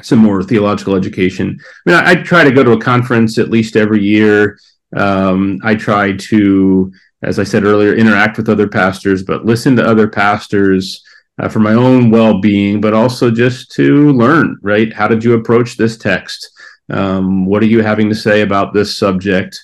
some 0.00 0.18
more 0.18 0.42
theological 0.42 0.94
education. 0.94 1.58
I 1.86 1.90
mean, 1.90 1.98
I, 1.98 2.10
I 2.10 2.14
try 2.16 2.44
to 2.44 2.50
go 2.50 2.64
to 2.64 2.72
a 2.72 2.80
conference 2.80 3.38
at 3.38 3.50
least 3.50 3.76
every 3.76 4.02
year. 4.02 4.58
Um, 4.96 5.60
I 5.62 5.74
try 5.74 6.16
to, 6.16 6.92
as 7.22 7.38
I 7.38 7.44
said 7.44 7.64
earlier, 7.64 7.94
interact 7.94 8.36
with 8.36 8.48
other 8.48 8.68
pastors, 8.68 9.22
but 9.22 9.44
listen 9.44 9.76
to 9.76 9.86
other 9.86 10.08
pastors 10.08 11.02
uh, 11.40 11.48
for 11.48 11.60
my 11.60 11.74
own 11.74 12.10
well 12.10 12.40
being, 12.40 12.80
but 12.80 12.94
also 12.94 13.30
just 13.30 13.70
to 13.72 14.12
learn, 14.12 14.58
right? 14.62 14.92
How 14.92 15.08
did 15.08 15.24
you 15.24 15.34
approach 15.34 15.76
this 15.76 15.96
text? 15.96 16.50
Um, 16.90 17.46
what 17.46 17.62
are 17.62 17.66
you 17.66 17.82
having 17.82 18.08
to 18.08 18.14
say 18.14 18.42
about 18.42 18.74
this 18.74 18.98
subject? 18.98 19.58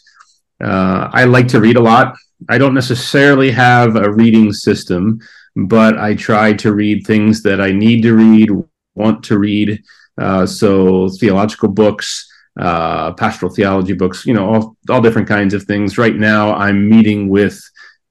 Uh, 0.62 1.08
I 1.12 1.24
like 1.24 1.48
to 1.48 1.60
read 1.60 1.76
a 1.76 1.80
lot. 1.80 2.16
I 2.48 2.58
don't 2.58 2.74
necessarily 2.74 3.50
have 3.50 3.96
a 3.96 4.10
reading 4.10 4.52
system 4.52 5.20
but 5.66 5.98
I 5.98 6.14
try 6.14 6.52
to 6.54 6.72
read 6.72 7.06
things 7.06 7.42
that 7.42 7.60
I 7.60 7.72
need 7.72 8.02
to 8.02 8.14
read, 8.14 8.50
want 8.94 9.24
to 9.24 9.38
read. 9.38 9.82
Uh, 10.16 10.46
so 10.46 11.08
theological 11.08 11.68
books, 11.68 12.30
uh, 12.58 13.12
pastoral 13.14 13.52
theology 13.52 13.92
books, 13.92 14.24
you 14.24 14.34
know, 14.34 14.48
all, 14.48 14.76
all 14.88 15.00
different 15.00 15.28
kinds 15.28 15.54
of 15.54 15.64
things. 15.64 15.98
Right 15.98 16.16
now, 16.16 16.54
I'm 16.54 16.88
meeting 16.88 17.28
with 17.28 17.60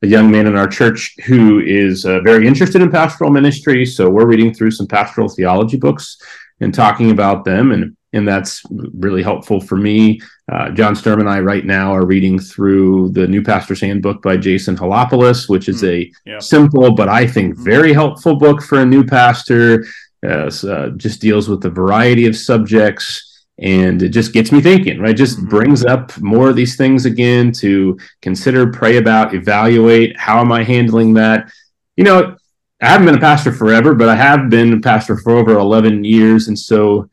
a 0.02 0.08
young 0.08 0.30
man 0.30 0.46
in 0.46 0.56
our 0.56 0.68
church 0.68 1.16
who 1.26 1.60
is 1.60 2.06
uh, 2.06 2.20
very 2.22 2.46
interested 2.46 2.82
in 2.82 2.92
pastoral 2.92 3.32
ministry. 3.32 3.86
So 3.86 4.10
we're 4.10 4.28
reading 4.28 4.54
through 4.54 4.72
some 4.72 4.88
pastoral 4.88 5.30
theology 5.30 5.78
books 5.78 6.18
and 6.60 6.74
talking 6.74 7.12
about 7.12 7.46
them. 7.46 7.72
And 7.72 7.97
and 8.13 8.28
that's 8.28 8.63
really 8.70 9.22
helpful 9.22 9.60
for 9.60 9.76
me. 9.76 10.22
Uh, 10.52 10.70
John 10.70 10.96
Sturm 10.96 11.20
and 11.20 11.30
I 11.30 11.39
right 11.39 11.65
now 11.65 11.93
are 11.93 12.06
reading 12.06 12.39
through 12.39 13.10
the 13.10 13.28
New 13.28 13.43
Pastor's 13.43 13.82
Handbook 13.82 14.22
by 14.22 14.38
Jason 14.38 14.78
Helopoulos, 14.78 15.50
which 15.50 15.67
is 15.67 15.84
mm, 15.84 15.89
a 15.89 16.12
yeah. 16.26 16.39
simple 16.39 16.93
but 16.93 17.10
I 17.10 17.28
think 17.28 17.56
mm-hmm. 17.56 17.63
very 17.63 17.93
helpful 17.93 18.36
book 18.36 18.62
for 18.62 18.82
a 18.82 18.86
new 18.86 19.04
pastor. 19.04 19.86
Uh, 20.26 20.50
uh, 20.67 20.89
just 20.98 21.22
deals 21.22 21.48
with 21.48 21.63
a 21.65 21.70
variety 21.70 22.26
of 22.26 22.36
subjects 22.36 23.46
and 23.60 24.04
it 24.04 24.10
just 24.10 24.34
gets 24.34 24.52
me 24.52 24.62
thinking 24.62 25.00
right 25.00 25.15
just 25.15 25.38
mm-hmm. 25.38 25.50
brings 25.50 25.86
up 25.86 26.15
more 26.20 26.50
of 26.50 26.56
these 26.56 26.76
things 26.76 27.06
again 27.06 27.52
to 27.52 27.98
consider 28.22 28.72
pray 28.72 28.98
about 28.98 29.34
evaluate 29.34 30.17
how 30.17 30.39
am 30.39 30.52
i 30.52 30.63
handling 30.63 31.13
that 31.13 31.52
you 31.96 32.04
know 32.04 32.36
i 32.82 32.88
haven't 32.88 33.06
been 33.06 33.16
a 33.16 33.20
pastor 33.20 33.51
forever 33.51 33.95
but 33.95 34.10
i 34.10 34.16
have 34.16 34.49
been 34.49 34.74
a 34.74 34.80
pastor 34.80 35.18
for 35.18 35.34
over 35.34 35.58
11 35.58 36.03
years 36.03 36.47
and 36.47 36.58
so 36.58 37.08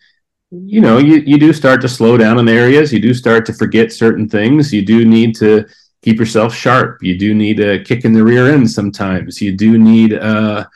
you 0.67 0.81
know, 0.81 0.99
you, 0.99 1.17
you 1.17 1.39
do 1.39 1.53
start 1.53 1.81
to 1.83 1.89
slow 1.89 2.17
down 2.17 2.39
in 2.39 2.49
areas. 2.49 2.93
You 2.93 3.01
do 3.01 3.15
start 3.15 3.47
to 3.47 3.53
forget 3.53 3.93
certain 3.93 4.29
things. 4.29 4.73
You 4.73 4.85
do 4.85 5.05
need 5.05 5.35
to 5.37 5.67
keep 6.03 6.19
yourself 6.19 6.55
sharp. 6.55 7.03
You 7.03 7.19
do 7.19 7.35
need 7.35 7.61
a 7.61 7.83
kick 7.83 8.05
in 8.05 8.13
the 8.13 8.25
rear 8.25 8.53
end 8.53 8.71
sometimes. 8.71 9.41
You 9.41 9.57
do 9.57 9.79
need, 9.79 10.15
uh, 10.15 10.67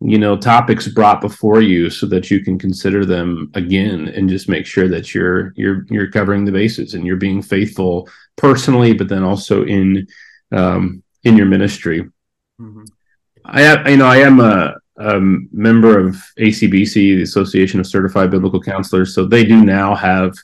you 0.00 0.18
know, 0.18 0.36
topics 0.36 0.88
brought 0.88 1.20
before 1.20 1.60
you 1.60 1.90
so 1.90 2.06
that 2.06 2.30
you 2.30 2.42
can 2.42 2.58
consider 2.58 3.04
them 3.04 3.50
again 3.54 4.08
and 4.08 4.28
just 4.28 4.48
make 4.48 4.66
sure 4.66 4.88
that 4.88 5.14
you're 5.14 5.52
you're 5.56 5.84
you're 5.90 6.10
covering 6.10 6.44
the 6.44 6.52
bases 6.52 6.94
and 6.94 7.04
you're 7.06 7.16
being 7.16 7.42
faithful 7.42 8.08
personally, 8.36 8.94
but 8.94 9.08
then 9.08 9.24
also 9.24 9.64
in 9.64 10.06
um, 10.52 11.02
in 11.24 11.36
your 11.36 11.46
ministry. 11.46 12.08
Mm-hmm. 12.60 12.84
I, 13.44 13.90
you 13.90 13.96
know, 13.96 14.06
I 14.06 14.18
am 14.18 14.40
a 14.40 14.77
um, 14.98 15.48
member 15.52 15.98
of 15.98 16.16
ACBC, 16.38 16.94
the 16.94 17.22
Association 17.22 17.80
of 17.80 17.86
Certified 17.86 18.30
Biblical 18.30 18.60
Counselors. 18.60 19.14
So 19.14 19.24
they 19.24 19.44
do 19.44 19.64
now 19.64 19.94
have 19.94 20.34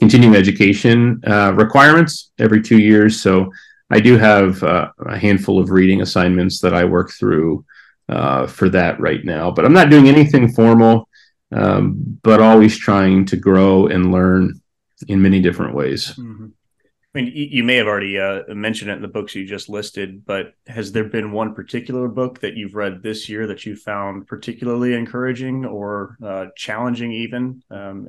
continuing 0.00 0.36
education 0.36 1.20
uh, 1.26 1.52
requirements 1.54 2.32
every 2.38 2.60
two 2.60 2.78
years. 2.78 3.20
So 3.20 3.50
I 3.90 4.00
do 4.00 4.16
have 4.18 4.62
uh, 4.62 4.90
a 5.06 5.18
handful 5.18 5.58
of 5.58 5.70
reading 5.70 6.02
assignments 6.02 6.60
that 6.60 6.74
I 6.74 6.84
work 6.84 7.12
through 7.12 7.64
uh, 8.08 8.46
for 8.46 8.68
that 8.70 9.00
right 9.00 9.24
now. 9.24 9.50
But 9.50 9.64
I'm 9.64 9.72
not 9.72 9.90
doing 9.90 10.08
anything 10.08 10.52
formal, 10.52 11.08
um, 11.52 12.18
but 12.22 12.40
always 12.40 12.76
trying 12.76 13.24
to 13.26 13.36
grow 13.36 13.86
and 13.86 14.12
learn 14.12 14.60
in 15.08 15.22
many 15.22 15.40
different 15.40 15.74
ways. 15.74 16.12
Mm-hmm. 16.16 16.48
I 17.14 17.20
mean, 17.20 17.32
you 17.34 17.62
may 17.62 17.76
have 17.76 17.86
already 17.86 18.18
uh, 18.18 18.42
mentioned 18.48 18.90
it 18.90 18.94
in 18.94 19.02
the 19.02 19.08
books 19.08 19.34
you 19.34 19.46
just 19.46 19.68
listed, 19.68 20.24
but 20.24 20.54
has 20.66 20.92
there 20.92 21.04
been 21.04 21.30
one 21.30 21.54
particular 21.54 22.08
book 22.08 22.40
that 22.40 22.56
you've 22.56 22.74
read 22.74 23.02
this 23.02 23.28
year 23.28 23.46
that 23.48 23.66
you 23.66 23.76
found 23.76 24.26
particularly 24.26 24.94
encouraging 24.94 25.66
or 25.66 26.16
uh, 26.24 26.46
challenging, 26.56 27.12
even 27.12 27.62
um, 27.70 28.08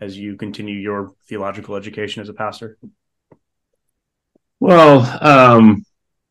as 0.00 0.16
you 0.16 0.36
continue 0.36 0.76
your 0.76 1.12
theological 1.28 1.76
education 1.76 2.22
as 2.22 2.30
a 2.30 2.34
pastor? 2.34 2.78
Well, 4.60 5.02
um, 5.22 5.84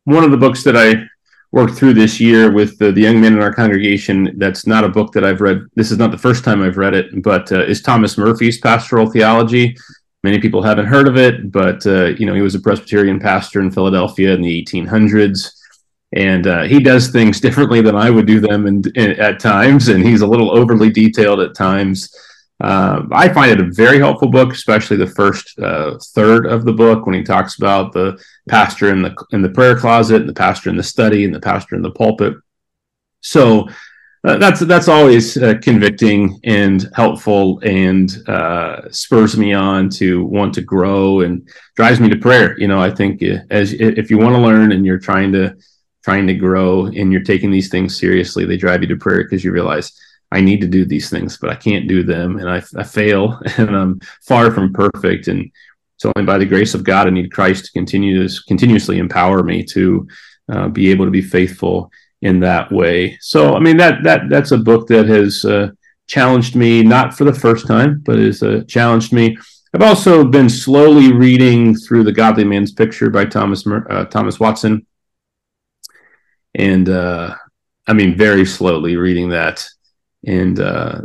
one 0.05 0.23
of 0.23 0.31
the 0.31 0.37
books 0.37 0.63
that 0.63 0.75
I 0.75 1.03
worked 1.51 1.75
through 1.75 1.93
this 1.93 2.19
year 2.19 2.51
with 2.51 2.79
the, 2.79 2.91
the, 2.91 3.01
young 3.01 3.21
men 3.21 3.33
in 3.33 3.41
our 3.41 3.53
congregation, 3.53 4.37
that's 4.37 4.65
not 4.67 4.83
a 4.83 4.89
book 4.89 5.13
that 5.13 5.23
I've 5.23 5.39
read. 5.39 5.65
This 5.75 5.91
is 5.91 5.97
not 5.97 6.11
the 6.11 6.17
first 6.17 6.43
time 6.43 6.61
I've 6.61 6.77
read 6.77 6.93
it, 6.93 7.21
but 7.21 7.51
uh, 7.51 7.63
is 7.63 7.81
Thomas 7.81 8.17
Murphy's 8.17 8.59
Pastoral 8.59 9.09
Theology. 9.09 9.77
Many 10.23 10.39
people 10.39 10.63
haven't 10.63 10.87
heard 10.87 11.07
of 11.07 11.15
it, 11.17 11.51
but 11.51 11.85
uh, 11.85 12.05
you 12.05 12.25
know 12.25 12.33
he 12.33 12.41
was 12.41 12.55
a 12.55 12.59
Presbyterian 12.59 13.19
pastor 13.19 13.61
in 13.61 13.71
Philadelphia 13.71 14.33
in 14.33 14.41
the 14.41 14.63
1800s, 14.63 15.51
and 16.13 16.47
uh, 16.47 16.63
he 16.63 16.79
does 16.79 17.09
things 17.09 17.39
differently 17.39 17.81
than 17.81 17.95
I 17.95 18.09
would 18.09 18.25
do 18.25 18.39
them 18.39 18.65
in, 18.65 18.83
at 18.97 19.39
times, 19.39 19.89
and 19.89 20.03
he's 20.03 20.21
a 20.21 20.27
little 20.27 20.55
overly 20.55 20.89
detailed 20.89 21.39
at 21.39 21.55
times. 21.55 22.13
Uh, 22.59 23.03
I 23.11 23.29
find 23.29 23.51
it 23.51 23.59
a 23.59 23.71
very 23.71 23.99
helpful 23.99 24.29
book, 24.29 24.51
especially 24.51 24.97
the 24.97 25.05
first 25.05 25.57
uh, 25.59 25.99
third 26.15 26.47
of 26.47 26.65
the 26.65 26.73
book 26.73 27.05
when 27.05 27.13
he 27.13 27.21
talks 27.21 27.57
about 27.57 27.93
the 27.93 28.19
pastor 28.49 28.89
in 28.91 29.03
the 29.03 29.15
in 29.31 29.43
the 29.43 29.49
prayer 29.49 29.77
closet, 29.77 30.21
and 30.21 30.29
the 30.29 30.33
pastor 30.33 30.69
in 30.69 30.77
the 30.77 30.83
study, 30.83 31.25
and 31.25 31.33
the 31.33 31.39
pastor 31.39 31.75
in 31.75 31.83
the 31.83 31.91
pulpit. 31.91 32.33
So 33.21 33.67
uh, 34.23 34.37
that's 34.37 34.61
that's 34.61 34.87
always 34.87 35.37
uh, 35.37 35.53
convicting 35.61 36.39
and 36.43 36.89
helpful, 36.95 37.59
and 37.59 38.17
uh, 38.27 38.89
spurs 38.89 39.37
me 39.37 39.53
on 39.53 39.89
to 39.89 40.25
want 40.25 40.53
to 40.55 40.61
grow 40.61 41.21
and 41.21 41.47
drives 41.75 41.99
me 41.99 42.09
to 42.09 42.17
prayer. 42.17 42.59
You 42.59 42.67
know, 42.67 42.81
I 42.81 42.89
think 42.89 43.21
uh, 43.21 43.37
as 43.49 43.73
if 43.73 44.09
you 44.09 44.17
want 44.17 44.35
to 44.35 44.41
learn 44.41 44.71
and 44.71 44.85
you're 44.85 44.99
trying 44.99 45.31
to 45.33 45.55
trying 46.03 46.25
to 46.27 46.33
grow 46.33 46.85
and 46.85 47.11
you're 47.11 47.21
taking 47.21 47.51
these 47.51 47.69
things 47.69 47.97
seriously, 47.97 48.45
they 48.45 48.57
drive 48.57 48.81
you 48.81 48.87
to 48.87 48.95
prayer 48.97 49.23
because 49.23 49.43
you 49.43 49.51
realize 49.51 49.91
I 50.31 50.41
need 50.41 50.61
to 50.61 50.67
do 50.67 50.83
these 50.83 51.09
things, 51.09 51.37
but 51.37 51.49
I 51.49 51.55
can't 51.55 51.87
do 51.87 52.03
them, 52.03 52.37
and 52.37 52.49
I, 52.49 52.61
I 52.75 52.83
fail, 52.83 53.39
and 53.57 53.75
I'm 53.75 53.99
far 54.23 54.51
from 54.51 54.73
perfect. 54.73 55.27
And 55.27 55.51
it's 55.95 56.05
only 56.05 56.25
by 56.25 56.37
the 56.37 56.45
grace 56.45 56.73
of 56.73 56.83
God 56.83 57.07
I 57.07 57.11
need 57.11 57.31
Christ 57.31 57.65
to 57.65 57.71
continue 57.71 58.27
to 58.27 58.43
continuously 58.47 58.97
empower 58.97 59.43
me 59.43 59.63
to 59.65 60.07
uh, 60.49 60.67
be 60.69 60.89
able 60.89 61.05
to 61.05 61.11
be 61.11 61.21
faithful 61.21 61.91
in 62.21 62.39
that 62.39 62.71
way. 62.71 63.17
So, 63.21 63.55
I 63.55 63.59
mean 63.59 63.77
that 63.77 64.03
that 64.03 64.29
that's 64.29 64.51
a 64.51 64.57
book 64.57 64.87
that 64.87 65.07
has 65.07 65.45
uh, 65.45 65.71
challenged 66.07 66.55
me, 66.55 66.83
not 66.83 67.15
for 67.17 67.23
the 67.23 67.33
first 67.33 67.67
time, 67.67 68.01
but 68.05 68.17
has 68.19 68.43
uh, 68.43 68.63
challenged 68.67 69.13
me. 69.13 69.37
I've 69.73 69.81
also 69.81 70.23
been 70.23 70.49
slowly 70.49 71.11
reading 71.13 71.75
through 71.75 72.03
the 72.03 72.11
Godly 72.11 72.43
Man's 72.43 72.71
Picture 72.71 73.09
by 73.09 73.25
Thomas 73.25 73.65
uh, 73.67 74.05
Thomas 74.05 74.39
Watson, 74.39 74.85
and 76.55 76.89
uh, 76.89 77.35
I 77.85 77.93
mean 77.93 78.17
very 78.17 78.45
slowly 78.45 78.95
reading 78.95 79.29
that 79.29 79.67
and 80.25 80.59
uh, 80.59 81.01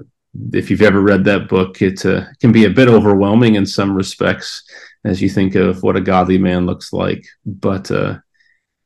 if 0.52 0.70
you've 0.70 0.82
ever 0.82 1.00
read 1.00 1.24
that 1.24 1.48
book, 1.48 1.82
it 1.82 2.04
uh, 2.06 2.24
can 2.40 2.52
be 2.52 2.64
a 2.64 2.70
bit 2.70 2.88
overwhelming 2.88 3.54
in 3.54 3.66
some 3.66 3.94
respects 3.94 4.64
as 5.04 5.20
you 5.20 5.28
think 5.28 5.54
of 5.54 5.82
what 5.82 5.96
a 5.96 6.00
godly 6.00 6.38
man 6.38 6.66
looks 6.66 6.92
like. 6.92 7.24
But 7.44 7.90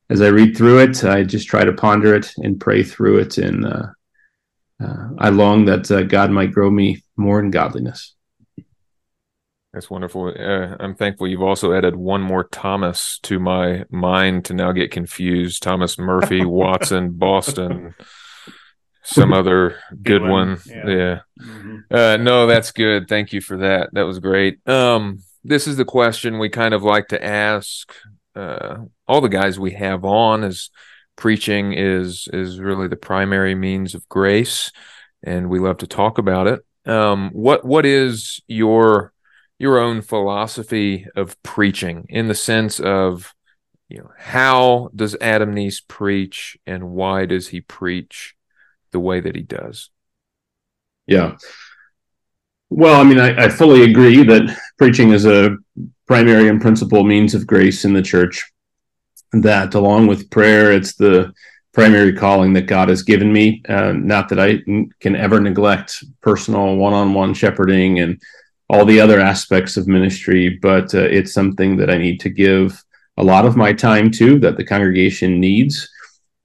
as 0.08 0.20
I 0.20 0.28
read 0.28 0.56
through 0.56 0.80
it, 0.80 1.04
I 1.04 1.24
just 1.24 1.48
try 1.48 1.64
to 1.64 1.72
ponder 1.72 2.14
it 2.14 2.32
and 2.36 2.60
pray 2.60 2.82
through 2.82 3.18
it. 3.18 3.38
And 3.38 3.66
uh, 3.66 3.86
uh, 4.82 5.08
I 5.18 5.30
long 5.30 5.64
that 5.66 5.90
uh, 5.90 6.02
God 6.02 6.30
might 6.30 6.52
grow 6.52 6.70
me 6.70 7.02
more 7.16 7.40
in 7.40 7.50
godliness. 7.50 8.14
That's 9.72 9.90
wonderful. 9.90 10.28
I'm 10.28 10.94
thankful 10.94 11.28
you've 11.28 11.42
also 11.42 11.74
added 11.74 11.96
one 11.96 12.22
more 12.22 12.44
Thomas 12.44 13.18
to 13.24 13.38
my 13.38 13.84
mind 13.90 14.46
to 14.46 14.54
now 14.54 14.72
get 14.72 14.90
confused. 14.90 15.62
Thomas 15.62 15.98
Murphy, 15.98 16.44
Watson, 16.46 17.10
Boston 17.10 17.94
some 19.06 19.32
other 19.32 19.78
good, 19.90 20.02
good 20.02 20.22
one. 20.22 20.30
one. 20.30 20.58
Yeah. 20.66 20.88
yeah. 20.88 21.20
Mm-hmm. 21.40 21.76
Uh, 21.90 22.16
no, 22.16 22.46
that's 22.46 22.72
good. 22.72 23.08
Thank 23.08 23.32
you 23.32 23.40
for 23.40 23.58
that. 23.58 23.90
That 23.92 24.02
was 24.02 24.18
great. 24.18 24.66
Um, 24.68 25.20
this 25.44 25.66
is 25.66 25.76
the 25.76 25.84
question 25.84 26.38
we 26.38 26.48
kind 26.48 26.74
of 26.74 26.82
like 26.82 27.08
to 27.08 27.24
ask 27.24 27.94
uh, 28.36 28.78
all 29.08 29.20
the 29.20 29.28
guys 29.28 29.58
we 29.58 29.72
have 29.72 30.04
on 30.04 30.44
is 30.44 30.70
preaching 31.16 31.72
is 31.72 32.28
is 32.32 32.60
really 32.60 32.88
the 32.88 32.96
primary 32.96 33.54
means 33.54 33.94
of 33.94 34.08
grace 34.08 34.70
and 35.22 35.48
we 35.48 35.58
love 35.58 35.78
to 35.78 35.86
talk 35.86 36.18
about 36.18 36.46
it 36.46 36.60
um, 36.86 37.30
what 37.32 37.64
what 37.64 37.86
is 37.86 38.40
your 38.46 39.12
your 39.58 39.78
own 39.78 40.02
philosophy 40.02 41.06
of 41.16 41.42
preaching 41.42 42.04
in 42.10 42.28
the 42.28 42.34
sense 42.34 42.78
of 42.78 43.34
you 43.88 43.98
know 43.98 44.10
how 44.18 44.90
does 44.94 45.16
Adam 45.20 45.54
Niess 45.54 45.80
preach 45.86 46.58
and 46.66 46.90
why 46.90 47.24
does 47.24 47.48
he 47.48 47.60
preach 47.62 48.36
the 48.96 49.00
way 49.00 49.20
that 49.20 49.36
he 49.36 49.42
does. 49.42 49.90
Yeah. 51.06 51.36
Well, 52.70 52.98
I 52.98 53.04
mean, 53.04 53.20
I, 53.20 53.44
I 53.44 53.48
fully 53.50 53.82
agree 53.82 54.22
that 54.24 54.58
preaching 54.78 55.10
is 55.10 55.26
a 55.26 55.56
primary 56.06 56.48
and 56.48 56.60
principal 56.60 57.04
means 57.04 57.34
of 57.34 57.46
grace 57.46 57.84
in 57.84 57.92
the 57.92 58.02
church. 58.02 58.50
That, 59.32 59.74
along 59.74 60.06
with 60.06 60.30
prayer, 60.30 60.72
it's 60.72 60.94
the 60.94 61.32
primary 61.72 62.14
calling 62.14 62.54
that 62.54 62.66
God 62.66 62.88
has 62.88 63.02
given 63.02 63.32
me. 63.32 63.62
Uh, 63.68 63.92
not 63.92 64.28
that 64.30 64.40
I 64.40 64.62
can 65.00 65.16
ever 65.16 65.40
neglect 65.40 66.02
personal 66.22 66.76
one 66.76 66.94
on 66.94 67.12
one 67.12 67.34
shepherding 67.34 68.00
and 68.00 68.20
all 68.68 68.84
the 68.84 69.00
other 69.00 69.20
aspects 69.20 69.76
of 69.76 69.86
ministry, 69.86 70.58
but 70.62 70.94
uh, 70.94 71.02
it's 71.02 71.32
something 71.32 71.76
that 71.76 71.90
I 71.90 71.98
need 71.98 72.20
to 72.20 72.30
give 72.30 72.82
a 73.16 73.24
lot 73.24 73.44
of 73.44 73.56
my 73.56 73.72
time 73.72 74.10
to, 74.12 74.38
that 74.40 74.56
the 74.56 74.64
congregation 74.64 75.40
needs. 75.40 75.88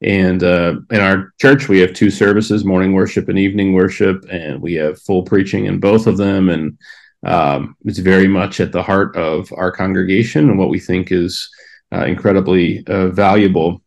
And 0.02 0.44
uh, 0.44 0.76
in 0.90 1.00
our 1.00 1.34
church, 1.40 1.70
we 1.70 1.80
have 1.80 1.94
two 1.94 2.10
services 2.10 2.66
morning 2.66 2.94
worship 2.94 3.30
and 3.30 3.38
evening 3.38 3.74
worship, 3.74 4.26
and 4.30 4.62
we 4.62 4.74
have 4.74 5.02
full 5.02 5.24
preaching 5.24 5.66
in 5.66 5.80
both 5.80 6.08
of 6.08 6.18
them. 6.18 6.50
And 6.50 6.78
um, 7.24 7.76
it's 7.86 8.00
very 8.00 8.28
much 8.28 8.60
at 8.60 8.72
the 8.72 8.82
heart 8.82 9.16
of 9.16 9.52
our 9.56 9.72
congregation 9.72 10.50
and 10.50 10.58
what 10.58 10.70
we 10.70 10.80
think 10.80 11.12
is 11.12 11.50
uh, 11.94 12.06
incredibly 12.06 12.86
uh, 12.88 13.10
valuable. 13.10 13.82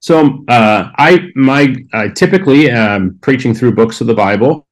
So 0.00 0.44
uh, 0.48 0.90
I 0.96 1.28
my 1.36 1.76
I 1.92 2.08
typically 2.08 2.68
am 2.68 3.18
preaching 3.22 3.54
through 3.54 3.74
books 3.74 4.00
of 4.00 4.08
the 4.08 4.14
Bible. 4.14 4.66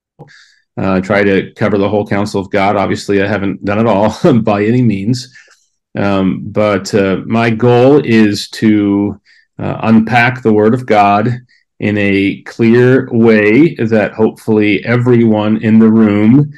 Uh, 0.76 1.00
try 1.00 1.22
to 1.22 1.52
cover 1.54 1.78
the 1.78 1.88
whole 1.88 2.06
counsel 2.06 2.40
of 2.40 2.50
God. 2.50 2.76
Obviously, 2.76 3.22
I 3.22 3.26
haven't 3.28 3.64
done 3.64 3.78
it 3.78 3.86
all 3.86 4.16
by 4.42 4.64
any 4.64 4.82
means, 4.82 5.32
um, 5.96 6.42
but 6.46 6.92
uh, 6.94 7.18
my 7.26 7.50
goal 7.50 8.00
is 8.04 8.48
to 8.50 9.20
uh, 9.58 9.78
unpack 9.82 10.42
the 10.42 10.52
Word 10.52 10.74
of 10.74 10.86
God 10.86 11.28
in 11.78 11.96
a 11.98 12.42
clear 12.42 13.08
way 13.12 13.74
that 13.76 14.12
hopefully 14.12 14.84
everyone 14.84 15.62
in 15.62 15.78
the 15.78 15.90
room 15.90 16.52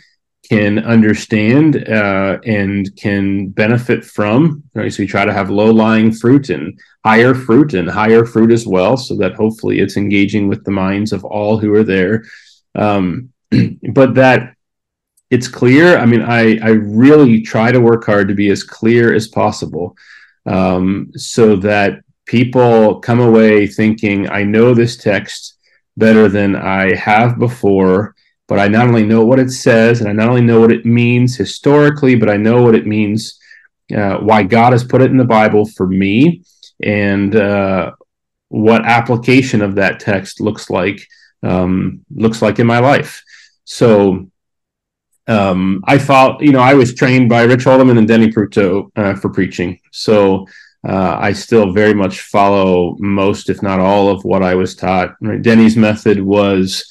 can 0.53 0.81
understand 0.81 1.89
uh, 1.89 2.39
and 2.45 2.95
can 2.97 3.49
benefit 3.49 4.05
from. 4.05 4.63
Right? 4.75 4.93
So 4.93 5.03
we 5.03 5.07
try 5.07 5.25
to 5.25 5.33
have 5.33 5.49
low 5.49 5.71
lying 5.71 6.13
fruit 6.13 6.51
and 6.51 6.79
higher 7.07 7.35
fruit 7.35 7.73
and 7.73 7.89
higher 7.89 8.27
fruit 8.27 8.53
as 8.53 8.67
well, 8.67 8.99
so 8.99 9.17
that 9.17 9.33
hopefully 9.33 9.81
it's 9.81 9.97
engaging 9.97 10.49
with 10.49 10.63
the 10.65 10.71
minds 10.71 11.15
of 11.15 11.25
all 11.25 11.57
who 11.57 11.73
are 11.73 11.85
there. 11.85 12.25
Um, 12.75 13.33
but 13.93 14.15
that 14.17 14.55
it's 15.31 15.49
clear. 15.49 15.97
I 15.97 16.05
mean, 16.05 16.21
I, 16.21 16.59
I 16.59 16.73
really 16.73 17.41
try 17.41 17.73
to 17.73 17.81
work 17.81 18.05
hard 18.05 18.29
to 18.29 18.35
be 18.35 18.51
as 18.51 18.63
clear 18.63 19.15
as 19.15 19.29
possible 19.29 19.97
um, 20.45 21.13
so 21.17 21.57
that 21.57 22.01
people 22.27 23.01
come 23.01 23.21
away 23.21 23.67
thinking, 23.67 24.29
I 24.29 24.43
know 24.43 24.75
this 24.75 24.99
text 24.99 25.55
better 25.97 26.29
than 26.29 26.57
I 26.57 26.95
have 26.95 27.39
before, 27.39 28.12
but 28.49 28.59
I 28.59 28.69
not 28.69 28.87
only 28.87 29.05
know 29.05 29.25
what 29.25 29.39
it 29.39 29.51
says 29.51 30.01
and 30.01 30.09
I 30.09 30.13
not 30.13 30.29
only 30.29 30.43
know 30.43 30.61
what 30.61 30.73
it 30.73 30.85
means 30.85 31.37
historically, 31.37 32.15
but 32.15 32.29
I 32.29 32.37
know 32.37 32.63
what 32.63 32.75
it 32.75 32.87
means, 32.87 33.39
uh, 33.97 34.19
why 34.19 34.43
God 34.43 34.73
has 34.73 34.85
put 34.85 35.03
it 35.03 35.11
in 35.11 35.17
the 35.17 35.25
Bible 35.25 35.67
for 35.67 35.87
me, 35.87 36.43
and 36.83 37.35
uh, 37.35 37.93
what 38.49 38.85
application 38.85 39.63
of 39.63 39.77
that 39.77 40.01
text 40.01 40.41
looks 40.41 40.69
like 40.69 41.07
um, 41.43 42.05
looks 42.15 42.43
like 42.43 42.59
in 42.59 42.67
my 42.67 42.79
life. 42.79 43.23
So 43.65 44.29
um, 45.27 45.83
I 45.87 45.99
thought, 45.99 46.43
you 46.43 46.53
know, 46.53 46.61
I 46.61 46.75
was 46.75 46.95
trained 46.95 47.29
by 47.29 47.43
Rich 47.43 47.65
Holdeman 47.65 47.99
and 47.99 48.09
Denny 48.09 48.29
Prutow 48.29 48.91
uh, 48.97 49.15
for 49.17 49.31
preaching. 49.31 49.79
So 49.93 50.47
uh, 50.87 51.17
I 51.21 51.33
still 51.33 51.73
very 51.73 51.95
much 51.95 52.23
follow 52.23 52.97
most, 52.99 53.49
if 53.49 53.63
not 53.63 53.81
all, 53.81 54.09
of 54.09 54.25
what 54.25 54.43
I 54.43 54.55
was 54.55 54.75
taught. 54.75 55.15
Denny's 55.43 55.77
method 55.77 56.21
was 56.21 56.85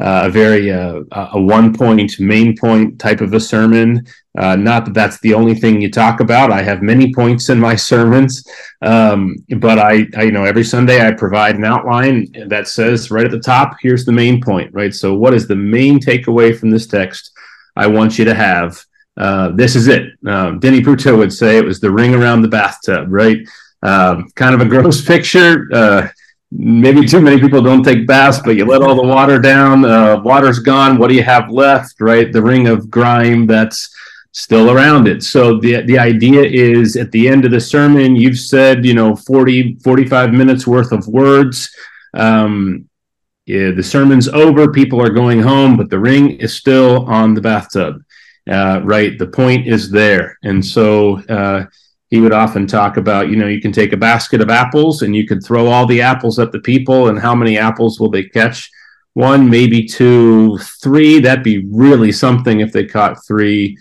uh, 0.00 0.22
a 0.24 0.30
very 0.30 0.72
uh, 0.72 1.00
a 1.12 1.40
one 1.40 1.72
point, 1.72 2.18
main 2.18 2.56
point 2.56 2.98
type 2.98 3.20
of 3.20 3.32
a 3.32 3.40
sermon. 3.40 4.04
Uh, 4.36 4.56
not 4.56 4.84
that 4.84 4.94
that's 4.94 5.20
the 5.20 5.32
only 5.32 5.54
thing 5.54 5.80
you 5.80 5.88
talk 5.90 6.18
about. 6.18 6.50
I 6.50 6.62
have 6.62 6.82
many 6.82 7.14
points 7.14 7.48
in 7.48 7.60
my 7.60 7.76
sermons, 7.90 8.44
um, 8.82 9.36
but 9.58 9.78
I, 9.78 10.06
I, 10.16 10.22
you 10.24 10.32
know, 10.32 10.44
every 10.44 10.64
Sunday 10.64 11.06
I 11.06 11.12
provide 11.12 11.56
an 11.56 11.64
outline 11.64 12.26
that 12.48 12.66
says 12.66 13.10
right 13.12 13.24
at 13.24 13.30
the 13.30 13.38
top, 13.38 13.76
here's 13.80 14.04
the 14.04 14.12
main 14.12 14.42
point, 14.42 14.72
right? 14.72 14.92
So, 14.92 15.14
what 15.14 15.34
is 15.34 15.46
the 15.46 15.56
main 15.56 16.00
takeaway 16.00 16.58
from 16.58 16.70
this 16.70 16.88
text? 16.88 17.30
I 17.76 17.86
want 17.86 18.18
you 18.18 18.24
to 18.24 18.34
have 18.34 18.84
uh, 19.16 19.50
this 19.50 19.76
is 19.76 19.86
it. 19.86 20.08
Um, 20.26 20.58
Denny 20.58 20.80
Prutow 20.80 21.16
would 21.16 21.32
say 21.32 21.56
it 21.56 21.64
was 21.64 21.80
the 21.80 21.90
ring 21.90 22.14
around 22.14 22.42
the 22.42 22.48
bathtub, 22.48 23.06
right? 23.10 23.38
Um, 23.82 24.28
kind 24.34 24.54
of 24.54 24.60
a 24.60 24.68
gross 24.68 25.04
picture. 25.06 25.68
Maybe 26.56 27.04
too 27.04 27.20
many 27.20 27.40
people 27.40 27.60
don't 27.62 27.82
take 27.82 28.06
baths, 28.06 28.40
but 28.44 28.54
you 28.54 28.64
let 28.64 28.80
all 28.80 28.94
the 28.94 29.02
water 29.02 29.40
down, 29.40 29.84
uh, 29.84 30.20
water's 30.22 30.60
gone. 30.60 30.98
What 30.98 31.08
do 31.08 31.14
you 31.14 31.24
have 31.24 31.50
left, 31.50 32.00
right? 32.00 32.32
The 32.32 32.42
ring 32.42 32.68
of 32.68 32.88
grime 32.88 33.46
that's 33.46 33.92
still 34.30 34.70
around 34.70 35.08
it. 35.08 35.24
So 35.24 35.58
the, 35.58 35.82
the 35.82 35.98
idea 35.98 36.42
is 36.42 36.96
at 36.96 37.10
the 37.10 37.28
end 37.28 37.44
of 37.44 37.50
the 37.50 37.60
sermon, 37.60 38.14
you've 38.14 38.38
said, 38.38 38.84
you 38.84 38.94
know, 38.94 39.16
40, 39.16 39.76
45 39.82 40.32
minutes 40.32 40.64
worth 40.64 40.92
of 40.92 41.08
words. 41.08 41.74
Um, 42.14 42.88
yeah, 43.46 43.72
the 43.72 43.82
sermon's 43.82 44.28
over, 44.28 44.70
people 44.70 45.02
are 45.02 45.10
going 45.10 45.40
home, 45.40 45.76
but 45.76 45.90
the 45.90 45.98
ring 45.98 46.30
is 46.38 46.54
still 46.54 47.04
on 47.06 47.34
the 47.34 47.40
bathtub, 47.40 48.02
uh, 48.48 48.80
right? 48.84 49.18
The 49.18 49.26
point 49.26 49.66
is 49.66 49.90
there. 49.90 50.38
And 50.44 50.64
so, 50.64 51.20
uh, 51.28 51.66
he 52.14 52.20
would 52.20 52.32
often 52.32 52.64
talk 52.64 52.96
about, 52.96 53.28
you 53.28 53.34
know, 53.34 53.48
you 53.48 53.60
can 53.60 53.72
take 53.72 53.92
a 53.92 53.96
basket 53.96 54.40
of 54.40 54.48
apples 54.48 55.02
and 55.02 55.16
you 55.16 55.26
could 55.26 55.42
throw 55.42 55.66
all 55.66 55.84
the 55.84 56.00
apples 56.00 56.38
at 56.38 56.52
the 56.52 56.60
people, 56.60 57.08
and 57.08 57.18
how 57.18 57.34
many 57.34 57.58
apples 57.58 57.98
will 57.98 58.08
they 58.08 58.22
catch? 58.22 58.70
One, 59.14 59.50
maybe 59.50 59.84
two, 59.84 60.56
three. 60.80 61.18
That'd 61.18 61.42
be 61.42 61.66
really 61.68 62.12
something 62.12 62.60
if 62.60 62.70
they 62.72 62.84
caught 62.84 63.26
three. 63.26 63.76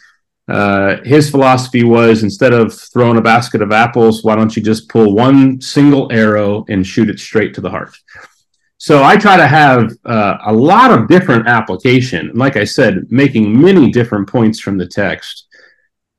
Uh, 0.47 0.97
his 1.03 1.29
philosophy 1.29 1.83
was 1.83 2.23
instead 2.23 2.53
of 2.53 2.73
throwing 2.73 3.19
a 3.19 3.21
basket 3.21 3.61
of 3.61 3.71
apples, 3.71 4.23
why 4.23 4.35
don't 4.35 4.55
you 4.55 4.63
just 4.63 4.89
pull 4.89 5.13
one 5.13 5.61
single 5.61 6.11
arrow 6.11 6.65
and 6.69 6.87
shoot 6.87 7.11
it 7.11 7.19
straight 7.19 7.53
to 7.53 7.61
the 7.61 7.69
heart? 7.69 7.95
So 8.79 9.03
I 9.03 9.15
try 9.15 9.37
to 9.37 9.47
have 9.47 9.91
uh, 10.05 10.37
a 10.43 10.53
lot 10.71 10.89
of 10.89 11.07
different 11.07 11.47
application. 11.47 12.31
Like 12.33 12.57
I 12.57 12.63
said, 12.63 13.11
making 13.11 13.61
many 13.61 13.91
different 13.91 14.27
points 14.27 14.59
from 14.59 14.79
the 14.79 14.87
text 14.87 15.45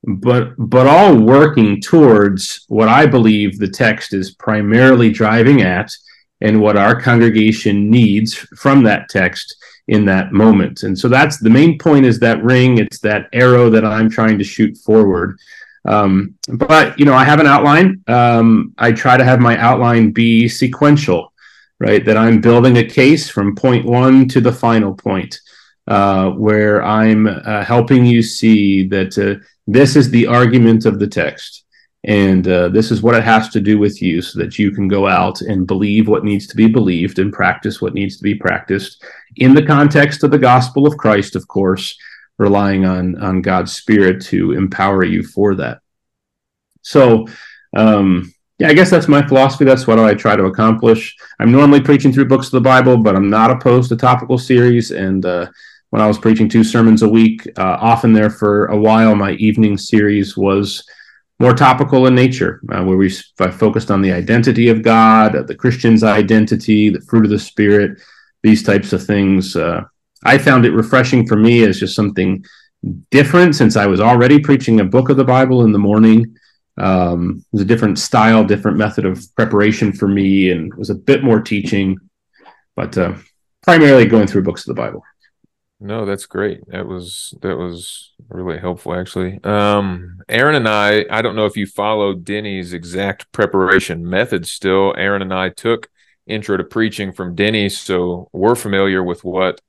but 0.07 0.53
but 0.59 0.87
all 0.87 1.17
working 1.17 1.81
towards 1.81 2.65
what 2.69 2.89
I 2.89 3.07
believe 3.07 3.59
the 3.59 3.69
text 3.69 4.13
is 4.13 4.35
primarily 4.35 5.11
driving 5.11 5.63
at 5.63 5.91
and 6.41 6.61
what 6.61 6.77
our 6.77 7.01
congregation 7.01 7.91
needs 7.91 8.35
from 8.35 8.83
that 8.83 9.09
text 9.09 9.57
in 9.89 10.05
that 10.07 10.33
moment. 10.33 10.83
And 10.83 10.99
so 10.99 11.09
that's 11.09 11.39
the 11.39 11.51
main 11.51 11.79
point 11.79 12.07
is 12.07 12.19
that 12.21 12.43
ring, 12.43 12.79
it's 12.79 13.01
that 13.01 13.29
arrow 13.33 13.71
that 13.71 13.85
I'm 13.85 14.11
trying 14.11 14.39
to 14.39 14.45
shoot 14.45 14.77
forward. 14.79 15.39
Um, 15.87 16.35
but 16.49 16.99
you 16.99 17.05
know, 17.05 17.15
I 17.15 17.25
have 17.25 17.41
an 17.41 17.47
outline. 17.47 18.03
Um, 18.07 18.75
I 18.79 18.93
try 18.93 19.17
to 19.17 19.25
have 19.25 19.41
my 19.41 19.59
outline 19.59 20.13
be 20.13 20.49
sequential, 20.49 21.33
right? 21.79 22.05
That 22.05 22.17
I'm 22.17 22.41
building 22.41 22.79
a 22.79 22.85
case 22.85 23.29
from 23.29 23.55
point 23.55 23.85
one 23.85 24.27
to 24.29 24.41
the 24.41 24.53
final 24.53 24.95
point, 24.95 25.39
uh, 25.87 26.31
where 26.31 26.83
I'm 26.83 27.27
uh, 27.27 27.65
helping 27.65 28.07
you 28.07 28.23
see 28.23 28.87
that 28.89 29.19
uh, 29.19 29.45
this 29.67 29.97
is 29.97 30.11
the 30.11 30.27
argument 30.27 30.87
of 30.87 30.99
the 30.99 31.07
text. 31.07 31.65
And 32.07 32.47
uh, 32.47 32.69
this 32.69 32.91
is 32.91 33.03
what 33.03 33.15
it 33.15 33.25
has 33.25 33.49
to 33.51 33.61
do 33.61 33.79
with 33.79 34.03
you 34.03 34.21
so 34.21 34.39
that 34.39 34.59
you 34.59 34.71
can 34.71 34.89
go 34.89 35.07
out 35.09 35.41
and 35.41 35.67
believe 35.67 36.07
what 36.07 36.25
needs 36.25 36.47
to 36.49 36.57
be 36.57 36.69
believed 36.69 37.19
and 37.19 37.33
practice 37.33 37.81
what 37.81 37.95
needs 37.95 38.19
to 38.19 38.23
be 38.23 38.35
practiced 38.35 39.03
in 39.37 39.55
the 39.55 39.65
context 39.65 40.23
of 40.23 40.31
the 40.31 40.39
gospel 40.39 40.87
of 40.87 40.99
Christ, 40.99 41.35
of 41.35 41.49
course, 41.49 41.97
relying 42.39 42.85
on, 42.85 43.21
on 43.23 43.41
God's 43.41 43.73
Spirit 43.73 44.21
to 44.27 44.53
empower 44.53 45.03
you 45.05 45.23
for 45.23 45.55
that. 45.55 45.81
So, 46.83 47.27
um, 47.75 48.31
yeah, 48.59 48.69
I 48.69 48.75
guess 48.75 48.91
that's 48.91 49.09
my 49.09 49.27
philosophy. 49.27 49.65
That's 49.65 49.87
what 49.87 49.99
I 49.99 50.15
try 50.15 50.37
to 50.37 50.45
accomplish. 50.45 51.17
I'm 51.41 51.51
normally 51.51 51.81
preaching 51.81 52.13
through 52.13 52.27
books 52.27 52.47
of 52.47 52.53
the 52.53 52.61
Bible, 52.61 52.99
but 52.99 53.17
I'm 53.17 53.31
not 53.31 53.51
opposed 53.51 53.89
to 53.89 53.97
topical 53.97 54.39
series. 54.39 54.91
And 54.91 55.25
uh, 55.25 55.47
when 55.95 56.03
I 56.03 56.09
was 56.09 56.19
preaching 56.19 56.49
two 56.49 56.65
sermons 56.65 57.03
a 57.03 57.09
week. 57.09 57.47
Uh, 57.57 57.79
often 57.81 58.13
there 58.13 58.29
for 58.29 58.67
a 58.67 58.77
while, 58.77 59.15
my 59.15 59.35
evening 59.35 59.79
series 59.79 60.37
was 60.37 60.85
more 61.39 61.55
topical 61.55 62.09
in 62.09 62.17
nature, 62.17 62.61
uh, 62.73 62.83
where 62.83 62.97
we 62.97 63.11
focused 63.53 63.93
on 63.93 64.03
the 64.03 64.11
identity 64.11 64.71
of 64.71 64.83
God, 64.83 65.47
the 65.47 65.55
Christian's 65.55 66.03
identity, 66.03 66.91
the 66.91 67.01
fruit 67.03 67.25
of 67.25 67.31
the 67.31 67.39
Spirit, 67.39 68.01
these 68.43 68.65
types 68.65 68.93
of 68.93 69.07
things. 69.07 69.55
Uh, 69.55 69.83
I 70.25 70.37
found 70.37 70.67
it 70.67 70.73
refreshing 70.73 71.29
for 71.29 71.37
me 71.37 71.63
as 71.63 71.79
just 71.79 71.95
something 71.95 72.45
different 73.13 73.55
since 73.55 73.77
I 73.77 73.87
was 73.87 74.01
already 74.01 74.41
preaching 74.41 74.81
a 74.81 74.85
book 74.85 75.11
of 75.11 75.17
the 75.17 75.23
Bible 75.23 75.63
in 75.63 75.71
the 75.71 75.79
morning. 75.79 76.37
Um, 76.77 77.45
it 77.53 77.53
was 77.53 77.63
a 77.63 77.67
different 77.67 78.01
style, 78.01 78.43
different 78.43 78.79
method 78.79 79.05
of 79.07 79.25
preparation 79.37 79.93
for 79.93 80.09
me, 80.09 80.51
and 80.51 80.75
was 80.75 80.91
a 80.91 80.97
bit 80.97 81.23
more 81.23 81.41
teaching, 81.41 81.97
but 82.75 82.99
uh, 82.99 83.15
primarily 83.63 84.07
going 84.07 84.27
through 84.27 84.43
books 84.43 84.63
of 84.67 84.75
the 84.75 84.83
Bible. 84.83 85.05
No, 85.85 86.07
that's 86.07 86.25
great. 86.25 86.67
That 86.69 86.87
was 86.87 87.35
that 87.43 87.59
was 87.59 88.15
really 88.31 88.59
helpful 88.59 88.95
actually. 88.95 89.39
Um 89.45 90.17
Aaron 90.31 90.55
and 90.55 90.67
I, 90.67 91.05
I 91.11 91.21
don't 91.21 91.37
know 91.37 91.45
if 91.45 91.59
you 91.59 91.67
follow 91.67 92.15
Denny's 92.15 92.73
exact 92.73 93.31
preparation 93.33 94.09
method 94.09 94.47
still. 94.47 94.95
Aaron 94.97 95.21
and 95.21 95.35
I 95.35 95.51
took 95.51 95.91
intro 96.27 96.57
to 96.57 96.65
preaching 96.65 97.13
from 97.13 97.35
Denny, 97.35 97.69
so 97.69 98.31
we're 98.33 98.55
familiar 98.55 99.05
with 99.05 99.25
what 99.25 99.61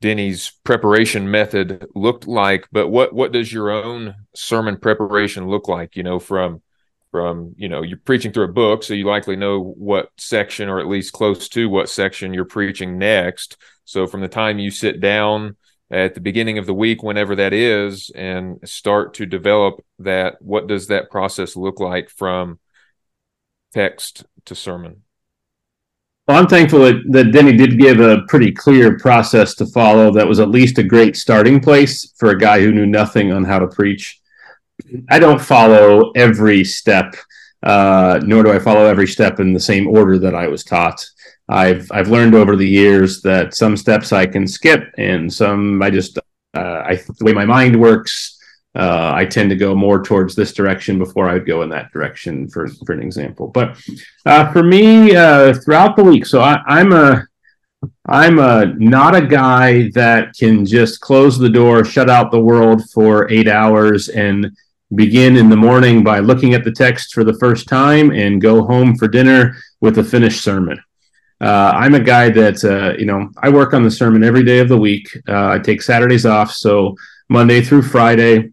Denny's 0.00 0.52
preparation 0.64 1.30
method 1.30 1.86
looked 1.94 2.26
like, 2.26 2.66
but 2.72 2.88
what 2.88 3.12
what 3.12 3.32
does 3.32 3.52
your 3.52 3.70
own 3.70 4.14
sermon 4.34 4.78
preparation 4.78 5.48
look 5.48 5.68
like, 5.68 5.96
you 5.96 6.02
know, 6.02 6.18
from 6.18 6.62
from, 7.10 7.54
you 7.58 7.68
know, 7.68 7.82
you're 7.82 7.98
preaching 7.98 8.32
through 8.32 8.44
a 8.44 8.52
book, 8.52 8.82
so 8.82 8.94
you 8.94 9.04
likely 9.04 9.36
know 9.36 9.60
what 9.76 10.10
section 10.16 10.68
or 10.70 10.78
at 10.80 10.86
least 10.88 11.12
close 11.12 11.48
to 11.50 11.68
what 11.68 11.90
section 11.90 12.32
you're 12.32 12.44
preaching 12.46 12.96
next 12.98 13.58
so 13.88 14.06
from 14.06 14.20
the 14.20 14.28
time 14.28 14.58
you 14.58 14.70
sit 14.70 15.00
down 15.00 15.56
at 15.90 16.14
the 16.14 16.20
beginning 16.20 16.58
of 16.58 16.66
the 16.66 16.74
week, 16.74 17.02
whenever 17.02 17.34
that 17.36 17.54
is, 17.54 18.10
and 18.14 18.58
start 18.62 19.14
to 19.14 19.24
develop 19.24 19.82
that, 19.98 20.42
what 20.42 20.66
does 20.66 20.88
that 20.88 21.10
process 21.10 21.56
look 21.56 21.80
like 21.80 22.10
from 22.10 22.58
text 23.72 24.26
to 24.44 24.54
sermon? 24.54 25.04
Well, 26.26 26.36
I'm 26.36 26.48
thankful 26.48 26.80
that, 26.80 27.02
that 27.12 27.32
Denny 27.32 27.56
did 27.56 27.78
give 27.78 28.00
a 28.00 28.24
pretty 28.28 28.52
clear 28.52 28.98
process 28.98 29.54
to 29.54 29.64
follow 29.64 30.12
that 30.12 30.28
was 30.28 30.38
at 30.38 30.50
least 30.50 30.76
a 30.76 30.82
great 30.82 31.16
starting 31.16 31.58
place 31.58 32.12
for 32.18 32.28
a 32.28 32.38
guy 32.38 32.60
who 32.60 32.72
knew 32.72 32.84
nothing 32.84 33.32
on 33.32 33.42
how 33.42 33.58
to 33.58 33.68
preach. 33.68 34.20
I 35.08 35.18
don't 35.18 35.40
follow 35.40 36.10
every 36.10 36.62
step, 36.62 37.16
uh, 37.62 38.20
nor 38.22 38.42
do 38.42 38.52
I 38.52 38.58
follow 38.58 38.84
every 38.84 39.06
step 39.06 39.40
in 39.40 39.54
the 39.54 39.60
same 39.60 39.88
order 39.88 40.18
that 40.18 40.34
I 40.34 40.48
was 40.48 40.62
taught. 40.62 41.02
I've 41.48 41.90
I've 41.90 42.08
learned 42.08 42.34
over 42.34 42.56
the 42.56 42.68
years 42.68 43.22
that 43.22 43.54
some 43.54 43.76
steps 43.76 44.12
I 44.12 44.26
can 44.26 44.46
skip, 44.46 44.92
and 44.98 45.32
some 45.32 45.80
I 45.82 45.90
just 45.90 46.18
uh, 46.54 46.82
I 46.84 46.96
the 46.96 47.24
way 47.24 47.32
my 47.32 47.46
mind 47.46 47.78
works. 47.78 48.36
Uh, 48.74 49.12
I 49.14 49.24
tend 49.24 49.50
to 49.50 49.56
go 49.56 49.74
more 49.74 50.02
towards 50.02 50.34
this 50.34 50.52
direction 50.52 50.98
before 50.98 51.28
I 51.28 51.32
would 51.32 51.46
go 51.46 51.62
in 51.62 51.70
that 51.70 51.90
direction 51.90 52.48
for 52.48 52.68
for 52.86 52.92
an 52.92 53.02
example. 53.02 53.48
But 53.48 53.78
uh, 54.26 54.52
for 54.52 54.62
me, 54.62 55.16
uh, 55.16 55.54
throughout 55.54 55.96
the 55.96 56.04
week, 56.04 56.26
so 56.26 56.42
I, 56.42 56.60
I'm 56.66 56.92
a 56.92 57.26
I'm 58.06 58.38
a 58.38 58.66
not 58.76 59.14
a 59.14 59.26
guy 59.26 59.90
that 59.94 60.34
can 60.38 60.66
just 60.66 61.00
close 61.00 61.38
the 61.38 61.48
door, 61.48 61.84
shut 61.84 62.10
out 62.10 62.30
the 62.30 62.40
world 62.40 62.88
for 62.90 63.30
eight 63.30 63.48
hours, 63.48 64.10
and 64.10 64.54
begin 64.94 65.36
in 65.36 65.48
the 65.48 65.56
morning 65.56 66.02
by 66.02 66.18
looking 66.18 66.54
at 66.54 66.64
the 66.64 66.72
text 66.72 67.14
for 67.14 67.24
the 67.24 67.38
first 67.38 67.68
time 67.68 68.10
and 68.10 68.40
go 68.40 68.64
home 68.64 68.96
for 68.96 69.08
dinner 69.08 69.56
with 69.80 69.98
a 69.98 70.04
finished 70.04 70.42
sermon. 70.42 70.78
Uh, 71.40 71.72
I'm 71.74 71.94
a 71.94 72.00
guy 72.00 72.30
that 72.30 72.64
uh, 72.64 72.98
you 72.98 73.06
know 73.06 73.30
I 73.40 73.48
work 73.48 73.72
on 73.72 73.84
the 73.84 73.90
sermon 73.90 74.24
every 74.24 74.42
day 74.42 74.58
of 74.58 74.68
the 74.68 74.78
week. 74.78 75.08
Uh, 75.28 75.50
I 75.50 75.58
take 75.58 75.82
Saturdays 75.82 76.26
off, 76.26 76.50
so 76.52 76.96
Monday 77.28 77.62
through 77.62 77.82
Friday. 77.82 78.52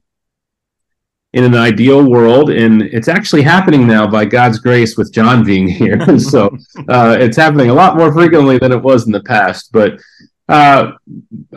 In 1.33 1.43
an 1.43 1.55
ideal 1.55 2.09
world, 2.09 2.49
and 2.49 2.81
it's 2.81 3.09
actually 3.09 3.41
happening 3.41 3.85
now 3.85 4.07
by 4.07 4.23
God's 4.23 4.57
grace 4.57 4.95
with 4.95 5.11
John 5.11 5.43
being 5.43 5.67
here. 5.67 6.17
so 6.19 6.45
uh, 6.87 7.17
it's 7.19 7.35
happening 7.35 7.69
a 7.69 7.73
lot 7.73 7.97
more 7.97 8.13
frequently 8.13 8.57
than 8.57 8.71
it 8.71 8.81
was 8.81 9.05
in 9.05 9.11
the 9.11 9.21
past. 9.23 9.73
But 9.73 9.99
uh, 10.47 10.93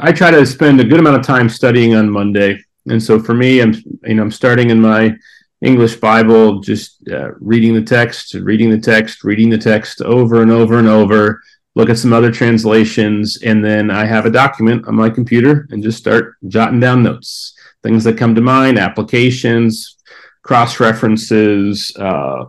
I 0.00 0.10
try 0.10 0.32
to 0.32 0.44
spend 0.44 0.80
a 0.80 0.84
good 0.84 0.98
amount 0.98 1.14
of 1.14 1.24
time 1.24 1.48
studying 1.48 1.94
on 1.94 2.10
Monday, 2.10 2.60
and 2.88 3.00
so 3.00 3.20
for 3.20 3.34
me, 3.34 3.60
I'm 3.60 3.72
you 4.04 4.14
know 4.14 4.22
I'm 4.22 4.32
starting 4.32 4.70
in 4.70 4.80
my 4.80 5.14
English 5.61 5.96
Bible, 5.96 6.61
just 6.61 7.09
uh, 7.09 7.32
reading 7.40 7.74
the 7.74 7.82
text, 7.82 8.34
reading 8.34 8.70
the 8.70 8.78
text, 8.78 9.24
reading 9.24 9.50
the 9.50 9.59
text 9.59 10.00
over 10.02 10.42
and 10.42 10.52
over 10.52 10.78
and 10.78 10.88
over, 10.88 11.42
look 11.74 11.90
at 11.90 11.98
some 11.98 12.12
other 12.12 12.30
translations, 12.30 13.42
and 13.42 13.64
then 13.64 13.90
I 13.90 14.04
have 14.04 14.26
a 14.26 14.30
document 14.30 14.86
on 14.86 14.94
my 14.94 15.11
computer 15.11 15.66
and 15.70 15.82
just 15.82 15.98
start 15.98 16.36
jotting 16.46 16.80
down 16.80 17.02
notes, 17.02 17.54
things 17.82 18.04
that 18.04 18.18
come 18.18 18.34
to 18.34 18.40
mind, 18.40 18.78
applications, 18.78 19.96
cross 20.42 20.80
references, 20.80 21.94
uh, 21.98 22.44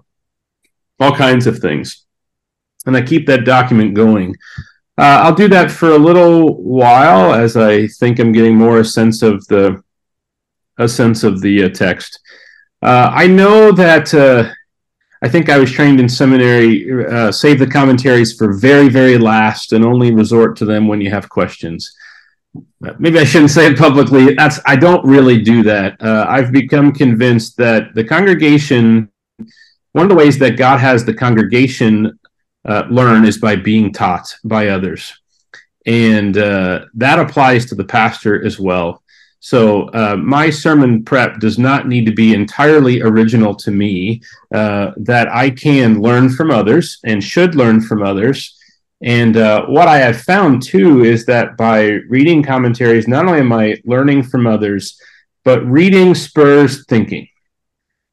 all 1.00 1.16
kinds 1.16 1.48
of 1.48 1.60
things. 1.60 2.06
And 2.86 2.96
I 2.96 3.02
keep 3.02 3.26
that 3.28 3.46
document 3.46 3.94
going. 3.94 4.36
Uh, 4.98 5.22
I'll 5.24 5.36
do 5.36 5.48
that 5.50 5.72
for 5.72 5.92
a 5.92 5.98
little 5.98 6.62
while 6.62 7.34
as 7.34 7.56
I 7.56 7.88
think 7.88 8.20
I'm 8.20 8.32
getting 8.32 8.56
more 8.56 8.80
a 8.80 8.86
sense 8.86 9.22
of 9.22 9.46
the 9.48 9.82
a 10.78 10.88
sense 10.88 11.24
of 11.24 11.42
the 11.42 11.66
uh, 11.66 11.70
text. 11.70 12.20
Uh, 12.82 13.12
I 13.14 13.28
know 13.28 13.72
that 13.74 14.14
uh, 14.14 14.52
I 15.22 15.28
think 15.28 15.50
I 15.50 15.58
was 15.58 15.72
trained 15.72 16.00
in 16.00 16.08
seminary, 16.08 17.06
uh, 17.06 17.32
save 17.32 17.60
the 17.60 17.68
commentaries 17.68 18.38
for 18.38 18.54
very, 18.54 18.88
very 18.88 19.18
last 19.18 19.74
and 19.74 19.84
only 19.84 20.14
resort 20.14 20.56
to 20.58 20.66
them 20.66 20.88
when 20.88 21.02
you 21.02 21.10
have 21.10 21.28
questions. 21.28 21.94
maybe 23.00 23.20
I 23.20 23.26
shouldn't 23.26 23.52
say 23.52 23.68
it 23.68 23.78
publicly. 23.78 24.34
That's 24.34 24.60
I 24.66 24.78
don't 24.78 25.06
really 25.06 25.42
do 25.42 25.62
that. 25.64 26.02
Uh, 26.02 26.26
I've 26.30 26.52
become 26.54 26.94
convinced 26.94 27.58
that 27.58 27.94
the 27.96 28.04
congregation, 28.04 29.12
one 29.92 30.06
of 30.06 30.10
the 30.10 30.16
ways 30.16 30.40
that 30.40 30.58
God 30.58 30.80
has 30.80 31.04
the 31.04 31.14
congregation 31.14 32.18
uh, 32.66 32.84
learn 32.90 33.26
is 33.26 33.38
by 33.38 33.58
being 33.58 33.92
taught 33.92 34.34
by 34.46 34.70
others, 34.70 35.20
and 35.86 36.38
uh, 36.38 36.86
that 36.94 37.20
applies 37.20 37.66
to 37.68 37.76
the 37.76 37.86
pastor 37.86 38.46
as 38.46 38.58
well. 38.58 39.04
So 39.42 39.88
uh, 39.90 40.18
my 40.18 40.50
sermon 40.50 41.04
prep 41.04 41.40
does 41.40 41.58
not 41.58 41.88
need 41.88 42.06
to 42.06 42.12
be 42.12 42.34
entirely 42.34 43.02
original 43.02 43.56
to 43.56 43.72
me. 43.72 44.22
Uh, 44.54 44.92
that 44.98 45.30
I 45.30 45.50
can 45.50 46.02
learn 46.02 46.30
from 46.30 46.52
others 46.52 47.00
and 47.06 47.24
should 47.24 47.56
learn 47.56 47.82
from 47.82 48.04
others 48.04 48.60
and 49.02 49.38
uh, 49.38 49.66
what 49.68 49.88
I 49.88 49.98
have 49.98 50.22
found 50.22 50.62
too 50.62 51.04
is 51.04 51.26
that 51.26 51.56
by 51.56 51.84
reading 52.10 52.44
commentaries, 52.44 53.08
not 53.08 53.26
only 53.26 53.40
am 53.40 53.54
I 53.54 53.78
learning 53.86 54.24
from 54.24 54.46
others, 54.46 55.00
but 55.46 55.66
reading 55.66 56.14
spurs 56.14 56.86
thinking. 56.86 57.28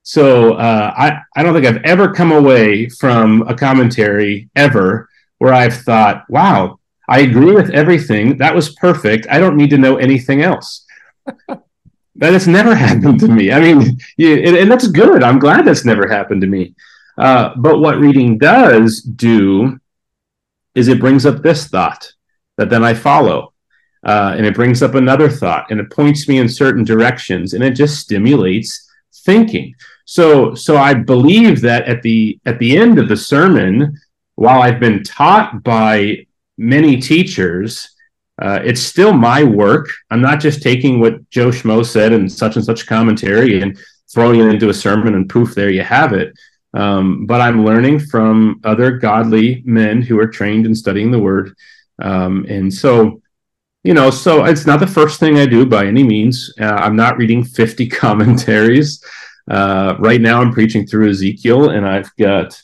So 0.04 0.54
uh, 0.54 0.94
I, 0.96 1.18
I 1.36 1.42
don't 1.42 1.54
think 1.54 1.66
I've 1.66 1.82
ever 1.82 2.12
come 2.12 2.30
away 2.30 2.88
from 2.88 3.42
a 3.48 3.54
commentary 3.54 4.48
ever 4.54 5.08
where 5.38 5.52
I've 5.52 5.74
thought, 5.74 6.24
wow, 6.28 6.78
I 7.08 7.20
agree 7.20 7.52
with 7.52 7.70
everything. 7.70 8.36
That 8.36 8.54
was 8.54 8.74
perfect. 8.76 9.26
I 9.28 9.40
don't 9.40 9.56
need 9.56 9.70
to 9.70 9.78
know 9.78 9.96
anything 9.96 10.42
else. 10.42 10.85
That 11.48 12.32
has 12.32 12.48
never 12.48 12.74
happened 12.86 13.20
to 13.20 13.28
me. 13.28 13.52
I 13.52 13.60
mean, 13.60 13.98
yeah, 14.16 14.36
and, 14.36 14.70
that's 14.70 14.88
good. 14.88 15.22
I'm 15.22 15.38
glad 15.38 15.64
that's 15.64 15.84
never 15.84 16.08
happened 16.08 16.40
to 16.42 16.46
me. 16.46 16.74
Uh, 17.18 17.54
but 17.56 17.78
what 17.78 17.98
reading 17.98 18.38
does 18.38 19.00
do 19.00 19.78
is 20.74 20.88
it 20.88 21.00
brings 21.00 21.24
up 21.24 21.42
this 21.42 21.68
thought 21.68 22.12
that 22.58 22.70
then 22.70 22.84
I 22.84 22.94
follow. 22.94 23.52
Uh, 24.04 24.34
and 24.36 24.46
it 24.46 24.54
brings 24.54 24.82
up 24.82 24.94
another 24.94 25.28
thought 25.28 25.68
and 25.70 25.80
it 25.80 25.90
points 25.90 26.28
me 26.28 26.38
in 26.38 26.48
certain 26.48 26.84
directions 26.84 27.54
and 27.54 27.64
it 27.64 27.72
just 27.72 27.98
stimulates 27.98 28.88
thinking. 29.24 29.74
So, 30.04 30.54
so 30.54 30.76
I 30.76 30.94
believe 30.94 31.60
that 31.62 31.88
at 31.88 32.02
the 32.02 32.38
at 32.46 32.60
the 32.60 32.76
end 32.76 33.00
of 33.00 33.08
the 33.08 33.16
sermon, 33.16 33.98
while 34.36 34.62
I've 34.62 34.78
been 34.78 35.02
taught 35.02 35.64
by 35.64 36.26
many 36.56 37.00
teachers, 37.00 37.95
uh, 38.40 38.60
it's 38.64 38.82
still 38.82 39.12
my 39.12 39.42
work. 39.42 39.88
I'm 40.10 40.20
not 40.20 40.40
just 40.40 40.62
taking 40.62 41.00
what 41.00 41.28
Joe 41.30 41.48
Schmo 41.48 41.84
said 41.84 42.12
in 42.12 42.28
such 42.28 42.56
and 42.56 42.64
such 42.64 42.86
commentary 42.86 43.62
and 43.62 43.78
throwing 44.12 44.40
it 44.40 44.48
into 44.48 44.68
a 44.68 44.74
sermon 44.74 45.14
and 45.14 45.28
poof, 45.28 45.54
there 45.54 45.70
you 45.70 45.82
have 45.82 46.12
it. 46.12 46.32
Um, 46.74 47.26
but 47.26 47.40
I'm 47.40 47.64
learning 47.64 48.00
from 48.00 48.60
other 48.64 48.98
godly 48.98 49.62
men 49.64 50.02
who 50.02 50.18
are 50.18 50.26
trained 50.26 50.66
in 50.66 50.74
studying 50.74 51.10
the 51.10 51.18
word. 51.18 51.54
Um, 52.02 52.44
and 52.48 52.72
so, 52.72 53.22
you 53.82 53.94
know, 53.94 54.10
so 54.10 54.44
it's 54.44 54.66
not 54.66 54.80
the 54.80 54.86
first 54.86 55.18
thing 55.18 55.38
I 55.38 55.46
do 55.46 55.64
by 55.64 55.86
any 55.86 56.02
means. 56.02 56.52
Uh, 56.60 56.64
I'm 56.64 56.96
not 56.96 57.16
reading 57.16 57.44
50 57.44 57.88
commentaries. 58.02 59.02
Uh, 59.48 59.94
right 59.98 60.20
now, 60.20 60.40
I'm 60.40 60.52
preaching 60.52 60.86
through 60.86 61.10
Ezekiel, 61.10 61.70
and 61.70 61.86
I've 61.86 62.14
got, 62.16 62.60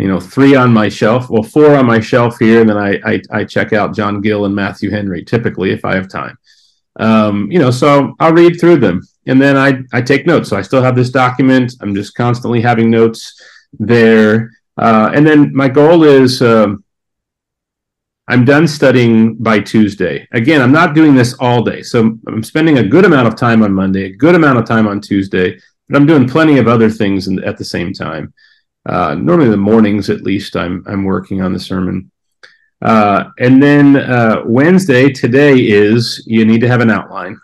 you 0.00 0.08
know, 0.08 0.20
three 0.20 0.54
on 0.54 0.72
my 0.72 0.88
shelf. 0.88 1.30
Well, 1.30 1.42
four 1.42 1.74
on 1.76 1.86
my 1.86 2.00
shelf 2.00 2.38
here, 2.38 2.60
and 2.60 2.68
then 2.68 2.78
I 2.78 3.00
I, 3.04 3.22
I 3.30 3.44
check 3.44 3.72
out 3.72 3.94
John 3.94 4.20
Gill 4.20 4.44
and 4.44 4.54
Matthew 4.54 4.90
Henry 4.90 5.24
typically 5.24 5.70
if 5.70 5.84
I 5.84 5.94
have 5.94 6.08
time. 6.08 6.36
Um, 6.98 7.50
you 7.50 7.58
know, 7.58 7.70
so 7.70 8.14
I'll 8.18 8.32
read 8.32 8.58
through 8.60 8.78
them 8.78 9.02
and 9.26 9.40
then 9.40 9.56
I, 9.56 9.82
I 9.92 10.02
take 10.02 10.26
notes. 10.26 10.48
So 10.48 10.56
I 10.56 10.62
still 10.62 10.82
have 10.82 10.96
this 10.96 11.10
document. 11.10 11.74
I'm 11.80 11.94
just 11.94 12.14
constantly 12.14 12.60
having 12.60 12.90
notes 12.90 13.40
there. 13.78 14.50
Uh, 14.76 15.10
and 15.14 15.26
then 15.26 15.54
my 15.54 15.68
goal 15.68 16.04
is 16.04 16.42
um, 16.42 16.84
I'm 18.28 18.44
done 18.44 18.66
studying 18.66 19.36
by 19.36 19.60
Tuesday. 19.60 20.26
Again, 20.32 20.62
I'm 20.62 20.72
not 20.72 20.94
doing 20.94 21.14
this 21.14 21.34
all 21.34 21.62
day. 21.62 21.82
So 21.82 22.18
I'm 22.26 22.42
spending 22.42 22.78
a 22.78 22.86
good 22.86 23.04
amount 23.04 23.28
of 23.28 23.36
time 23.36 23.62
on 23.62 23.72
Monday, 23.72 24.04
a 24.04 24.16
good 24.16 24.34
amount 24.34 24.58
of 24.58 24.64
time 24.64 24.88
on 24.88 25.00
Tuesday, 25.00 25.58
but 25.88 25.96
I'm 25.96 26.06
doing 26.06 26.28
plenty 26.28 26.58
of 26.58 26.66
other 26.66 26.90
things 26.90 27.28
in, 27.28 27.42
at 27.44 27.58
the 27.58 27.64
same 27.64 27.92
time. 27.92 28.32
Uh, 28.86 29.14
normally 29.14 29.50
the 29.50 29.56
mornings, 29.56 30.10
at 30.10 30.22
least, 30.22 30.56
I'm, 30.56 30.84
I'm 30.86 31.04
working 31.04 31.42
on 31.42 31.52
the 31.52 31.60
sermon. 31.60 32.10
Uh, 32.82 33.30
and 33.38 33.62
then 33.62 33.96
uh, 33.96 34.42
Wednesday, 34.44 35.10
today 35.10 35.54
is 35.56 36.22
you 36.26 36.44
need 36.44 36.60
to 36.62 36.68
have 36.68 36.80
an 36.80 36.90
outline. 36.90 37.38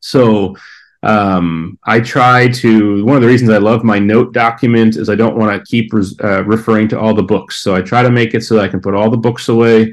So 0.00 0.56
um, 1.02 1.78
I 1.84 2.00
try 2.00 2.48
to, 2.48 3.04
one 3.04 3.16
of 3.16 3.22
the 3.22 3.28
reasons 3.28 3.50
I 3.50 3.58
love 3.58 3.84
my 3.84 3.98
note 3.98 4.32
document 4.32 4.96
is 4.96 5.10
I 5.10 5.14
don't 5.14 5.36
want 5.36 5.52
to 5.52 5.70
keep 5.70 5.92
uh, 5.92 6.44
referring 6.44 6.88
to 6.88 6.98
all 6.98 7.14
the 7.14 7.22
books. 7.22 7.60
So 7.60 7.74
I 7.74 7.82
try 7.82 8.02
to 8.02 8.10
make 8.10 8.34
it 8.34 8.42
so 8.42 8.58
I 8.58 8.68
can 8.68 8.80
put 8.80 8.94
all 8.94 9.10
the 9.10 9.16
books 9.18 9.48
away 9.48 9.92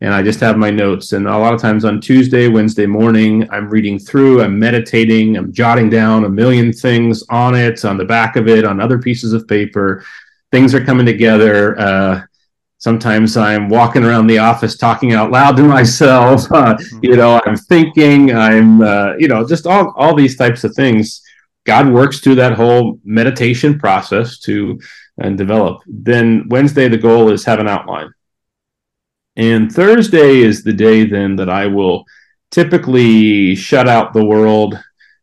and 0.00 0.12
I 0.12 0.22
just 0.22 0.40
have 0.40 0.58
my 0.58 0.70
notes. 0.70 1.12
And 1.12 1.26
a 1.26 1.38
lot 1.38 1.54
of 1.54 1.60
times 1.60 1.84
on 1.84 2.00
Tuesday, 2.00 2.48
Wednesday 2.48 2.86
morning, 2.86 3.48
I'm 3.50 3.68
reading 3.68 3.98
through, 3.98 4.42
I'm 4.42 4.58
meditating, 4.58 5.36
I'm 5.36 5.52
jotting 5.52 5.88
down 5.88 6.24
a 6.24 6.28
million 6.28 6.72
things 6.72 7.22
on 7.30 7.54
it, 7.54 7.84
on 7.84 7.96
the 7.96 8.04
back 8.04 8.36
of 8.36 8.46
it, 8.48 8.64
on 8.64 8.80
other 8.80 8.98
pieces 8.98 9.32
of 9.32 9.48
paper. 9.48 10.04
Things 10.52 10.74
are 10.74 10.84
coming 10.84 11.06
together. 11.06 11.78
Uh, 11.78 12.22
sometimes 12.78 13.36
i'm 13.36 13.68
walking 13.68 14.04
around 14.04 14.26
the 14.26 14.38
office 14.38 14.76
talking 14.76 15.12
out 15.12 15.30
loud 15.30 15.56
to 15.56 15.62
myself 15.76 16.50
uh, 16.52 16.76
you 17.02 17.16
know 17.16 17.40
i'm 17.46 17.56
thinking 17.56 18.34
i'm 18.34 18.82
uh, 18.82 19.14
you 19.16 19.28
know 19.28 19.46
just 19.46 19.66
all, 19.66 19.92
all 19.96 20.14
these 20.14 20.36
types 20.36 20.62
of 20.64 20.74
things 20.74 21.22
god 21.64 21.90
works 21.90 22.20
through 22.20 22.34
that 22.34 22.52
whole 22.52 23.00
meditation 23.04 23.78
process 23.78 24.38
to 24.38 24.78
and 25.18 25.38
develop 25.38 25.80
then 25.86 26.46
wednesday 26.48 26.88
the 26.88 26.98
goal 26.98 27.30
is 27.30 27.44
have 27.44 27.58
an 27.60 27.68
outline 27.68 28.12
and 29.36 29.72
thursday 29.72 30.38
is 30.38 30.62
the 30.62 30.72
day 30.72 31.04
then 31.04 31.36
that 31.36 31.50
i 31.50 31.66
will 31.66 32.04
typically 32.50 33.54
shut 33.54 33.88
out 33.88 34.12
the 34.12 34.24
world 34.24 34.78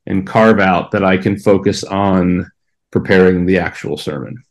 and 0.05 0.27
carve 0.27 0.59
out 0.59 0.91
that 0.91 1.03
i 1.03 1.17
can 1.17 1.37
focus 1.37 1.83
on 1.83 2.49
preparing 2.93 3.45
the 3.45 3.57
actual 3.57 3.97
sermon. 3.97 4.41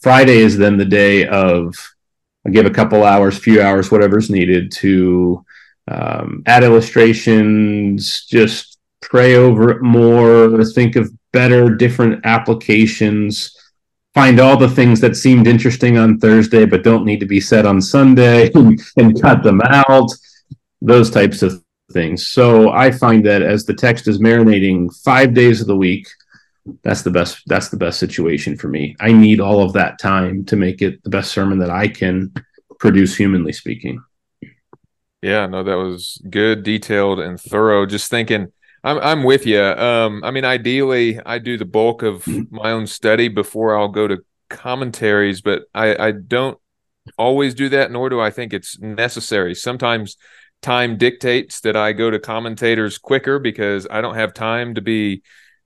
Friday 0.00 0.36
is 0.36 0.58
then 0.58 0.76
the 0.76 0.84
day 0.84 1.26
of 1.26 1.74
I 2.46 2.50
give 2.50 2.66
a 2.66 2.70
couple 2.70 3.02
hours, 3.02 3.38
few 3.38 3.62
hours, 3.62 3.90
whatever's 3.90 4.28
needed 4.28 4.70
to 4.72 5.44
um, 5.88 6.42
add 6.46 6.64
illustrations, 6.64 8.26
just 8.26 8.78
pray 9.00 9.36
over 9.36 9.70
it 9.70 9.82
more, 9.82 10.62
think 10.64 10.96
of 10.96 11.10
better, 11.32 11.74
different 11.74 12.26
applications, 12.26 13.56
find 14.14 14.40
all 14.40 14.56
the 14.56 14.68
things 14.68 15.00
that 15.00 15.16
seemed 15.16 15.46
interesting 15.46 15.96
on 15.98 16.18
Thursday 16.18 16.66
but 16.66 16.84
don't 16.84 17.04
need 17.04 17.20
to 17.20 17.26
be 17.26 17.40
said 17.40 17.66
on 17.66 17.80
Sunday 17.80 18.50
and 18.96 19.20
cut 19.20 19.42
them 19.42 19.60
out, 19.62 20.10
those 20.80 21.10
types 21.10 21.42
of 21.42 21.62
things. 21.92 22.28
So 22.28 22.70
I 22.70 22.90
find 22.90 23.24
that 23.26 23.42
as 23.42 23.64
the 23.64 23.74
text 23.74 24.08
is 24.08 24.18
marinating 24.18 24.94
five 25.02 25.34
days 25.34 25.60
of 25.60 25.66
the 25.66 25.76
week, 25.76 26.08
that's 26.82 27.02
the 27.02 27.10
best 27.10 27.42
that's 27.46 27.68
the 27.70 27.76
best 27.76 27.98
situation 27.98 28.56
for 28.56 28.68
me. 28.68 28.94
I 29.00 29.12
need 29.12 29.40
all 29.40 29.62
of 29.62 29.72
that 29.72 29.98
time 29.98 30.44
to 30.46 30.56
make 30.56 30.80
it 30.80 31.02
the 31.02 31.10
best 31.10 31.32
sermon 31.32 31.58
that 31.58 31.70
i 31.70 31.88
can 31.88 32.32
produce 32.78 33.16
humanly 33.16 33.52
speaking. 33.52 34.02
Yeah 35.22 35.46
no 35.46 35.64
that 35.64 35.76
was 35.76 36.22
good 36.30 36.62
detailed 36.62 37.18
and 37.18 37.40
thorough. 37.40 37.84
Just 37.86 38.10
thinking 38.10 38.52
i'm, 38.84 38.98
I'm 38.98 39.22
with 39.24 39.46
you 39.46 39.60
um 39.60 40.22
i 40.24 40.30
mean 40.30 40.44
ideally 40.44 41.20
i 41.24 41.38
do 41.38 41.56
the 41.56 41.64
bulk 41.64 42.02
of 42.02 42.26
my 42.50 42.72
own 42.72 42.86
study 42.86 43.28
before 43.28 43.76
i'll 43.76 43.88
go 43.88 44.08
to 44.08 44.24
commentaries 44.48 45.40
but 45.40 45.62
i 45.74 46.08
i 46.08 46.10
don't 46.12 46.58
always 47.18 47.54
do 47.54 47.68
that 47.70 47.90
nor 47.90 48.08
do 48.08 48.20
i 48.20 48.30
think 48.30 48.52
it's 48.52 48.78
necessary 48.78 49.54
sometimes 49.54 50.16
time 50.60 50.96
dictates 50.96 51.60
that 51.60 51.76
i 51.76 51.92
go 51.92 52.10
to 52.10 52.18
commentators 52.18 52.98
quicker 52.98 53.38
because 53.38 53.86
i 53.90 54.00
don't 54.00 54.14
have 54.14 54.34
time 54.34 54.74
to 54.74 54.80
be 54.80 55.22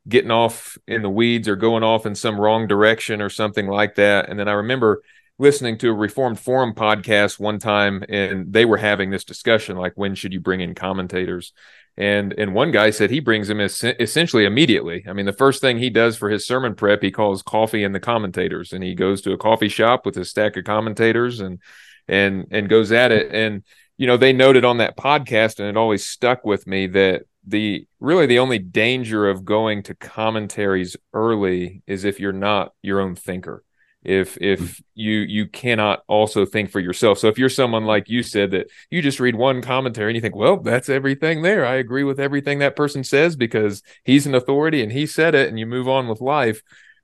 getting 0.08 0.30
off 0.30 0.78
in 0.86 1.02
the 1.02 1.10
weeds 1.10 1.48
or 1.48 1.56
going 1.56 1.82
off 1.82 2.06
in 2.06 2.14
some 2.14 2.40
wrong 2.40 2.66
direction 2.66 3.20
or 3.20 3.28
something 3.28 3.66
like 3.66 3.96
that. 3.96 4.28
And 4.28 4.38
then 4.38 4.48
I 4.48 4.52
remember 4.52 5.02
listening 5.38 5.78
to 5.78 5.90
a 5.90 5.94
Reformed 5.94 6.38
Forum 6.38 6.74
podcast 6.74 7.38
one 7.38 7.58
time, 7.58 8.04
and 8.08 8.52
they 8.52 8.64
were 8.64 8.76
having 8.76 9.10
this 9.10 9.24
discussion 9.24 9.76
like, 9.76 9.92
when 9.96 10.14
should 10.14 10.32
you 10.32 10.40
bring 10.40 10.60
in 10.60 10.74
commentators? 10.74 11.52
And 11.98 12.34
and 12.36 12.52
one 12.52 12.72
guy 12.72 12.90
said 12.90 13.10
he 13.10 13.20
brings 13.20 13.48
them 13.48 13.60
es- 13.60 13.82
essentially 13.82 14.44
immediately. 14.44 15.04
I 15.08 15.14
mean, 15.14 15.26
the 15.26 15.32
first 15.32 15.60
thing 15.62 15.78
he 15.78 15.88
does 15.88 16.16
for 16.16 16.28
his 16.28 16.46
sermon 16.46 16.74
prep, 16.74 17.02
he 17.02 17.10
calls 17.10 17.42
coffee 17.42 17.84
and 17.84 17.94
the 17.94 18.00
commentators, 18.00 18.72
and 18.72 18.84
he 18.84 18.94
goes 18.94 19.22
to 19.22 19.32
a 19.32 19.38
coffee 19.38 19.68
shop 19.68 20.04
with 20.04 20.16
a 20.18 20.24
stack 20.24 20.56
of 20.56 20.64
commentators 20.64 21.40
and 21.40 21.58
and 22.06 22.46
and 22.50 22.68
goes 22.68 22.92
at 22.92 23.12
it. 23.12 23.32
And 23.32 23.64
you 23.96 24.06
know, 24.06 24.18
they 24.18 24.34
noted 24.34 24.64
on 24.64 24.78
that 24.78 24.96
podcast, 24.96 25.58
and 25.58 25.68
it 25.68 25.76
always 25.76 26.04
stuck 26.04 26.44
with 26.44 26.66
me 26.66 26.86
that 26.88 27.22
the 27.46 27.86
really 28.00 28.26
the 28.26 28.40
only 28.40 28.58
danger 28.58 29.28
of 29.28 29.44
going 29.44 29.82
to 29.84 29.94
commentaries 29.94 30.96
early 31.14 31.82
is 31.86 32.04
if 32.04 32.20
you're 32.20 32.32
not 32.32 32.72
your 32.82 33.00
own 33.00 33.14
thinker 33.14 33.62
if 34.06 34.38
if 34.40 34.60
mm. 34.60 34.80
you 34.94 35.18
you 35.18 35.46
cannot 35.46 36.02
also 36.06 36.46
think 36.46 36.70
for 36.70 36.80
yourself 36.80 37.18
so 37.18 37.28
if 37.28 37.38
you're 37.38 37.48
someone 37.48 37.84
like 37.84 38.08
you 38.08 38.22
said 38.22 38.50
that 38.52 38.68
you 38.90 39.02
just 39.02 39.20
read 39.20 39.34
one 39.34 39.60
commentary 39.60 40.10
and 40.10 40.16
you 40.16 40.20
think 40.20 40.36
well 40.36 40.58
that's 40.58 40.88
everything 40.88 41.42
there 41.42 41.66
i 41.66 41.74
agree 41.74 42.04
with 42.04 42.20
everything 42.20 42.60
that 42.60 42.76
person 42.76 43.02
says 43.04 43.36
because 43.36 43.82
he's 44.04 44.26
an 44.26 44.34
authority 44.34 44.82
and 44.82 44.92
he 44.92 45.06
said 45.06 45.34
it 45.34 45.48
and 45.48 45.58
you 45.58 45.66
move 45.66 45.88
on 45.88 46.08
with 46.08 46.20
life 46.20 46.62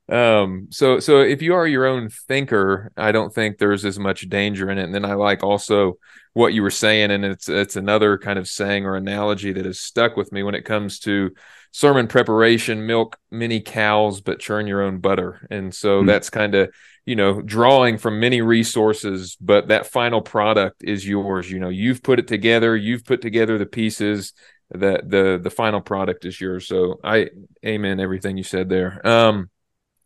um, 0.09 0.69
so 0.71 1.01
so 1.01 1.21
if 1.21 1.43
you 1.43 1.55
are 1.55 1.67
your 1.67 1.87
own 1.87 2.09
thinker, 2.09 2.93
I 2.97 3.13
don't 3.13 3.33
think 3.33 3.57
there's 3.57 3.85
as 3.85 3.99
much 3.99 4.29
danger 4.29 4.71
in 4.71 4.79
it. 4.79 4.85
And 4.85 4.95
then 4.95 5.05
I 5.05 5.15
like 5.15 5.43
also 5.43 5.99
what 6.35 6.55
you 6.55 6.63
were 6.63 6.71
saying, 6.71 7.11
and 7.11 7.25
it's 7.25 7.49
it's 7.49 7.77
another 7.77 8.19
kind 8.19 8.39
of 8.39 8.49
saying 8.49 8.85
or 8.85 8.97
analogy 8.97 9.53
that 9.53 9.65
has 9.65 9.81
stuck 9.81 10.17
with 10.17 10.33
me 10.33 10.43
when 10.43 10.55
it 10.55 10.65
comes 10.65 10.99
to 11.01 11.31
sermon 11.71 12.09
preparation. 12.09 12.87
Milk 12.87 13.17
many 13.31 13.61
cows, 13.61 14.21
but 14.21 14.41
churn 14.41 14.67
your 14.67 14.83
own 14.83 14.99
butter. 14.99 15.47
And 15.51 15.75
so 15.75 15.99
mm-hmm. 15.99 16.09
that's 16.09 16.31
kind 16.31 16.55
of 16.57 16.75
you 17.07 17.17
know 17.17 17.43
drawing 17.43 17.99
from 17.99 18.21
many 18.21 18.41
resources, 18.41 19.37
but 19.41 19.69
that 19.69 19.87
final 19.87 20.21
product 20.21 20.83
is 20.85 21.07
yours. 21.07 21.51
You 21.51 21.61
know, 21.61 21.69
you've 21.69 22.03
put 22.03 22.19
it 22.19 22.29
together, 22.29 22.77
you've 22.77 23.05
put 23.05 23.21
together 23.21 23.59
the 23.59 23.67
pieces. 23.67 24.33
That 24.75 25.11
the 25.11 25.39
the 25.43 25.51
final 25.51 25.83
product 25.83 26.25
is 26.25 26.41
yours. 26.41 26.67
So 26.67 26.99
I 27.05 27.29
amen 27.65 28.01
everything 28.01 28.39
you 28.39 28.43
said 28.43 28.71
there. 28.71 29.07
Um, 29.07 29.51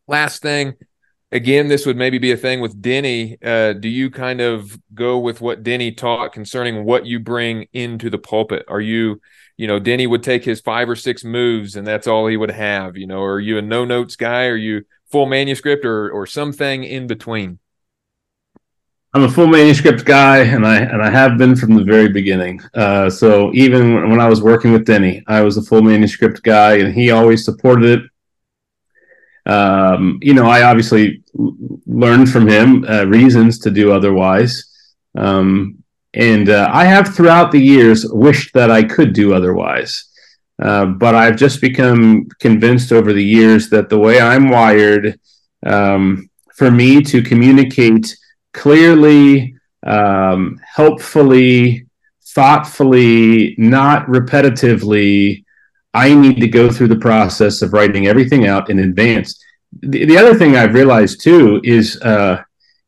last 0.09 0.43
thing 0.43 0.75
again 1.33 1.69
this 1.69 1.85
would 1.87 1.97
maybe 1.97 2.19
be 2.19 2.31
a 2.33 2.37
thing 2.37 2.61
with 2.61 2.81
denny 2.81 3.37
uh, 3.45 3.73
do 3.73 3.89
you 3.89 4.11
kind 4.11 4.41
of 4.41 4.79
go 4.95 5.19
with 5.19 5.41
what 5.41 5.63
denny 5.63 5.91
taught 5.93 6.33
concerning 6.33 6.85
what 6.85 7.05
you 7.05 7.19
bring 7.19 7.67
into 7.73 8.09
the 8.09 8.19
pulpit 8.19 8.65
are 8.69 8.81
you 8.81 9.21
you 9.57 9.67
know 9.67 9.79
denny 9.79 10.07
would 10.07 10.23
take 10.23 10.45
his 10.45 10.61
five 10.61 10.89
or 10.89 10.97
six 10.97 11.25
moves 11.25 11.77
and 11.77 11.87
that's 11.87 12.07
all 12.07 12.27
he 12.27 12.37
would 12.37 12.51
have 12.51 12.97
you 12.97 13.07
know 13.07 13.23
are 13.23 13.41
you 13.41 13.59
a 13.59 13.63
no 13.63 13.85
notes 13.85 14.17
guy 14.17 14.47
are 14.47 14.57
you 14.57 14.85
full 15.11 15.27
manuscript 15.27 15.85
or 15.85 16.11
or 16.11 16.27
something 16.27 16.85
in 16.85 17.07
between 17.07 17.59
I'm 19.15 19.23
a 19.23 19.31
full 19.31 19.47
manuscript 19.47 20.05
guy, 20.05 20.41
and 20.41 20.67
I 20.67 20.77
and 20.77 21.01
I 21.01 21.09
have 21.09 21.39
been 21.39 21.57
from 21.57 21.75
the 21.75 21.85
very 21.85 22.09
beginning. 22.09 22.61
Uh, 22.75 23.09
so 23.09 23.51
even 23.55 24.11
when 24.11 24.21
I 24.21 24.29
was 24.29 24.43
working 24.43 24.73
with 24.73 24.85
Denny, 24.85 25.25
I 25.27 25.41
was 25.41 25.57
a 25.57 25.63
full 25.63 25.81
manuscript 25.81 26.43
guy, 26.43 26.77
and 26.81 26.95
he 26.95 27.11
always 27.11 27.43
supported 27.43 28.01
it 28.01 28.11
um, 29.47 30.19
you 30.21 30.35
know, 30.35 30.47
I 30.47 30.65
obviously 30.65 31.23
learned 31.35 32.31
from 32.31 32.49
him 32.49 32.85
uh, 32.85 33.05
reasons 33.07 33.61
to 33.61 33.71
do 33.71 33.93
otherwise. 33.93 34.65
Um, 35.17 35.83
and 36.15 36.49
uh, 36.49 36.69
I 36.73 36.85
have 36.85 37.15
throughout 37.15 37.53
the 37.53 37.61
years 37.61 38.05
wished 38.11 38.53
that 38.55 38.71
I 38.71 38.83
could 38.83 39.13
do 39.13 39.35
otherwise. 39.35 40.05
Uh, 40.61 40.87
but 40.87 41.15
I've 41.15 41.37
just 41.37 41.61
become 41.61 42.27
convinced 42.41 42.93
over 42.93 43.13
the 43.13 43.25
years 43.25 43.69
that 43.71 43.89
the 43.89 43.99
way 43.99 44.21
I'm 44.21 44.49
wired, 44.49 45.21
um, 45.65 46.31
for 46.55 46.71
me 46.71 47.03
to 47.03 47.23
communicate 47.23 48.17
clearly, 48.55 49.57
um, 49.87 50.59
helpfully, 50.75 51.87
thoughtfully, 52.25 53.55
not 53.59 54.07
repetitively, 54.07 55.45
I 55.93 56.15
need 56.15 56.41
to 56.41 56.49
go 56.49 56.71
through 56.71 56.89
the 56.89 56.97
process 56.97 57.63
of 57.63 57.73
writing 57.73 58.07
everything 58.07 58.47
out 58.47 58.69
in 58.71 58.79
advance. 58.81 59.43
The, 59.81 60.05
the 60.05 60.19
other 60.19 60.35
thing 60.35 60.57
I've 60.57 60.75
realized 60.75 61.23
too 61.23 61.61
is, 61.65 62.01
uh, 62.03 62.43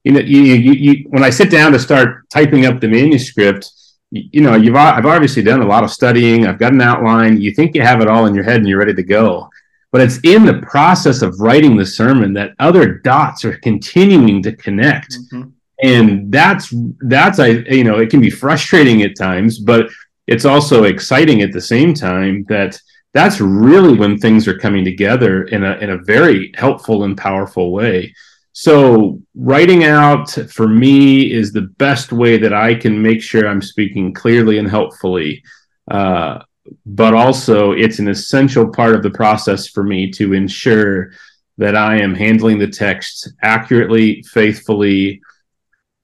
you 0.04 0.12
know, 0.12 0.20
you, 0.20 0.40
you, 0.40 0.72
you, 0.72 1.04
when 1.08 1.24
I 1.24 1.30
sit 1.30 1.50
down 1.50 1.72
to 1.72 1.78
start 1.78 2.28
typing 2.30 2.66
up 2.66 2.80
the 2.80 2.88
manuscript, 2.88 3.70
you, 4.10 4.40
know, 4.40 4.56
you've 4.56 4.74
I've 4.74 5.06
obviously 5.06 5.42
done 5.42 5.60
a 5.60 5.66
lot 5.66 5.84
of 5.84 5.90
studying. 5.90 6.46
I've 6.46 6.58
got 6.58 6.72
an 6.72 6.80
outline. 6.80 7.40
You 7.40 7.52
think 7.52 7.74
you 7.74 7.82
have 7.82 8.00
it 8.00 8.08
all 8.08 8.26
in 8.26 8.34
your 8.34 8.44
head 8.44 8.56
and 8.56 8.68
you're 8.68 8.78
ready 8.78 8.94
to 8.94 9.02
go, 9.02 9.50
but 9.92 10.00
it's 10.00 10.18
in 10.24 10.44
the 10.44 10.60
process 10.62 11.22
of 11.22 11.40
writing 11.40 11.76
the 11.76 11.86
sermon 11.86 12.32
that 12.34 12.54
other 12.58 12.94
dots 12.94 13.44
are 13.44 13.58
continuing 13.58 14.42
to 14.42 14.56
connect. 14.56 15.12
Mm-hmm. 15.12 15.50
And 15.82 16.32
that's 16.32 16.74
that's 17.00 17.38
I 17.38 17.48
you 17.48 17.84
know 17.84 17.98
it 17.98 18.10
can 18.10 18.20
be 18.20 18.30
frustrating 18.30 19.02
at 19.02 19.16
times, 19.16 19.58
but 19.58 19.88
it's 20.26 20.44
also 20.44 20.84
exciting 20.84 21.42
at 21.42 21.52
the 21.52 21.60
same 21.60 21.94
time 21.94 22.44
that 22.48 22.80
that's 23.14 23.40
really 23.40 23.96
when 23.96 24.18
things 24.18 24.48
are 24.48 24.58
coming 24.58 24.84
together 24.84 25.44
in 25.44 25.64
a 25.64 25.76
in 25.78 25.90
a 25.90 25.98
very 25.98 26.52
helpful 26.56 27.04
and 27.04 27.16
powerful 27.16 27.72
way. 27.72 28.12
So 28.60 29.22
writing 29.36 29.84
out 29.84 30.30
for 30.30 30.66
me 30.66 31.32
is 31.32 31.52
the 31.52 31.70
best 31.78 32.10
way 32.10 32.38
that 32.38 32.52
I 32.52 32.74
can 32.74 33.00
make 33.00 33.22
sure 33.22 33.46
I'm 33.46 33.62
speaking 33.62 34.12
clearly 34.12 34.58
and 34.58 34.68
helpfully. 34.68 35.44
Uh, 35.88 36.40
but 36.84 37.14
also, 37.14 37.70
it's 37.70 38.00
an 38.00 38.08
essential 38.08 38.68
part 38.68 38.96
of 38.96 39.04
the 39.04 39.12
process 39.12 39.68
for 39.68 39.84
me 39.84 40.10
to 40.10 40.32
ensure 40.32 41.12
that 41.58 41.76
I 41.76 42.00
am 42.00 42.16
handling 42.16 42.58
the 42.58 42.66
text 42.66 43.32
accurately, 43.42 44.22
faithfully, 44.22 45.20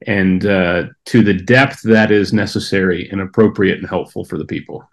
and 0.07 0.47
uh, 0.47 0.85
to 1.07 1.25
the 1.25 1.35
depth 1.35 1.83
that 1.83 2.13
is 2.13 2.33
necessary 2.33 3.09
and 3.11 3.21
appropriate 3.21 3.81
and 3.81 3.89
helpful 3.89 4.25
for 4.25 4.39
the 4.39 4.47
people. 4.47 4.89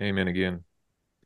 Amen 0.00 0.26
again. 0.26 0.64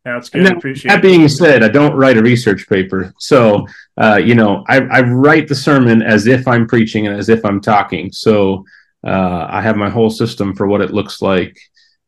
That's 0.04 0.30
good. 0.30 0.46
That, 0.46 0.56
Appreciate 0.56 0.90
that 0.90 1.02
being 1.02 1.28
said, 1.28 1.62
I 1.62 1.68
don't 1.68 1.94
write 1.94 2.16
a 2.16 2.22
research 2.22 2.68
paper. 2.68 3.12
So, 3.18 3.66
uh, 3.98 4.20
you 4.22 4.34
know, 4.34 4.64
I, 4.66 4.80
I, 4.80 5.00
write 5.02 5.46
the 5.46 5.54
sermon 5.54 6.00
as 6.00 6.26
if 6.26 6.48
I'm 6.48 6.66
preaching 6.66 7.06
and 7.06 7.18
as 7.18 7.28
if 7.28 7.44
I'm 7.44 7.60
talking. 7.60 8.10
So 8.10 8.64
uh, 9.06 9.46
I 9.50 9.60
have 9.60 9.76
my 9.76 9.90
whole 9.90 10.08
system 10.08 10.54
for 10.54 10.66
what 10.66 10.80
it 10.80 10.94
looks 10.94 11.20
like. 11.20 11.58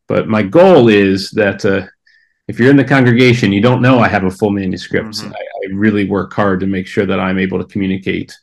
But 0.07 0.27
my 0.27 0.41
goal 0.41 0.89
is 0.89 1.29
that 1.31 1.63
uh, 1.65 1.85
if 2.47 2.59
you're 2.59 2.71
in 2.71 2.77
the 2.77 2.83
congregation, 2.83 3.53
you 3.53 3.61
don't 3.61 3.81
know 3.81 3.99
I 3.99 4.07
have 4.07 4.23
a 4.23 4.31
full 4.31 4.51
manuscript. 4.51 5.09
Mm-hmm. 5.09 5.33
I, 5.33 5.37
I, 5.37 5.73
really 5.73 6.05
work 6.09 6.33
hard 6.33 6.59
to 6.59 6.67
make 6.67 6.87
sure 6.87 7.05
that 7.05 7.19
I'm 7.19 7.39
able 7.39 7.57
to 7.59 7.65
communicate 7.65 8.35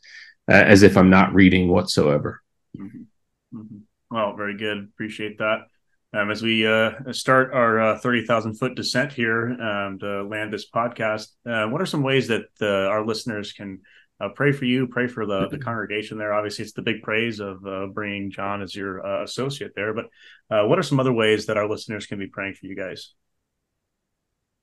uh, 0.49 0.55
as 0.55 0.83
if 0.83 0.97
I'm 0.97 1.11
not 1.11 1.35
reading 1.35 1.69
whatsoever. 1.69 2.41
Mm-hmm. 2.79 3.59
Mm-hmm. 3.59 3.77
Well, 4.11 4.35
very 4.37 4.57
good. 4.57 4.79
Appreciate 4.79 5.39
that. 5.39 5.67
Um, 6.13 6.31
as 6.31 6.43
we 6.43 6.67
uh, 6.67 7.13
start 7.13 7.53
our 7.53 7.81
uh, 7.81 7.99
30,000 7.99 8.55
foot 8.55 8.75
descent 8.75 9.13
here 9.13 9.51
um, 9.61 9.99
to 10.01 10.25
land 10.25 10.53
this 10.53 10.69
podcast, 10.69 11.29
uh, 11.47 11.69
what 11.69 11.81
are 11.81 11.87
some 11.87 12.03
ways 12.03 12.27
that 12.29 12.47
our 12.61 13.07
listeners 13.07 13.53
can 13.53 13.81
uh, 14.21 14.29
pray 14.35 14.51
for 14.51 14.65
you, 14.65 14.89
pray 14.89 15.07
for 15.07 15.25
the, 15.25 15.47
the 15.49 15.59
congregation 15.59 16.19
there? 16.19 16.33
Obviously, 16.33 16.65
it's 16.65 16.73
the 16.73 16.83
big 16.83 17.03
praise 17.03 17.39
of 17.39 17.65
uh, 17.65 17.87
bringing 17.87 18.33
John 18.33 18.61
as 18.61 18.75
your 18.75 19.07
uh, 19.07 19.23
associate 19.23 19.73
there, 19.77 19.95
but 19.95 20.07
what 20.49 20.81
are 20.81 20.83
some 20.83 20.99
other 20.99 21.13
ways 21.13 21.47
that 21.47 21.57
our 21.57 21.69
listeners 21.69 22.07
can 22.07 22.19
be 22.19 22.27
praying 22.27 22.55
for 22.55 22.67
you 22.67 22.75
guys? 22.75 23.13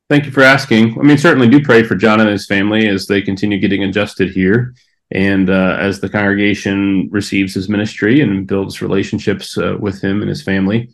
Thank 0.09 0.25
you 0.25 0.31
for 0.31 0.43
asking. 0.43 0.99
I 0.99 1.03
mean, 1.03 1.17
certainly 1.17 1.47
do 1.47 1.61
pray 1.61 1.83
for 1.83 1.95
John 1.95 2.19
and 2.19 2.29
his 2.29 2.45
family 2.45 2.89
as 2.89 3.07
they 3.07 3.21
continue 3.21 3.57
getting 3.57 3.83
adjusted 3.83 4.31
here 4.31 4.73
and 5.11 5.49
as 5.49 6.01
the 6.01 6.09
congregation 6.09 7.07
receives 7.09 7.53
his 7.53 7.69
ministry 7.69 8.19
and 8.19 8.45
builds 8.47 8.81
relationships 8.81 9.55
with 9.55 10.01
him 10.01 10.21
and 10.21 10.27
his 10.27 10.43
family. 10.43 10.89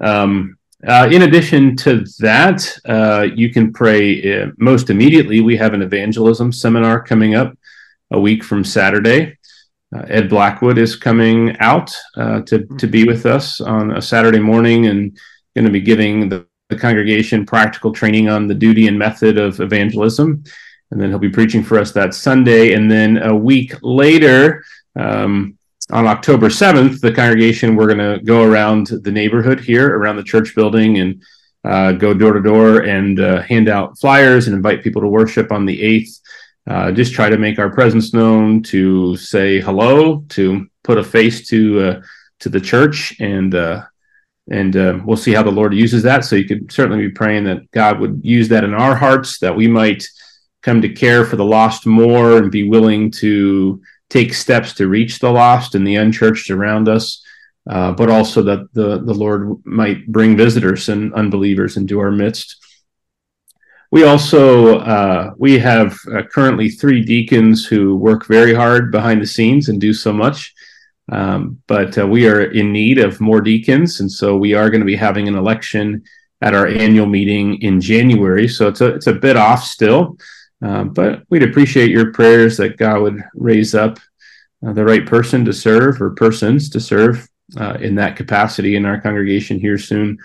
Um, 0.00 0.56
uh, 0.86 1.08
in 1.12 1.22
addition 1.22 1.76
to 1.76 2.04
that, 2.18 2.76
uh, 2.86 3.28
you 3.34 3.50
can 3.50 3.72
pray 3.72 4.42
uh, 4.42 4.46
most 4.58 4.90
immediately. 4.90 5.40
We 5.40 5.56
have 5.56 5.74
an 5.74 5.82
evangelism 5.82 6.50
seminar 6.50 7.02
coming 7.02 7.36
up 7.36 7.56
a 8.10 8.18
week 8.18 8.42
from 8.42 8.64
Saturday. 8.64 9.38
Uh, 9.94 10.02
Ed 10.08 10.28
Blackwood 10.28 10.78
is 10.78 10.96
coming 10.96 11.56
out 11.60 11.94
uh, 12.16 12.40
to, 12.42 12.66
to 12.78 12.86
be 12.86 13.04
with 13.04 13.26
us 13.26 13.60
on 13.60 13.96
a 13.96 14.02
Saturday 14.02 14.40
morning 14.40 14.86
and 14.86 15.16
going 15.54 15.66
to 15.66 15.70
be 15.70 15.80
giving 15.80 16.28
the, 16.28 16.46
the, 16.70 16.76
congregation 16.76 17.44
practical 17.44 17.92
training 17.92 18.28
on 18.28 18.48
the 18.48 18.54
duty 18.54 18.88
and 18.88 18.98
method 18.98 19.38
of 19.38 19.60
evangelism. 19.60 20.42
And 20.90 21.00
then 21.00 21.10
he'll 21.10 21.18
be 21.18 21.28
preaching 21.28 21.62
for 21.62 21.78
us 21.78 21.92
that 21.92 22.14
Sunday. 22.14 22.72
And 22.72 22.90
then 22.90 23.18
a 23.18 23.36
week 23.36 23.74
later, 23.82 24.64
um, 24.98 25.58
on 25.92 26.06
October 26.06 26.48
7th, 26.48 27.00
the 27.00 27.12
congregation, 27.12 27.76
we're 27.76 27.94
going 27.94 27.98
to 28.18 28.24
go 28.24 28.42
around 28.42 28.86
the 28.86 29.12
neighborhood 29.12 29.60
here, 29.60 29.94
around 29.98 30.16
the 30.16 30.24
church 30.24 30.54
building, 30.54 30.98
and 30.98 31.22
uh, 31.64 31.92
go 31.92 32.14
door 32.14 32.32
to 32.32 32.40
door 32.40 32.80
and 32.80 33.20
uh, 33.20 33.42
hand 33.42 33.68
out 33.68 33.98
flyers 33.98 34.46
and 34.46 34.56
invite 34.56 34.82
people 34.82 35.02
to 35.02 35.08
worship 35.08 35.52
on 35.52 35.66
the 35.66 35.78
8th. 35.78 36.20
Uh, 36.66 36.92
just 36.92 37.12
try 37.12 37.28
to 37.28 37.36
make 37.36 37.58
our 37.58 37.70
presence 37.70 38.14
known, 38.14 38.62
to 38.62 39.16
say 39.16 39.60
hello, 39.60 40.24
to 40.30 40.66
put 40.82 40.96
a 40.96 41.04
face 41.04 41.46
to 41.48 41.80
uh, 41.80 42.02
to 42.38 42.48
the 42.48 42.60
church, 42.60 43.14
and 43.20 43.54
uh, 43.54 43.82
and 44.50 44.76
uh, 44.76 44.98
we'll 45.04 45.16
see 45.16 45.32
how 45.32 45.42
the 45.42 45.50
Lord 45.50 45.74
uses 45.74 46.04
that. 46.04 46.24
So 46.24 46.36
you 46.36 46.44
could 46.46 46.70
certainly 46.72 47.08
be 47.08 47.12
praying 47.12 47.44
that 47.44 47.68
God 47.72 47.98
would 47.98 48.20
use 48.22 48.48
that 48.48 48.64
in 48.64 48.74
our 48.74 48.94
hearts, 48.94 49.40
that 49.40 49.54
we 49.54 49.66
might 49.66 50.04
come 50.62 50.80
to 50.82 50.88
care 50.88 51.24
for 51.24 51.34
the 51.34 51.44
lost 51.44 51.84
more 51.84 52.38
and 52.38 52.50
be 52.50 52.68
willing 52.68 53.10
to 53.10 53.82
take 54.12 54.34
steps 54.34 54.74
to 54.74 54.88
reach 54.88 55.18
the 55.18 55.30
lost 55.30 55.74
and 55.74 55.86
the 55.86 55.96
unchurched 55.96 56.50
around 56.50 56.86
us, 56.86 57.24
uh, 57.70 57.92
but 57.92 58.10
also 58.10 58.42
that 58.42 58.68
the, 58.74 58.98
the 58.98 59.14
Lord 59.14 59.56
might 59.64 60.06
bring 60.06 60.36
visitors 60.36 60.90
and 60.90 61.14
unbelievers 61.14 61.78
into 61.78 61.98
our 61.98 62.10
midst. 62.10 62.56
We 63.90 64.04
also 64.04 64.78
uh, 64.78 65.32
we 65.36 65.58
have 65.58 65.96
uh, 66.14 66.22
currently 66.22 66.68
three 66.70 67.02
deacons 67.02 67.66
who 67.66 67.96
work 67.96 68.26
very 68.26 68.54
hard 68.54 68.90
behind 68.90 69.20
the 69.20 69.26
scenes 69.26 69.68
and 69.68 69.80
do 69.80 69.92
so 69.92 70.12
much, 70.12 70.54
um, 71.10 71.62
but 71.66 71.96
uh, 71.98 72.06
we 72.06 72.28
are 72.28 72.42
in 72.42 72.72
need 72.72 72.98
of 72.98 73.20
more 73.20 73.40
deacons, 73.40 74.00
and 74.00 74.10
so 74.10 74.36
we 74.36 74.54
are 74.54 74.70
going 74.70 74.80
to 74.80 74.86
be 74.86 74.96
having 74.96 75.28
an 75.28 75.36
election 75.36 76.02
at 76.40 76.54
our 76.54 76.66
annual 76.66 77.06
meeting 77.06 77.60
in 77.62 77.80
January. 77.80 78.48
So 78.48 78.68
it's 78.68 78.80
a 78.80 78.94
it's 78.94 79.08
a 79.08 79.20
bit 79.26 79.36
off 79.36 79.62
still. 79.62 80.16
Uh, 80.62 80.84
but 80.84 81.22
we'd 81.28 81.42
appreciate 81.42 81.90
your 81.90 82.12
prayers 82.12 82.56
that 82.56 82.76
God 82.76 83.02
would 83.02 83.22
raise 83.34 83.74
up 83.74 83.98
uh, 84.64 84.72
the 84.72 84.84
right 84.84 85.04
person 85.04 85.44
to 85.44 85.52
serve 85.52 86.00
or 86.00 86.10
persons 86.10 86.70
to 86.70 86.80
serve 86.80 87.28
uh, 87.56 87.76
in 87.80 87.96
that 87.96 88.16
capacity 88.16 88.76
in 88.76 88.86
our 88.86 89.00
congregation 89.00 89.58
here 89.58 89.78
soon. 89.78 90.18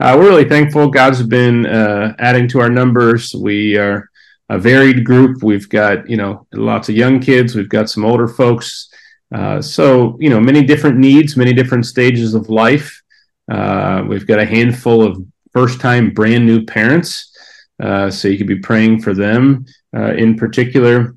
Uh, 0.00 0.16
we're 0.18 0.28
really 0.28 0.48
thankful. 0.48 0.88
God's 0.88 1.22
been 1.22 1.66
uh, 1.66 2.14
adding 2.18 2.48
to 2.48 2.60
our 2.60 2.70
numbers. 2.70 3.32
We 3.34 3.76
are 3.76 4.10
a 4.48 4.58
varied 4.58 5.04
group. 5.04 5.42
We've 5.42 5.68
got 5.68 6.08
you 6.10 6.16
know 6.16 6.46
lots 6.52 6.88
of 6.88 6.96
young 6.96 7.20
kids. 7.20 7.54
We've 7.54 7.68
got 7.68 7.88
some 7.88 8.04
older 8.04 8.26
folks. 8.26 8.88
So 9.60 10.16
you 10.18 10.30
know 10.30 10.40
many 10.40 10.64
different 10.64 10.98
needs, 10.98 11.36
many 11.36 11.52
different 11.52 11.86
stages 11.86 12.34
of 12.34 12.48
life. 12.48 13.00
We've 13.46 14.26
got 14.26 14.40
a 14.40 14.46
handful 14.46 15.02
of 15.02 15.24
first-time, 15.52 16.10
brand 16.10 16.46
new 16.46 16.64
parents. 16.64 17.29
Uh, 17.80 18.10
so 18.10 18.28
you 18.28 18.36
could 18.36 18.46
be 18.46 18.58
praying 18.58 19.00
for 19.00 19.14
them 19.14 19.64
uh, 19.96 20.12
in 20.14 20.36
particular, 20.36 21.16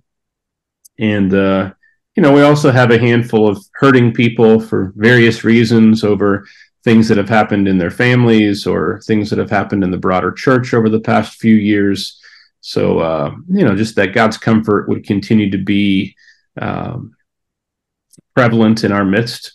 and 0.99 1.33
uh, 1.33 1.71
you 2.15 2.23
know 2.23 2.31
we 2.31 2.41
also 2.41 2.71
have 2.71 2.91
a 2.91 2.99
handful 2.99 3.47
of 3.47 3.63
hurting 3.73 4.13
people 4.13 4.59
for 4.59 4.93
various 4.95 5.43
reasons 5.43 6.03
over 6.03 6.45
things 6.83 7.07
that 7.07 7.17
have 7.17 7.29
happened 7.29 7.67
in 7.67 7.77
their 7.77 7.91
families 7.91 8.67
or 8.67 9.01
things 9.01 9.29
that 9.29 9.39
have 9.39 9.49
happened 9.49 9.83
in 9.83 9.91
the 9.91 9.97
broader 9.97 10.31
church 10.31 10.73
over 10.73 10.89
the 10.89 10.99
past 10.99 11.39
few 11.39 11.55
years. 11.55 12.19
So, 12.59 12.99
uh, 12.99 13.35
you 13.49 13.65
know, 13.65 13.75
just 13.75 13.95
that 13.95 14.13
God's 14.13 14.37
comfort 14.37 14.87
would 14.87 15.05
continue 15.05 15.49
to 15.49 15.57
be 15.57 16.15
um, 16.59 17.15
prevalent 18.35 18.83
in 18.83 18.91
our 18.91 19.05
midst, 19.05 19.53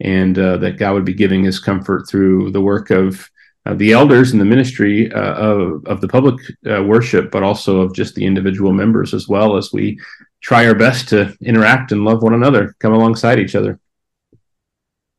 and 0.00 0.38
uh, 0.38 0.56
that 0.58 0.78
God 0.78 0.94
would 0.94 1.04
be 1.04 1.14
giving 1.14 1.44
his 1.44 1.58
comfort 1.58 2.08
through 2.08 2.50
the 2.50 2.60
work 2.60 2.90
of 2.90 3.28
uh, 3.66 3.74
the 3.74 3.92
elders 3.92 4.32
in 4.32 4.38
the 4.38 4.44
ministry 4.44 5.12
uh, 5.12 5.34
of, 5.34 5.84
of 5.86 6.00
the 6.00 6.08
public 6.08 6.40
uh, 6.70 6.82
worship, 6.82 7.30
but 7.30 7.42
also 7.42 7.80
of 7.80 7.94
just 7.94 8.14
the 8.14 8.24
individual 8.24 8.72
members 8.72 9.12
as 9.12 9.28
well 9.28 9.56
as 9.56 9.72
we 9.72 9.98
try 10.40 10.66
our 10.66 10.74
best 10.74 11.08
to 11.08 11.36
interact 11.42 11.92
and 11.92 12.04
love 12.04 12.22
one 12.22 12.34
another, 12.34 12.74
come 12.78 12.94
alongside 12.94 13.38
each 13.38 13.54
other. 13.54 13.78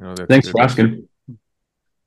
Oh, 0.01 0.15
Thanks 0.15 0.49
for 0.49 0.61
asking. 0.61 1.07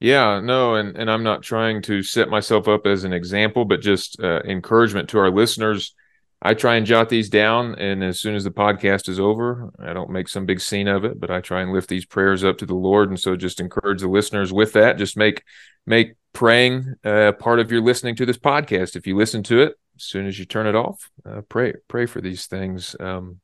Yeah, 0.01 0.41
no, 0.41 0.75
and 0.75 0.97
and 0.99 1.11
I'm 1.11 1.23
not 1.23 1.43
trying 1.43 1.81
to 1.83 2.03
set 2.03 2.29
myself 2.29 2.69
up 2.69 2.87
as 2.87 3.05
an 3.05 3.13
example, 3.13 3.65
but 3.65 3.81
just 3.81 4.21
uh, 4.21 4.43
encouragement 4.45 5.09
to 5.11 5.19
our 5.19 5.31
listeners. 5.31 5.95
I 6.43 6.55
try 6.55 6.77
and 6.77 6.85
jot 6.85 7.09
these 7.09 7.31
down, 7.31 7.75
and 7.77 8.05
as 8.05 8.21
soon 8.21 8.35
as 8.35 8.45
the 8.45 8.51
podcast 8.51 9.09
is 9.09 9.19
over, 9.19 9.71
I 9.79 9.93
don't 9.93 10.11
make 10.11 10.29
some 10.29 10.45
big 10.45 10.61
scene 10.61 10.89
of 10.89 11.05
it, 11.05 11.19
but 11.19 11.31
I 11.31 11.41
try 11.41 11.63
and 11.63 11.73
lift 11.73 11.89
these 11.89 12.05
prayers 12.05 12.45
up 12.45 12.59
to 12.59 12.67
the 12.67 12.75
Lord, 12.75 13.09
and 13.09 13.19
so 13.19 13.35
just 13.35 13.61
encourage 13.61 14.03
the 14.03 14.09
listeners 14.09 14.53
with 14.53 14.75
that. 14.75 14.99
Just 14.99 15.17
make 15.17 15.43
make 15.87 16.15
praying 16.33 16.95
uh, 17.05 17.33
part 17.33 17.61
of 17.61 17.71
your 17.71 17.81
listening 17.81 18.17
to 18.17 18.27
this 18.27 18.39
podcast. 18.39 18.97
If 18.97 19.07
you 19.07 19.17
listen 19.17 19.43
to 19.45 19.63
it, 19.63 19.75
as 19.97 20.05
soon 20.05 20.27
as 20.27 20.39
you 20.39 20.45
turn 20.45 20.67
it 20.67 20.75
off, 20.75 21.11
uh, 21.25 21.41
pray 21.49 21.75
pray 21.89 22.07
for 22.07 22.21
these 22.21 22.47
things. 22.47 22.95
Um, 23.01 23.41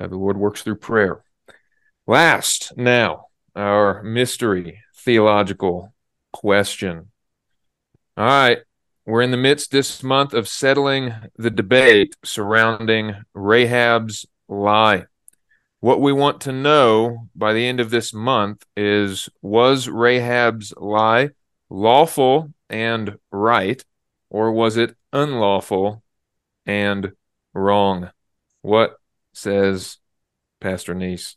uh, 0.00 0.06
the 0.06 0.16
Lord 0.16 0.36
works 0.36 0.62
through 0.62 0.76
prayer. 0.76 1.24
Last, 2.06 2.76
now 2.76 3.26
our 3.54 4.02
mystery 4.02 4.80
theological 4.96 5.92
question. 6.32 7.10
All 8.16 8.24
right. 8.24 8.58
We're 9.04 9.22
in 9.22 9.32
the 9.32 9.36
midst 9.36 9.72
this 9.72 10.00
month 10.04 10.32
of 10.32 10.46
settling 10.46 11.12
the 11.36 11.50
debate 11.50 12.14
surrounding 12.24 13.16
Rahab's 13.34 14.26
lie. 14.48 15.06
What 15.80 16.00
we 16.00 16.12
want 16.12 16.40
to 16.42 16.52
know 16.52 17.28
by 17.34 17.52
the 17.52 17.66
end 17.66 17.80
of 17.80 17.90
this 17.90 18.14
month 18.14 18.64
is 18.76 19.28
was 19.42 19.88
Rahab's 19.88 20.72
lie 20.76 21.30
lawful 21.68 22.52
and 22.70 23.18
right, 23.32 23.84
or 24.30 24.52
was 24.52 24.76
it 24.76 24.94
unlawful 25.12 26.04
and 26.64 27.12
wrong? 27.54 28.12
What 28.60 28.94
says 29.32 29.98
Pastor 30.60 30.94
Niess? 30.94 31.34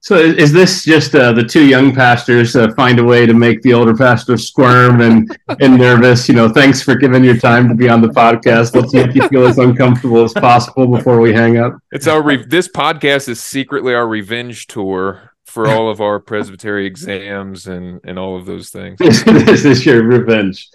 So 0.00 0.14
is 0.14 0.52
this 0.52 0.84
just 0.84 1.14
uh, 1.16 1.32
the 1.32 1.42
two 1.42 1.66
young 1.66 1.92
pastors 1.92 2.54
uh, 2.54 2.72
find 2.74 3.00
a 3.00 3.04
way 3.04 3.26
to 3.26 3.34
make 3.34 3.60
the 3.62 3.74
older 3.74 3.92
pastor 3.92 4.36
squirm 4.36 5.00
and, 5.00 5.36
and 5.60 5.76
nervous? 5.76 6.28
You 6.28 6.36
know, 6.36 6.48
thanks 6.48 6.80
for 6.80 6.94
giving 6.94 7.24
your 7.24 7.36
time 7.36 7.68
to 7.68 7.74
be 7.74 7.88
on 7.88 8.00
the 8.00 8.08
podcast. 8.08 8.74
Let's 8.74 8.94
make 8.94 9.14
you 9.16 9.26
feel 9.28 9.46
as 9.46 9.58
uncomfortable 9.58 10.22
as 10.22 10.32
possible 10.32 10.86
before 10.86 11.20
we 11.20 11.32
hang 11.32 11.58
up. 11.58 11.78
It's 11.90 12.06
our 12.06 12.22
re- 12.22 12.44
this 12.46 12.68
podcast 12.68 13.28
is 13.28 13.42
secretly 13.42 13.94
our 13.94 14.06
revenge 14.06 14.68
tour 14.68 15.32
for 15.44 15.68
all 15.72 15.90
of 15.90 16.00
our 16.00 16.20
presbytery 16.20 16.86
exams 16.86 17.66
and 17.66 18.00
and 18.04 18.18
all 18.18 18.36
of 18.36 18.46
those 18.46 18.70
things. 18.70 18.98
this 18.98 19.64
is 19.64 19.84
your 19.84 20.04
revenge. 20.04 20.68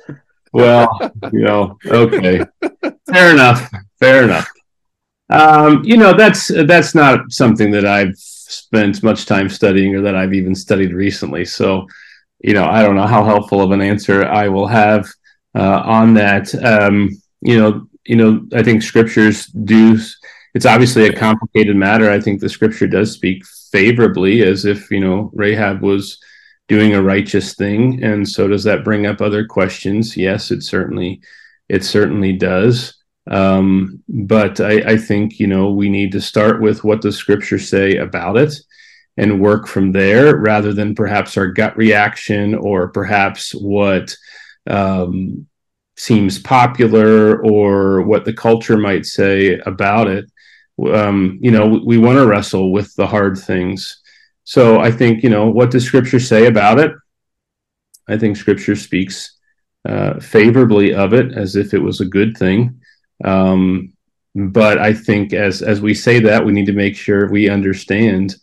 Well, 0.51 0.89
you 1.31 1.45
know, 1.45 1.77
okay, 1.85 2.43
fair 3.09 3.31
enough, 3.31 3.71
fair 3.99 4.23
enough. 4.23 4.49
Um, 5.29 5.81
you 5.85 5.95
know, 5.95 6.13
that's 6.13 6.51
that's 6.65 6.93
not 6.93 7.31
something 7.31 7.71
that 7.71 7.85
I've 7.85 8.17
spent 8.51 9.03
much 9.03 9.25
time 9.25 9.49
studying 9.49 9.95
or 9.95 10.01
that 10.01 10.15
I've 10.15 10.33
even 10.33 10.55
studied 10.55 10.93
recently. 10.93 11.45
So, 11.45 11.87
you 12.39 12.53
know, 12.53 12.65
I 12.65 12.81
don't 12.81 12.95
know 12.95 13.07
how 13.07 13.23
helpful 13.23 13.61
of 13.61 13.71
an 13.71 13.81
answer 13.81 14.25
I 14.25 14.47
will 14.47 14.67
have 14.67 15.07
uh, 15.55 15.81
on 15.85 16.13
that. 16.15 16.53
Um, 16.63 17.09
you 17.41 17.59
know, 17.59 17.87
you 18.05 18.15
know, 18.15 18.45
I 18.53 18.63
think 18.63 18.83
scriptures 18.83 19.47
do. 19.47 19.97
It's 20.53 20.65
obviously 20.65 21.07
a 21.07 21.15
complicated 21.15 21.75
matter. 21.75 22.11
I 22.11 22.19
think 22.19 22.41
the 22.41 22.49
scripture 22.49 22.87
does 22.87 23.13
speak 23.13 23.45
favorably, 23.71 24.43
as 24.43 24.65
if 24.65 24.91
you 24.91 24.99
know 24.99 25.31
Rahab 25.33 25.81
was 25.81 26.19
doing 26.67 26.93
a 26.93 27.01
righteous 27.01 27.53
thing, 27.55 28.03
and 28.03 28.27
so 28.27 28.47
does 28.47 28.63
that 28.63 28.83
bring 28.83 29.05
up 29.05 29.21
other 29.21 29.45
questions? 29.45 30.17
Yes, 30.17 30.51
it 30.51 30.63
certainly, 30.63 31.21
it 31.69 31.83
certainly 31.83 32.33
does. 32.33 33.00
Um, 33.29 34.03
but 34.09 34.59
I, 34.59 34.93
I 34.93 34.97
think 34.97 35.39
you 35.39 35.47
know 35.47 35.71
we 35.71 35.89
need 35.89 36.11
to 36.13 36.21
start 36.21 36.61
with 36.61 36.83
what 36.83 37.01
the 37.01 37.11
scriptures 37.11 37.69
say 37.69 37.97
about 37.97 38.37
it 38.37 38.53
and 39.17 39.41
work 39.41 39.67
from 39.67 39.91
there 39.91 40.37
rather 40.37 40.73
than 40.73 40.95
perhaps 40.95 41.37
our 41.37 41.47
gut 41.47 41.75
reaction 41.77 42.55
or 42.55 42.87
perhaps 42.87 43.53
what 43.53 44.15
um, 44.67 45.47
seems 45.97 46.39
popular 46.39 47.41
or 47.43 48.01
what 48.01 48.25
the 48.25 48.33
culture 48.33 48.77
might 48.77 49.05
say 49.05 49.59
about 49.65 50.07
it. 50.07 50.25
Um, 50.91 51.37
you 51.41 51.51
know, 51.51 51.67
we, 51.67 51.79
we 51.79 51.97
want 51.97 52.17
to 52.17 52.25
wrestle 52.25 52.71
with 52.71 52.95
the 52.95 53.05
hard 53.05 53.37
things. 53.37 54.01
So 54.43 54.79
I 54.79 54.91
think, 54.91 55.23
you 55.23 55.29
know, 55.29 55.49
what 55.49 55.71
does 55.71 55.83
scripture 55.83 56.19
say 56.19 56.47
about 56.47 56.79
it? 56.79 56.91
I 58.07 58.17
think 58.17 58.35
scripture 58.35 58.75
speaks 58.75 59.37
uh, 59.87 60.19
favorably 60.19 60.93
of 60.93 61.13
it 61.13 61.33
as 61.33 61.55
if 61.55 61.73
it 61.73 61.81
was 61.81 62.01
a 62.01 62.05
good 62.05 62.37
thing. 62.37 62.81
Um, 63.23 63.93
but 64.35 64.77
I 64.77 64.93
think 64.93 65.33
as 65.33 65.61
as 65.61 65.81
we 65.81 65.93
say 65.93 66.19
that, 66.19 66.45
we 66.45 66.53
need 66.53 66.65
to 66.67 66.73
make 66.73 66.95
sure 66.95 67.29
we 67.29 67.49
understand 67.49 68.35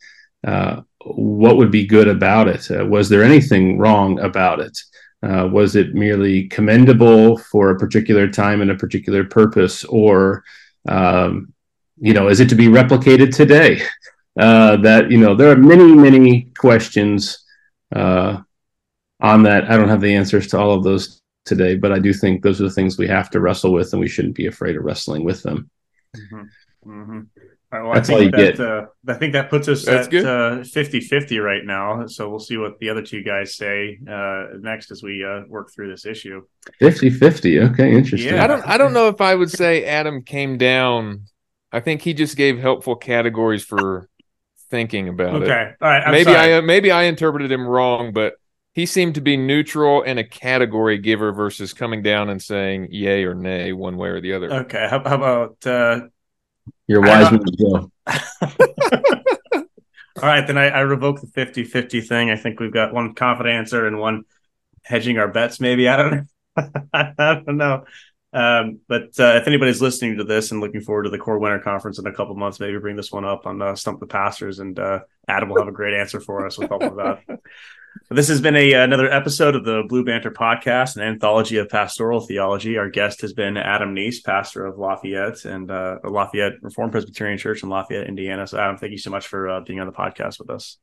uh, 0.47 0.83
what 1.05 1.57
would 1.57 1.71
be 1.71 1.87
good 1.87 2.09
about 2.09 2.49
it. 2.49 2.71
Uh, 2.71 2.85
was 2.87 3.09
there 3.09 3.23
anything 3.23 3.79
wrong 3.79 4.19
about 4.21 4.61
it? 4.61 4.79
Uh, 5.23 5.49
was 5.51 5.75
it 5.75 5.95
merely 5.95 6.47
commendable 6.49 7.39
for 7.39 7.71
a 7.71 7.79
particular 7.79 8.29
time 8.29 8.61
and 8.61 8.71
a 8.71 8.77
particular 8.77 9.25
purpose, 9.25 9.85
or 9.85 10.45
um, 10.89 11.53
you 12.01 12.13
know, 12.13 12.29
is 12.29 12.41
it 12.41 12.49
to 12.51 12.55
be 12.55 12.67
replicated 12.67 13.35
today? 13.35 13.83
Uh, 14.39 14.77
that 14.77 15.11
you 15.11 15.19
know, 15.19 15.35
there 15.35 15.51
are 15.51 15.57
many 15.57 15.93
many 15.93 16.43
questions 16.57 17.45
uh, 17.93 18.39
on 19.21 19.43
that. 19.43 19.69
I 19.69 19.77
don't 19.77 19.89
have 19.89 20.01
the 20.01 20.15
answers 20.15 20.47
to 20.49 20.59
all 20.59 20.73
of 20.73 20.85
those 20.85 21.21
today, 21.49 21.75
but 21.75 21.91
I 21.91 21.99
do 21.99 22.13
think 22.13 22.43
those 22.43 22.61
are 22.61 22.65
the 22.65 22.71
things 22.71 22.99
we 22.99 23.09
have 23.09 23.31
to 23.31 23.41
wrestle 23.41 23.73
with, 23.73 23.93
and 23.93 24.01
we 24.01 24.09
shouldn't 24.09 24.37
be 24.37 24.47
afraid 24.47 24.77
of 24.77 24.85
wrestling 24.85 25.25
with 25.25 25.43
them. 25.43 25.71
Mm-hmm. 26.17 26.91
Mm-hmm. 26.91 27.21
well, 27.73 27.95
That's 27.95 28.11
all 28.11 28.23
you 28.23 28.31
that, 28.31 28.57
get. 28.57 28.61
Uh, 28.61 28.87
I 29.07 29.15
think 29.15 29.33
that 29.33 29.51
puts 29.51 29.69
us 29.69 29.85
That's 29.85 30.07
at 30.09 30.25
uh, 30.25 30.59
50-50 30.61 31.43
right 31.43 31.65
now. 31.65 32.07
So 32.07 32.29
we'll 32.29 32.39
see 32.39 32.57
what 32.57 32.79
the 32.79 32.91
other 32.91 33.03
two 33.03 33.23
guys 33.23 33.57
say 33.57 33.99
uh, 34.09 34.47
next 34.61 34.91
as 34.91 35.03
we 35.03 35.25
uh, 35.25 35.43
work 35.49 35.73
through 35.75 35.91
this 35.91 36.07
issue. 36.07 36.43
50-50. 36.81 37.73
Okay, 37.73 37.93
interesting. 37.93 38.35
Yeah. 38.35 38.45
I 38.45 38.47
don't. 38.47 38.67
I 38.67 38.79
don't 38.79 38.93
know 38.93 39.09
if 39.09 39.21
I 39.21 39.35
would 39.35 39.51
say 39.51 39.85
Adam 39.85 40.23
came 40.23 40.59
down. 40.59 41.25
I 41.73 41.81
think 41.81 42.03
he 42.03 42.15
just 42.15 42.37
gave 42.37 42.59
helpful 42.59 42.97
categories 42.97 43.65
for 43.65 44.09
thinking 44.71 45.09
about 45.09 45.35
okay. 45.37 45.45
it. 45.45 45.51
Okay, 45.51 45.73
all 45.81 45.89
right. 45.89 46.03
I'm 46.05 46.13
maybe 46.13 46.33
sorry. 46.33 46.55
I 46.55 46.61
maybe 46.61 46.91
I 46.91 47.05
interpreted 47.05 47.51
him 47.51 47.67
wrong, 47.67 48.13
but 48.13 48.35
he 48.79 48.87
seemed 48.87 49.17
to 49.17 49.21
be 49.21 49.37
neutral 49.37 50.05
and 50.05 50.21
a 50.21 50.25
category 50.25 50.99
giver 50.99 51.33
versus 51.33 51.73
coming 51.73 52.01
down 52.01 52.29
and 52.29 52.41
saying 52.41 52.87
yay 52.93 53.25
or 53.25 53.35
nay 53.35 53.73
one 53.73 53.97
way 53.97 54.09
or 54.09 54.21
the 54.21 54.33
other. 54.33 54.53
Okay, 54.53 54.87
how, 54.89 55.03
how 55.03 55.17
about 55.17 55.67
uh, 55.67 56.03
your 56.87 57.01
wise 57.01 57.33
man 57.33 57.43
All 58.07 58.15
right, 60.23 60.47
then 60.47 60.57
I, 60.57 60.69
I 60.69 60.83
revoke 60.83 61.21
the 61.21 61.27
50-50 61.27 62.07
thing. 62.07 62.31
I 62.31 62.37
think 62.37 62.61
we've 62.61 62.73
got 62.73 62.95
one 62.95 63.17
confident 63.17 63.57
answer 63.57 63.85
and 63.85 63.99
one 63.99 64.23
hedging 64.85 65.19
our 65.19 65.27
bets. 65.27 65.59
Maybe 65.59 65.89
I 65.89 65.97
don't 65.97 66.13
know. 66.13 66.23
I 66.95 67.43
don't 67.45 67.57
know. 67.57 67.85
Um, 68.33 68.79
but 68.87 69.19
uh, 69.19 69.41
if 69.41 69.49
anybody's 69.49 69.83
listening 69.83 70.19
to 70.19 70.25
this 70.25 70.53
and 70.53 70.61
looking 70.61 70.83
forward 70.83 71.03
to 71.05 71.11
the 71.11 71.19
core 71.19 71.41
winter 71.41 71.59
conference 71.59 71.99
in 71.99 72.07
a 72.07 72.13
couple 72.13 72.37
months, 72.37 72.61
maybe 72.61 72.79
bring 72.79 72.95
this 72.95 73.11
one 73.11 73.25
up 73.25 73.45
on 73.45 73.61
uh, 73.61 73.75
Stump 73.75 73.99
the 73.99 74.07
Pastors, 74.07 74.61
and 74.61 74.79
uh, 74.79 75.01
Adam 75.27 75.49
will 75.49 75.59
have 75.59 75.67
a 75.67 75.73
great 75.73 75.95
answer 75.95 76.21
for 76.21 76.47
us 76.47 76.59
with 76.59 76.71
all 76.71 76.85
of 76.85 76.95
that. 76.97 77.41
This 78.11 78.29
has 78.29 78.41
been 78.41 78.57
a 78.57 78.73
another 78.73 79.11
episode 79.11 79.55
of 79.55 79.65
the 79.65 79.83
Blue 79.89 80.05
Banter 80.05 80.31
podcast, 80.31 80.97
an 80.97 81.03
anthology 81.03 81.59
of 81.59 81.69
pastoral 81.69 82.21
theology. 82.21 82.79
Our 82.79 82.89
guest 82.89 83.21
has 83.21 83.33
been 83.33 83.57
Adam 83.57 83.95
Niess, 83.95 84.23
pastor 84.25 84.67
of 84.67 84.79
Lafayette 84.79 85.45
and 85.45 85.71
uh, 85.71 85.99
Lafayette 86.05 86.55
Reformed 86.63 86.93
Presbyterian 86.93 87.39
Church 87.39 87.63
in 87.63 87.69
Lafayette, 87.69 88.07
Indiana. 88.07 88.47
So, 88.47 88.59
Adam, 88.59 88.77
thank 88.77 88.93
you 88.93 88.99
so 88.99 89.11
much 89.11 89.27
for 89.27 89.49
uh, 89.49 89.61
being 89.61 89.81
on 89.81 89.87
the 89.87 89.93
podcast 89.93 90.39
with 90.39 90.51
us. 90.51 90.79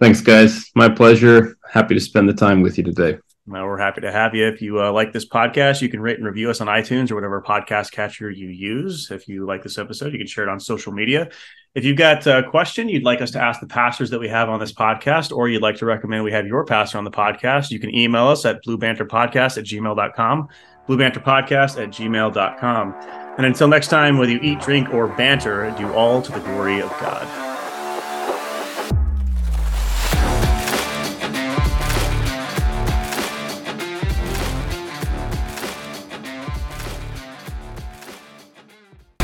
Thanks, 0.00 0.20
guys. 0.20 0.70
My 0.74 0.88
pleasure. 0.88 1.56
Happy 1.70 1.94
to 1.94 2.00
spend 2.00 2.28
the 2.28 2.34
time 2.34 2.60
with 2.60 2.76
you 2.76 2.84
today. 2.84 3.18
We're 3.46 3.78
happy 3.78 4.00
to 4.00 4.10
have 4.10 4.34
you. 4.34 4.46
If 4.46 4.60
you 4.60 4.82
uh, 4.82 4.90
like 4.90 5.12
this 5.12 5.26
podcast, 5.26 5.80
you 5.80 5.88
can 5.88 6.00
rate 6.00 6.16
and 6.16 6.26
review 6.26 6.50
us 6.50 6.60
on 6.60 6.66
iTunes 6.66 7.10
or 7.10 7.14
whatever 7.14 7.40
podcast 7.40 7.92
catcher 7.92 8.28
you 8.28 8.48
use. 8.48 9.10
If 9.10 9.28
you 9.28 9.46
like 9.46 9.62
this 9.62 9.78
episode, 9.78 10.12
you 10.12 10.18
can 10.18 10.26
share 10.26 10.44
it 10.44 10.50
on 10.50 10.58
social 10.58 10.92
media. 10.92 11.28
If 11.74 11.84
you've 11.84 11.96
got 11.96 12.26
a 12.26 12.42
question 12.42 12.88
you'd 12.88 13.04
like 13.04 13.20
us 13.20 13.30
to 13.32 13.40
ask 13.40 13.60
the 13.60 13.66
pastors 13.66 14.10
that 14.10 14.18
we 14.18 14.28
have 14.28 14.48
on 14.48 14.58
this 14.58 14.72
podcast, 14.72 15.30
or 15.30 15.48
you'd 15.48 15.62
like 15.62 15.76
to 15.76 15.86
recommend 15.86 16.24
we 16.24 16.32
have 16.32 16.46
your 16.46 16.64
pastor 16.64 16.98
on 16.98 17.04
the 17.04 17.10
podcast, 17.10 17.70
you 17.70 17.78
can 17.78 17.94
email 17.94 18.26
us 18.26 18.44
at 18.44 18.64
bluebanterpodcast 18.64 19.58
at 19.58 19.64
gmail.com, 19.64 20.48
bluebanterpodcast 20.88 21.82
at 21.82 21.90
gmail.com. 21.90 22.94
And 23.36 23.46
until 23.46 23.68
next 23.68 23.88
time, 23.88 24.16
whether 24.16 24.32
you 24.32 24.40
eat, 24.42 24.60
drink, 24.60 24.88
or 24.88 25.06
banter, 25.06 25.72
do 25.76 25.92
all 25.92 26.22
to 26.22 26.32
the 26.32 26.40
glory 26.40 26.80
of 26.80 26.88
God. 26.92 27.45